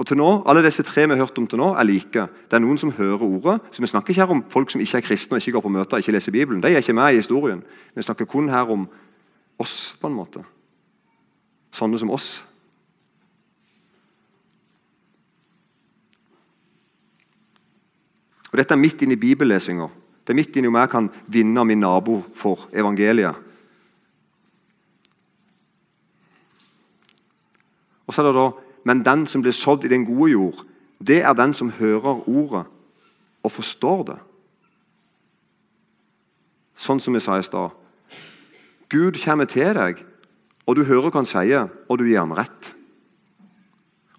Og 0.00 0.06
til 0.08 0.16
nå, 0.16 0.28
Alle 0.48 0.62
disse 0.64 0.82
tre 0.82 1.04
vi 1.04 1.12
har 1.12 1.20
hørt 1.20 1.38
om 1.38 1.46
til 1.46 1.60
nå, 1.60 1.74
er 1.76 1.84
like. 1.84 2.22
Det 2.48 2.56
er 2.56 2.62
noen 2.64 2.78
som 2.80 2.92
hører 2.92 3.20
ordet. 3.20 3.60
så 3.70 3.82
Vi 3.82 3.86
snakker 3.86 4.10
ikke 4.10 4.22
her 4.22 4.30
om 4.32 4.44
folk 4.48 4.70
som 4.70 4.80
ikke 4.80 4.96
er 4.96 5.04
kristne, 5.04 5.36
og 5.36 5.42
ikke 5.42 5.52
går 5.52 5.60
på 5.60 5.68
møter 5.68 5.96
og 5.96 6.00
ikke 6.00 6.12
leser 6.12 6.32
Bibelen. 6.32 6.62
De 6.62 6.68
er 6.68 6.80
ikke 6.80 6.92
med 6.92 7.12
i 7.12 7.16
historien. 7.16 7.62
Vi 7.94 8.02
snakker 8.02 8.24
kun 8.24 8.48
her 8.48 8.70
om 8.70 8.88
oss, 9.58 9.96
på 10.00 10.06
en 10.06 10.14
måte. 10.14 10.40
Sånne 11.72 11.98
som 11.98 12.10
oss. 12.10 12.46
Og 18.52 18.56
Dette 18.56 18.72
er 18.72 18.80
midt 18.80 19.02
inn 19.02 19.12
i 19.12 19.20
bibellesinga. 19.20 19.88
Det 20.24 20.32
er 20.32 20.40
midt 20.40 20.56
inni 20.56 20.68
om 20.68 20.80
jeg 20.80 20.88
kan 20.88 21.10
vinne 21.26 21.64
min 21.64 21.80
nabo 21.80 22.22
for 22.34 22.68
evangeliet. 22.72 23.34
Og 28.06 28.14
så 28.14 28.22
er 28.22 28.26
det 28.26 28.34
da 28.34 28.48
men 28.84 29.04
den 29.04 29.26
som 29.26 29.42
blir 29.42 29.56
sådd 29.56 29.84
i 29.84 29.92
den 29.92 30.06
gode 30.08 30.30
jord, 30.32 30.64
det 31.00 31.22
er 31.22 31.36
den 31.36 31.54
som 31.54 31.72
hører 31.78 32.28
ordet 32.28 32.64
og 33.42 33.52
forstår 33.52 34.02
det. 34.12 34.18
Sånn 36.80 37.00
som 37.00 37.16
vi 37.16 37.20
sa 37.20 37.38
i 37.38 37.44
stad. 37.44 37.76
Gud 38.90 39.20
kommer 39.22 39.48
til 39.48 39.74
deg, 39.76 40.02
og 40.66 40.76
du 40.76 40.84
hører 40.84 41.10
hva 41.10 41.20
han 41.20 41.28
sier, 41.28 41.68
og 41.88 42.00
du 42.00 42.06
gir 42.08 42.20
ham 42.22 42.34
rett. 42.36 42.74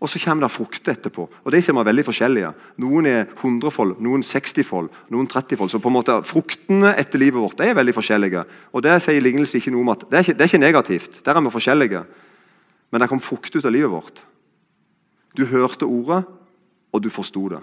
Og 0.02 0.10
Så 0.10 0.18
kommer 0.18 0.48
det 0.48 0.52
frukter 0.52 0.96
etterpå. 0.96 1.30
og 1.46 1.52
De 1.52 1.62
ser 1.62 1.74
vi 1.74 1.84
veldig 1.86 2.06
forskjellige. 2.06 2.54
Noen 2.78 3.06
er 3.06 3.26
100-fold, 3.26 4.00
noen 4.02 4.24
60-fold, 4.24 4.90
noen 5.14 5.28
30-fold. 5.28 5.70
Så 5.70 5.80
på 5.80 5.90
en 5.90 5.94
måte 5.94 6.24
Fruktene 6.26 6.96
etter 6.98 7.20
livet 7.20 7.38
vårt 7.38 7.62
er 7.62 7.76
veldig 7.76 7.94
forskjellige. 7.94 8.44
Og 8.74 8.82
Det 8.82 9.02
sier 9.02 9.22
lignelse 9.22 9.58
ikke 9.58 9.72
noe 9.72 9.82
om 9.82 9.94
at, 9.94 10.10
det 10.10 10.18
er 10.18 10.26
ikke, 10.26 10.34
det 10.34 10.42
er 10.42 10.50
ikke 10.50 10.66
negativt. 10.66 11.22
Der 11.26 11.36
er 11.36 11.42
vi 11.42 11.54
forskjellige. 11.54 12.04
Men 12.92 13.02
det 13.02 13.10
kom 13.10 13.22
frukt 13.22 13.56
ut 13.56 13.66
av 13.66 13.72
livet 13.72 13.92
vårt. 13.92 14.24
Du 15.38 15.46
hørte 15.46 15.84
ordet, 15.84 16.24
og 16.92 17.04
du 17.04 17.10
forsto 17.10 17.50
det. 17.50 17.60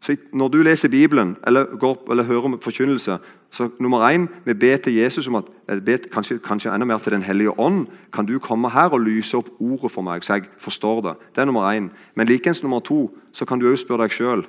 Så 0.00 0.16
Når 0.32 0.48
du 0.48 0.62
leser 0.62 0.88
Bibelen 0.88 1.36
eller, 1.46 1.64
går, 1.64 2.06
eller 2.10 2.24
hører 2.24 2.56
forkynnelse, 2.62 3.18
så 3.50 3.68
nummer 3.80 4.08
én, 4.08 4.26
vi 4.44 4.54
ber 4.54 4.76
til 4.76 4.94
Jesus 4.94 5.28
om 5.28 5.34
at 5.34 5.44
ber, 5.84 5.96
kanskje, 6.12 6.38
kanskje, 6.38 6.74
enda 6.74 6.86
mer 6.86 6.98
til 6.98 7.12
Den 7.12 7.22
hellige 7.22 7.60
ånd. 7.60 7.86
Kan 8.12 8.26
du 8.26 8.38
komme 8.38 8.70
her 8.70 8.88
og 8.88 9.00
lyse 9.00 9.36
opp 9.36 9.48
ordet 9.60 9.92
for 9.92 10.02
meg, 10.02 10.24
så 10.24 10.34
jeg 10.34 10.48
forstår 10.58 11.00
det? 11.00 11.14
Det 11.34 11.40
er 11.40 11.44
nummer 11.44 11.72
én. 11.72 11.90
Men 12.14 12.26
likeens 12.26 12.62
nummer 12.62 12.80
to, 12.80 13.18
så 13.32 13.44
kan 13.44 13.58
du 13.58 13.70
òg 13.72 13.76
spørre 13.76 14.02
deg 14.02 14.10
sjøl 14.10 14.46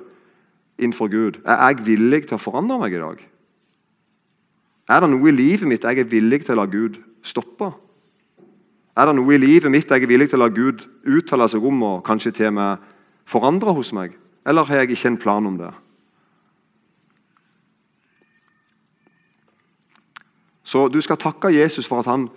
innenfor 0.80 1.10
Gud 1.12 1.40
er 1.44 1.60
jeg 1.60 1.84
villig 1.86 2.24
til 2.26 2.38
å 2.38 2.42
forandre 2.42 2.78
meg 2.80 2.96
i 2.96 3.02
dag. 3.02 3.20
Er 4.90 5.04
det 5.04 5.10
noe 5.12 5.28
i 5.28 5.36
livet 5.36 5.68
mitt 5.68 5.84
jeg 5.84 6.00
er 6.00 6.08
villig 6.08 6.42
til 6.46 6.56
å 6.56 6.62
la 6.62 6.66
Gud 6.70 6.96
stoppe? 7.22 7.70
Er 9.00 9.08
det 9.08 9.16
noe 9.16 9.32
i 9.32 9.40
livet 9.40 9.72
mitt 9.72 9.88
jeg 9.88 10.04
er 10.04 10.10
villig 10.10 10.28
til 10.28 10.36
å 10.36 10.44
la 10.44 10.50
Gud 10.52 10.82
uttale 11.08 11.46
seg 11.48 11.64
om 11.64 11.78
og 11.86 12.02
kanskje 12.04 12.34
til 12.36 12.52
med 12.52 12.82
forandre 13.24 13.72
hos 13.72 13.94
meg? 13.96 14.12
Eller 14.44 14.66
har 14.68 14.82
jeg 14.82 14.92
ikke 14.92 15.08
en 15.14 15.22
plan 15.22 15.46
om 15.48 15.56
det? 15.56 15.70
Så 20.64 20.84
du 20.92 21.00
skal 21.00 21.18
takke 21.18 21.54
Jesus 21.54 21.88
for 21.88 22.04
at 22.04 22.10
han 22.10 22.28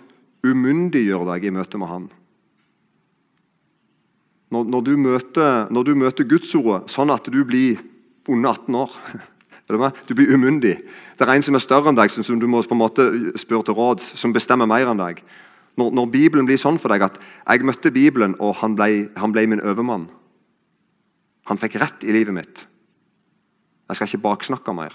umyndiggjør 0.44 1.28
deg 1.34 1.44
i 1.44 1.52
møte 1.52 1.80
med 1.80 1.90
han. 1.90 2.08
Når, 4.54 4.64
når, 4.72 4.82
du 4.88 4.96
møter, 4.96 5.68
når 5.68 5.84
du 5.84 5.94
møter 5.98 6.28
Gudsordet 6.30 6.92
sånn 6.92 7.12
at 7.12 7.28
du 7.28 7.42
blir 7.44 7.82
under 8.28 8.56
18 8.56 8.82
år 8.86 8.98
Du 9.64 10.12
blir 10.12 10.28
umyndig. 10.36 10.74
Det 11.16 11.24
er 11.24 11.30
en 11.32 11.42
som 11.42 11.56
er 11.56 11.62
større 11.64 11.88
enn 11.88 11.96
deg, 11.96 12.10
som 12.12 12.36
du 12.36 12.44
må 12.46 12.58
på 12.60 12.76
en 12.76 12.82
måte 12.82 13.06
spørre 13.40 13.64
til 13.64 13.76
råds, 13.78 14.10
som 14.20 14.34
bestemmer 14.34 14.68
mer 14.68 14.90
enn 14.92 15.00
deg. 15.00 15.22
Når, 15.76 15.90
når, 15.90 16.10
Bibelen 16.10 16.46
blir 16.46 16.60
sånn 16.60 16.78
for 16.78 16.92
deg 16.94 17.02
at 17.02 17.16
jeg 17.18 17.66
møtte 17.66 17.90
Bibelen, 17.94 18.36
og 18.38 18.60
han 18.60 18.76
ble, 18.78 19.08
han 19.18 19.34
ble 19.34 19.46
min 19.50 19.62
overmann. 19.64 20.06
Han 21.50 21.60
fikk 21.60 21.80
rett 21.82 22.06
i 22.06 22.14
livet 22.14 22.36
mitt. 22.36 22.62
Jeg 23.88 23.98
skal 23.98 24.08
ikke 24.08 24.22
baksnakke 24.24 24.74
mer. 24.76 24.94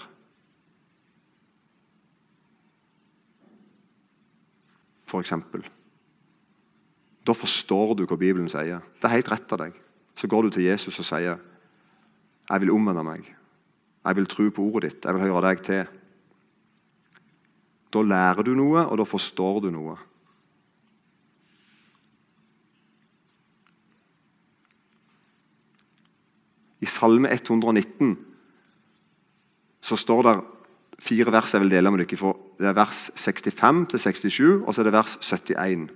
For 5.10 5.22
eksempel. 5.22 5.62
Da 7.26 7.36
forstår 7.36 7.94
du 7.98 8.06
hva 8.06 8.18
Bibelen 8.18 8.48
sier. 8.50 8.80
Det 8.98 9.06
er 9.06 9.18
helt 9.18 9.30
rett 9.30 9.54
av 9.54 9.62
deg. 9.66 9.76
Så 10.16 10.28
går 10.30 10.46
du 10.46 10.56
til 10.56 10.66
Jesus 10.66 10.98
og 10.98 11.06
sier, 11.06 11.38
'Jeg 12.50 12.60
vil 12.60 12.70
omvende 12.70 13.04
meg. 13.04 13.36
Jeg 14.04 14.16
vil 14.16 14.26
tro 14.26 14.50
på 14.50 14.62
ordet 14.62 14.90
ditt. 14.90 15.04
Jeg 15.04 15.14
vil 15.14 15.22
høre 15.22 15.48
deg 15.48 15.62
til.' 15.62 15.86
Da 17.92 18.02
lærer 18.02 18.42
du 18.42 18.54
noe, 18.54 18.86
og 18.86 18.98
da 18.98 19.04
forstår 19.04 19.60
du 19.60 19.70
noe. 19.70 19.96
I 26.80 26.88
Salme 26.88 27.28
119 27.32 28.16
så 29.80 29.96
står 29.96 30.22
det 30.26 30.34
fire 31.00 31.32
vers 31.32 31.54
jeg 31.54 31.62
vil 31.62 31.72
dele 31.72 31.90
med 31.90 32.04
dere. 32.04 32.34
Det 32.60 32.68
er 32.68 32.76
vers 32.76 33.10
65 33.16 33.86
til 33.90 33.98
67, 33.98 34.62
og 34.66 34.74
så 34.74 34.82
er 34.82 34.88
det 34.88 34.92
vers 34.92 35.16
71. 35.22 35.88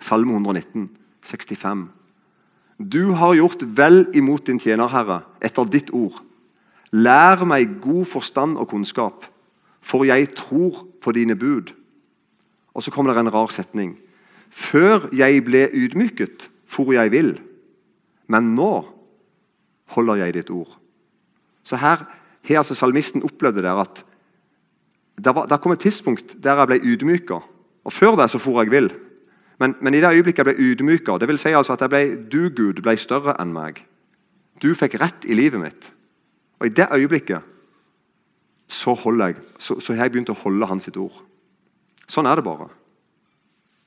Salme 0.00 0.32
119, 0.32 0.90
65. 1.22 1.88
Du 2.80 3.12
har 3.12 3.34
gjort 3.36 3.62
vel 3.76 4.06
imot 4.16 4.46
din 4.46 4.58
tjener, 4.58 4.88
Herre, 4.88 5.20
etter 5.42 5.68
ditt 5.68 5.90
ord. 5.92 6.22
Lær 6.90 7.44
meg 7.46 7.76
god 7.82 8.06
forstand 8.08 8.56
og 8.58 8.70
kunnskap, 8.72 9.26
for 9.80 10.04
jeg 10.08 10.32
tror 10.34 10.86
på 11.02 11.12
dine 11.12 11.36
bud. 11.36 11.74
Og 12.74 12.82
så 12.82 12.90
kommer 12.90 13.12
det 13.12 13.20
en 13.20 13.32
rar 13.32 13.52
setning. 13.52 13.98
Før 14.50 15.06
jeg 15.14 15.44
ble 15.44 15.68
ydmyket, 15.70 16.48
for 16.66 16.90
jeg 16.94 17.12
vil. 17.12 17.36
Men 18.26 18.54
nå 18.56 18.72
holder 19.94 20.22
jeg 20.22 20.34
ditt 20.38 20.50
ord. 20.54 20.78
Så 21.62 21.76
her 21.76 22.04
har 22.48 22.62
altså 22.62 22.74
salmisten 22.74 23.24
opplevd 23.26 23.60
det 23.60 23.66
der 23.66 23.82
at 23.82 24.02
det, 25.20 25.34
var, 25.34 25.46
det 25.46 25.60
kom 25.60 25.72
et 25.72 25.82
tidspunkt 25.84 26.36
der 26.42 26.58
jeg 26.58 26.70
ble 26.70 26.80
ydmyka. 26.94 27.40
Og 27.84 27.92
før 27.92 28.16
det 28.16 28.30
så 28.30 28.40
for 28.40 28.62
jeg 28.62 28.72
vill. 28.72 28.90
Men, 29.60 29.74
men, 29.80 29.94
i 29.94 30.00
det 30.00 30.08
øyeblikket 30.08 30.38
jeg 30.40 30.48
ble 30.48 30.64
ydmyka, 30.70 31.18
vil 31.26 31.38
si 31.38 31.52
altså 31.52 31.76
at 31.76 31.82
jeg 31.84 31.92
ble, 31.92 32.02
du 32.32 32.48
Gud 32.48 32.80
ble 32.80 32.96
større 32.96 33.36
enn 33.42 33.52
meg. 33.52 33.82
Du 34.62 34.72
fikk 34.76 34.96
rett 35.00 35.26
i 35.28 35.36
livet 35.36 35.60
mitt. 35.60 35.90
Og 36.60 36.68
i 36.68 36.74
det 36.76 36.88
øyeblikket 36.92 37.44
så, 38.70 38.94
jeg, 38.94 39.36
har 39.88 40.04
jeg 40.04 40.12
begynt 40.12 40.32
å 40.32 40.38
holde 40.44 40.68
hans 40.70 40.86
sitt 40.86 40.96
ord. 41.00 41.16
Sånn 42.08 42.28
er 42.28 42.38
det 42.38 42.46
bare. 42.46 42.70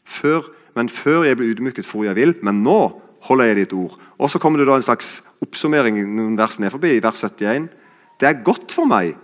Før, 0.04 0.50
men 0.76 0.90
før 0.92 1.24
jeg 1.26 1.40
ble 1.40 1.50
ydmyket, 1.54 1.88
for 1.88 2.06
jeg 2.06 2.18
vil. 2.20 2.36
Men 2.46 2.62
nå 2.66 2.80
holder 3.28 3.50
jeg 3.50 3.56
ditt 3.62 3.74
ord. 3.74 3.96
Og 4.20 4.32
Så 4.32 4.40
kommer 4.40 4.60
det 4.60 4.68
da 4.68 4.76
en 4.76 4.86
slags 4.86 5.22
oppsummering 5.42 5.98
noen 6.16 6.38
vers 6.38 6.60
ned 6.60 6.72
forbi, 6.72 6.98
i 6.98 7.04
vers 7.04 7.24
71. 7.24 7.70
Det 8.20 8.28
er 8.28 8.44
godt 8.44 8.72
for 8.72 8.86
meg 8.90 9.16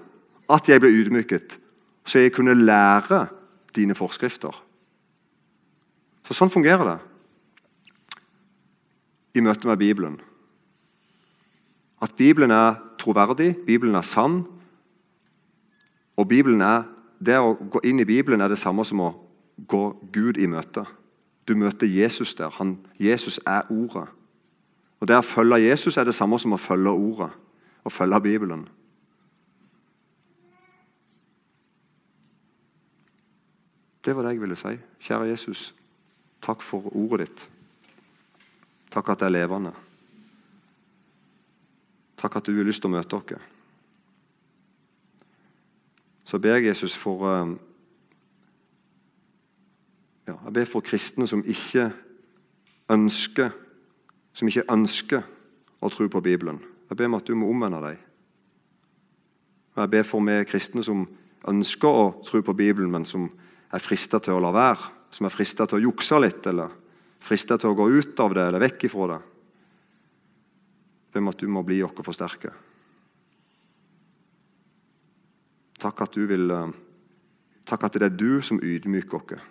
at 0.49 0.69
jeg 0.69 0.81
ble 0.81 0.89
ydmyket, 0.89 1.59
så 2.05 2.19
jeg 2.19 2.33
kunne 2.33 2.57
lære 2.57 3.27
dine 3.75 3.95
forskrifter. 3.95 4.55
Så 6.25 6.33
Sånn 6.37 6.51
fungerer 6.51 6.85
det 6.85 6.99
i 9.37 9.43
møte 9.45 9.67
med 9.67 9.77
Bibelen. 9.77 10.19
At 12.01 12.15
Bibelen 12.17 12.51
er 12.51 12.79
troverdig, 12.99 13.55
Bibelen 13.65 13.95
er 13.95 14.05
sann. 14.05 14.45
Og 16.17 16.27
Bibelen 16.27 16.61
er, 16.61 16.83
Det 17.19 17.35
å 17.35 17.51
gå 17.51 17.81
inn 17.83 17.99
i 17.99 18.05
Bibelen 18.07 18.39
er 18.39 18.47
det 18.47 18.57
samme 18.57 18.85
som 18.87 19.01
å 19.03 19.09
gå 19.67 19.81
Gud 20.13 20.37
i 20.39 20.45
møte. 20.47 20.85
Du 21.49 21.55
møter 21.55 21.87
Jesus 21.87 22.35
der. 22.35 22.49
Han, 22.49 22.77
Jesus 22.99 23.39
er 23.45 23.61
Ordet. 23.71 24.07
Og 24.99 25.07
Det 25.07 25.15
å 25.17 25.25
følge 25.25 25.63
Jesus 25.63 25.97
er 25.97 26.05
det 26.05 26.13
samme 26.13 26.37
som 26.39 26.53
å 26.53 26.61
følge 26.61 26.91
Ordet, 26.93 27.29
å 27.83 27.89
følge 27.89 28.19
Bibelen. 28.21 28.67
Det 34.05 34.15
var 34.15 34.23
det 34.23 34.35
jeg 34.35 34.41
ville 34.41 34.55
si. 34.55 34.75
Kjære 34.99 35.29
Jesus, 35.31 35.75
takk 36.41 36.61
for 36.61 36.85
ordet 36.95 37.27
ditt. 37.27 37.47
Takk 38.93 39.09
at 39.09 39.19
det 39.19 39.27
er 39.27 39.35
levende. 39.35 39.73
Takk 42.17 42.35
at 42.35 42.45
du 42.45 42.57
har 42.57 42.67
lyst 42.67 42.81
til 42.83 42.91
å 42.91 42.95
møte 42.95 43.17
oss. 43.17 43.49
Så 46.29 46.37
ber 46.37 46.59
jeg 46.59 46.69
Jesus 46.69 46.93
for 46.97 47.25
eh, 47.33 47.57
ja, 50.29 50.37
Jeg 50.45 50.53
ber 50.53 50.69
for 50.69 50.85
kristne 50.85 51.27
som 51.27 51.43
ikke 51.45 51.89
ønsker 52.89 53.51
som 54.33 54.49
ikke 54.49 54.67
ønsker 54.71 55.25
å 55.83 55.89
tro 55.91 56.07
på 56.11 56.21
Bibelen. 56.23 56.61
Jeg 56.89 56.97
ber 56.97 57.09
om 57.09 57.17
at 57.17 57.27
du 57.27 57.35
må 57.35 57.49
omvende 57.51 57.81
deg. 57.83 57.97
Jeg 59.79 59.91
ber 59.91 60.05
for 60.07 60.23
meg 60.23 60.47
kristne 60.49 60.83
som 60.85 61.05
ønsker 61.49 61.87
å 62.01 62.05
tro 62.27 62.41
på 62.45 62.55
Bibelen, 62.55 62.91
men 62.91 63.07
som 63.07 63.27
er 63.71 63.83
frista 63.83 64.19
til 64.23 64.37
å 64.37 64.43
la 64.43 64.53
være, 64.55 64.93
som 65.11 65.27
er 65.27 65.33
frista 65.33 65.67
til 65.67 65.79
å 65.79 65.83
jukse 65.89 66.19
litt, 66.21 66.45
eller 66.49 66.71
frista 67.23 67.57
til 67.59 67.73
å 67.73 67.77
gå 67.77 67.89
ut 67.99 68.23
av 68.23 68.35
det 68.35 68.47
eller 68.47 68.63
vekk 68.63 68.87
ifra 68.89 69.11
det. 69.13 69.19
Jeg 71.09 71.13
ber 71.13 71.23
om 71.23 71.31
at 71.31 71.41
du 71.41 71.47
må 71.51 71.63
bli 71.65 71.79
oss 71.83 71.95
og 71.97 72.05
forsterke. 72.05 72.51
Takk 75.79 76.03
at 76.05 76.15
du 76.15 76.25
vil 76.29 76.51
eh, 76.51 76.77
Takk 77.69 77.83
at 77.85 77.99
det 78.01 78.07
er 78.07 78.15
du 78.17 78.41
som 78.41 78.57
ydmyker 78.65 79.19
oss. 79.19 79.43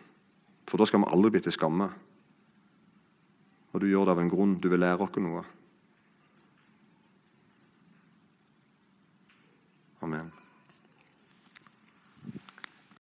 For 0.69 0.81
da 0.81 0.87
skal 0.89 1.01
vi 1.01 1.12
aldri 1.12 1.33
bli 1.37 1.45
til 1.45 1.55
skamme. 1.55 1.89
Og 3.73 3.81
du 3.81 3.89
gjør 3.89 4.09
det 4.09 4.16
av 4.16 4.21
en 4.25 4.33
grunn. 4.33 4.59
Du 4.61 4.69
vil 4.73 4.85
lære 4.85 5.05
oss 5.05 5.16
noe. 5.23 5.45
Amen. 10.05 10.38